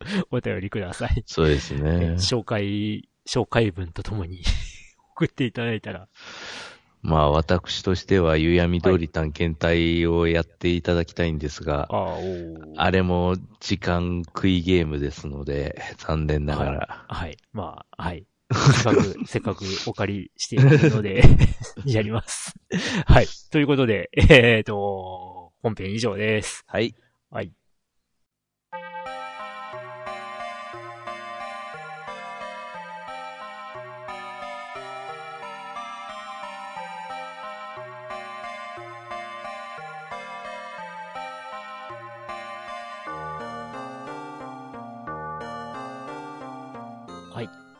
[0.30, 1.22] お便りください。
[1.26, 2.14] そうですえね。
[2.14, 4.42] 紹介、紹介文とともに
[5.16, 6.08] 送っていただいたら、
[7.02, 17.04] まあ、私としては、湯闇通り探検隊をやっていただきたいんですが、ああ、おーあれも時間食いゲームですので、残念ながら。
[17.06, 17.36] はい。
[17.52, 18.26] まあ、はい。
[18.52, 21.22] せっかく、 せっかくお借りしているので、
[21.84, 22.54] やります。
[23.06, 23.26] はい。
[23.50, 26.64] ということで、えっ、と、本編以上です。
[26.66, 26.94] はい。
[27.30, 27.52] はい。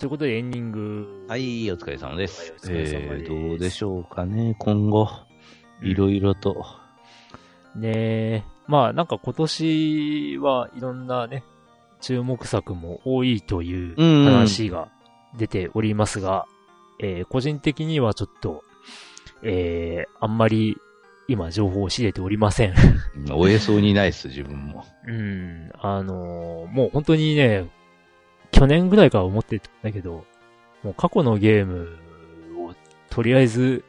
[0.06, 1.26] ということでエンディング。
[1.26, 2.40] はい、お疲れ様です。
[2.40, 5.08] はいお疲れ様ですえー、どうでしょうかね、今後。
[5.82, 6.64] いろいろと。
[7.74, 8.42] ねえ。
[8.68, 11.42] まあなんか今年はいろんなね、
[12.00, 14.86] 注目作も多いといううん話が
[15.36, 16.46] 出ておりますが、
[17.00, 18.62] えー個人的にはちょっと、
[19.42, 20.76] えーあんまり
[21.26, 22.74] 今情報を知れておりません。
[23.28, 24.84] 追えそうにないです、自分も。
[25.08, 27.68] うん、あのーもう本当にね、
[28.50, 30.24] 去年ぐらいから思ってたんだけど、
[30.82, 31.96] もう過去のゲーム
[32.58, 32.74] を
[33.10, 33.84] とりあえず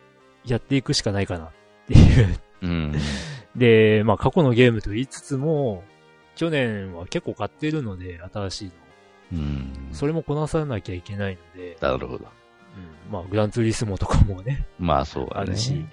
[0.45, 1.51] やっていくしかないかなっ
[1.87, 2.95] ていううん。
[3.55, 5.83] で、まあ過去のゲームと言いつつも、
[6.35, 8.71] 去年は結構買ってるので、新しいの。
[9.33, 9.89] うん。
[9.91, 12.25] それもこなさなきゃいけないので、なるほど。
[13.07, 15.41] うん、まあグランツーリスモとかもね、まあ、そうだね。
[15.41, 15.85] あるし、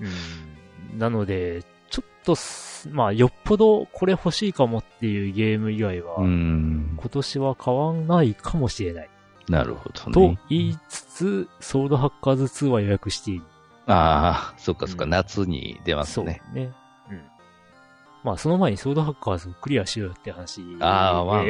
[0.00, 6.96] うん、なので、ちょっとす、まあよっぽどこれ欲しいかもっていうゲーム以外は、うん。
[6.98, 9.10] 今年は買わないかもしれない。
[9.48, 10.38] なるほどとね。
[10.48, 13.44] 言いつつ、ソウルハッカーズ2は予約している。
[13.86, 16.42] ああ、そっかそっか、うん夏に出ますそうね。
[16.52, 16.70] ね。
[17.10, 17.22] うん。
[18.22, 20.76] まあ、その前にソードハッカーズをクリアしようよって話で。
[20.80, 21.46] あーワン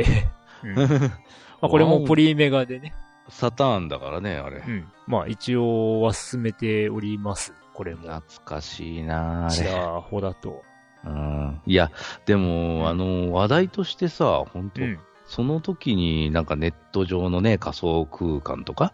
[0.65, 0.77] うん
[1.61, 2.95] まあ、これもポリメガでね。
[3.29, 4.71] サターンだからね、あれう。
[4.71, 4.89] ん。
[5.09, 7.53] まあ、一応は進めております。
[7.79, 8.09] これも。
[8.09, 9.55] 懐かしいなあれ。
[9.55, 10.65] ちらほだと。
[11.05, 11.61] うん。
[11.65, 11.93] いや、
[12.27, 14.99] でも、うんあの、話題としてさ、本当、うん。
[15.27, 18.93] その時になんかネット上のね、仮想空間とか、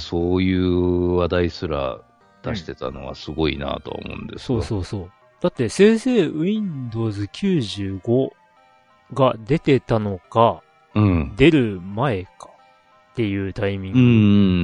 [0.00, 2.00] そういう話題すら
[2.42, 5.10] 出してたのはすごいなとは思うんですそうそうそう。
[5.40, 8.30] だって、せいぜい Windows 95
[9.14, 10.62] が出てたのか、
[10.96, 11.00] う。
[11.00, 11.36] うん。
[11.36, 12.49] 出る前か
[13.20, 14.00] っていうタイミンうグ。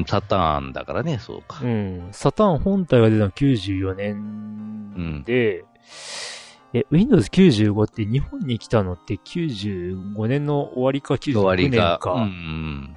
[0.03, 1.61] ん、サターンだからね、そうか。
[1.63, 2.09] うん。
[2.13, 5.65] サターン本体が出たの94年で、
[6.73, 11.99] え、Windows 95って日本に来たのって95年の終わりか終わ96りが。
[12.03, 12.97] 年かうん。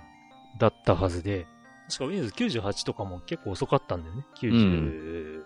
[0.59, 1.45] だったはずで、
[1.89, 4.25] 確か Windows 98とかも結構遅かったんだよね。
[4.35, 5.41] 99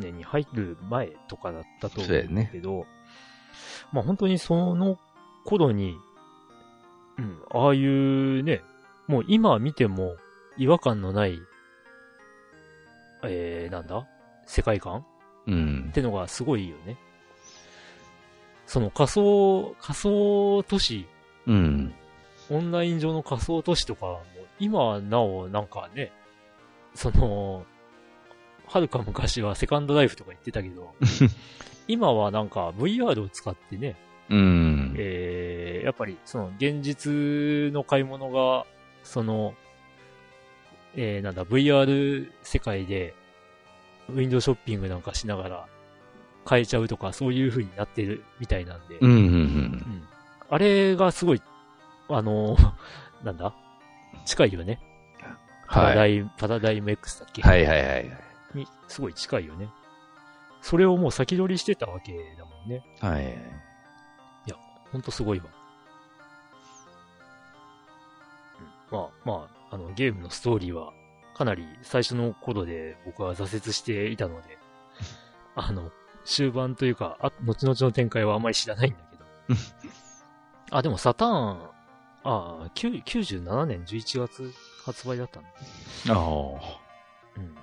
[0.00, 2.86] 年に入る前とかだったと思うんだけど、
[3.92, 4.98] まあ本当にその
[5.44, 5.96] 頃に
[7.18, 8.62] うん、ああいうね、
[9.06, 10.16] もう今見ても
[10.56, 11.40] 違和感のない、
[13.24, 14.06] えー、なんだ？
[14.46, 15.04] 世界観？
[15.46, 15.92] うんっ。
[15.92, 16.96] てのがすごいよね。
[18.66, 21.06] その仮想、仮想都市、
[21.46, 21.94] うん。
[22.50, 24.22] オンライン上の仮想都市とかも、
[24.58, 26.12] 今はなおなんかね、
[26.94, 27.64] その、
[28.66, 30.94] はるか昔はセカンドライフとか言ってたけど、
[31.86, 33.94] 今はなんか VR を使ってね、
[34.28, 34.94] うん。
[34.98, 38.66] えー、やっぱりその現実の買い物が、
[39.06, 39.54] その、
[40.96, 43.14] えー、なんだ、VR 世界で、
[44.08, 45.66] ウィンドウショッピングなんかしながら
[46.44, 49.10] 買えちゃうとか、そういう風になってるみたいなんで、うん。
[49.10, 49.18] うん。
[49.18, 50.08] うん
[50.48, 51.42] あれがすごい、
[52.08, 52.56] あの、
[53.24, 53.52] なんだ
[54.24, 54.78] 近いよね。
[55.68, 55.96] パラはい。
[55.96, 57.42] ダイ、パラダイム X だっけ？
[57.42, 58.10] はいはいはい。
[58.54, 59.68] に、すごい近いよね。
[60.60, 62.84] それをもう先取りしてたわけだもんね。
[63.00, 63.36] はい。
[64.92, 65.46] ほんとすごいわ。
[68.90, 70.92] まあ、まあ、あの、ゲームのストーリーは、
[71.34, 74.58] かなり最初の頃で僕は挫折していたので、
[75.54, 75.90] あの、
[76.24, 79.24] 終盤というか、あ、後々の展開はあんまり知らないんだけど。
[80.70, 81.70] あ、でもサターン、
[82.24, 84.52] ああ、9 97年11月
[84.84, 85.48] 発売だったんだ。
[86.08, 86.16] ああ。
[87.36, 87.54] うん。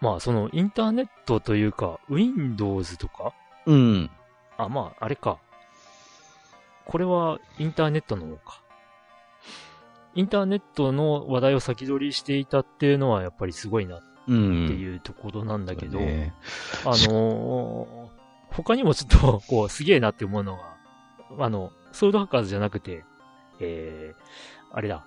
[0.00, 3.32] まあ、その、インターネットというか、Windows とか？
[3.66, 4.10] うん。
[4.56, 5.38] あ、まあ、あれか。
[6.86, 8.62] これはインターネットの方か。
[10.18, 14.66] インターネットの話題を先取りしていたっていうのはやっぱりすごいなっうん。
[14.66, 16.34] ていうところなんだけど、ね
[16.84, 18.18] あのー
[18.50, 20.76] 他にもちょっと、こう、すげえなって思うのが、
[21.38, 23.04] あの、ソールドハッカーズじゃなくて、
[23.60, 25.04] えー、あれだ、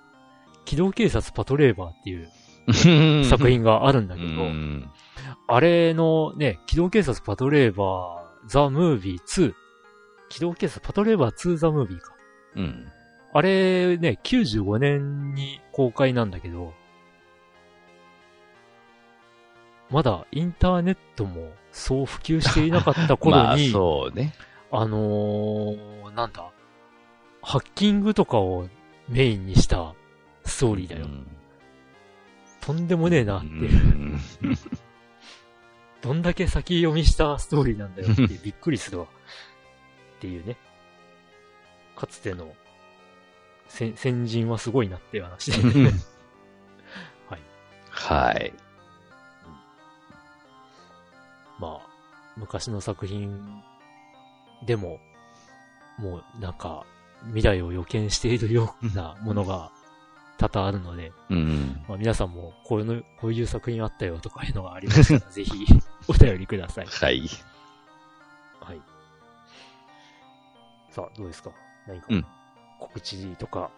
[0.64, 4.90] 機動警察パトレーバーっていう 作品があるんだけど、うん。
[5.48, 9.54] あれのね、機動警察パトレーバーザ・ムービー2。
[10.30, 12.14] 機動警察パトレーバー2ザ・ムービーか。
[12.56, 12.88] うん。
[13.34, 16.74] あれね、95年に公開なんだけど、
[19.90, 24.34] まだインターネットもそう普及していなかった頃 まあ、に、そうね。
[24.72, 26.50] あのー、なんだ、
[27.42, 28.68] ハッキングとかを
[29.10, 29.94] メインにした
[30.46, 31.06] ストーリーだよ。
[31.06, 31.28] うん
[32.62, 33.86] とんでもねえなってういう。
[33.86, 34.20] ん
[36.02, 39.06] どんだけ先読みしたストーリーなんだよってびっくりするわ。
[39.06, 39.08] っ
[40.20, 40.58] ていうね。
[41.96, 42.56] かつての
[43.72, 45.92] 先先人はすごいなっていう話で、ね。
[47.30, 47.42] はい。
[47.90, 48.54] はい。
[51.58, 51.88] まあ、
[52.36, 53.64] 昔の作品
[54.66, 55.00] でも、
[55.98, 56.86] もうなんか、
[57.28, 59.72] 未来を予見しているようなものが
[60.38, 61.82] 多々あるので、うん。
[61.88, 65.66] まあ、皆さんもこういうの、こういう作品あったよとかいうのがありましたら、 ぜひ
[66.10, 66.88] お便りください。
[66.88, 67.22] はい。
[68.60, 68.82] はい。
[70.90, 71.52] さあ、どうですか？
[71.88, 72.08] 何か？
[72.10, 72.26] うん
[72.82, 73.70] 告知とか、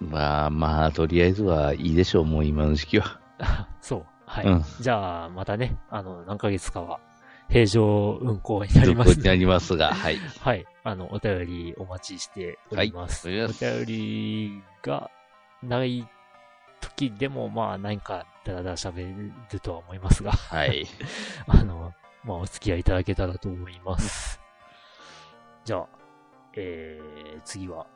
[0.00, 3.20] まあまあ、とりあえずはいいでしょう、もう今の時期は。
[3.80, 4.06] そう。
[4.26, 4.46] はい。
[4.46, 7.00] うんじゃあ、またね、あの、何ヶ月かは、
[7.48, 10.18] 平常運行になりますどこになりますが、はい。
[10.40, 10.66] はい。
[10.82, 13.28] あの、お便りお待ちしております。
[13.28, 15.10] はいお便りが
[15.62, 16.06] ない
[16.80, 20.86] 時でも、まあ、何かだらだら喋るとは思いますが、はい。
[21.46, 21.92] あの、
[22.24, 24.40] まあ、お付き合いいただけたらと思います。
[25.64, 25.86] じゃあ、
[26.54, 27.86] えー、次は、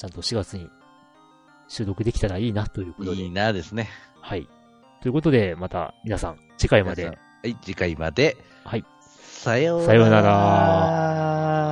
[0.00, 0.70] ちゃんと4月に
[1.68, 3.90] 収録できたらいいなということで、いいなですね。
[4.22, 4.48] はい。
[5.02, 7.06] ということで、また皆さん、次回まで。
[7.06, 7.12] は
[7.44, 8.38] い、次回まで。
[8.64, 8.84] はい。
[9.02, 11.69] さようさようなら。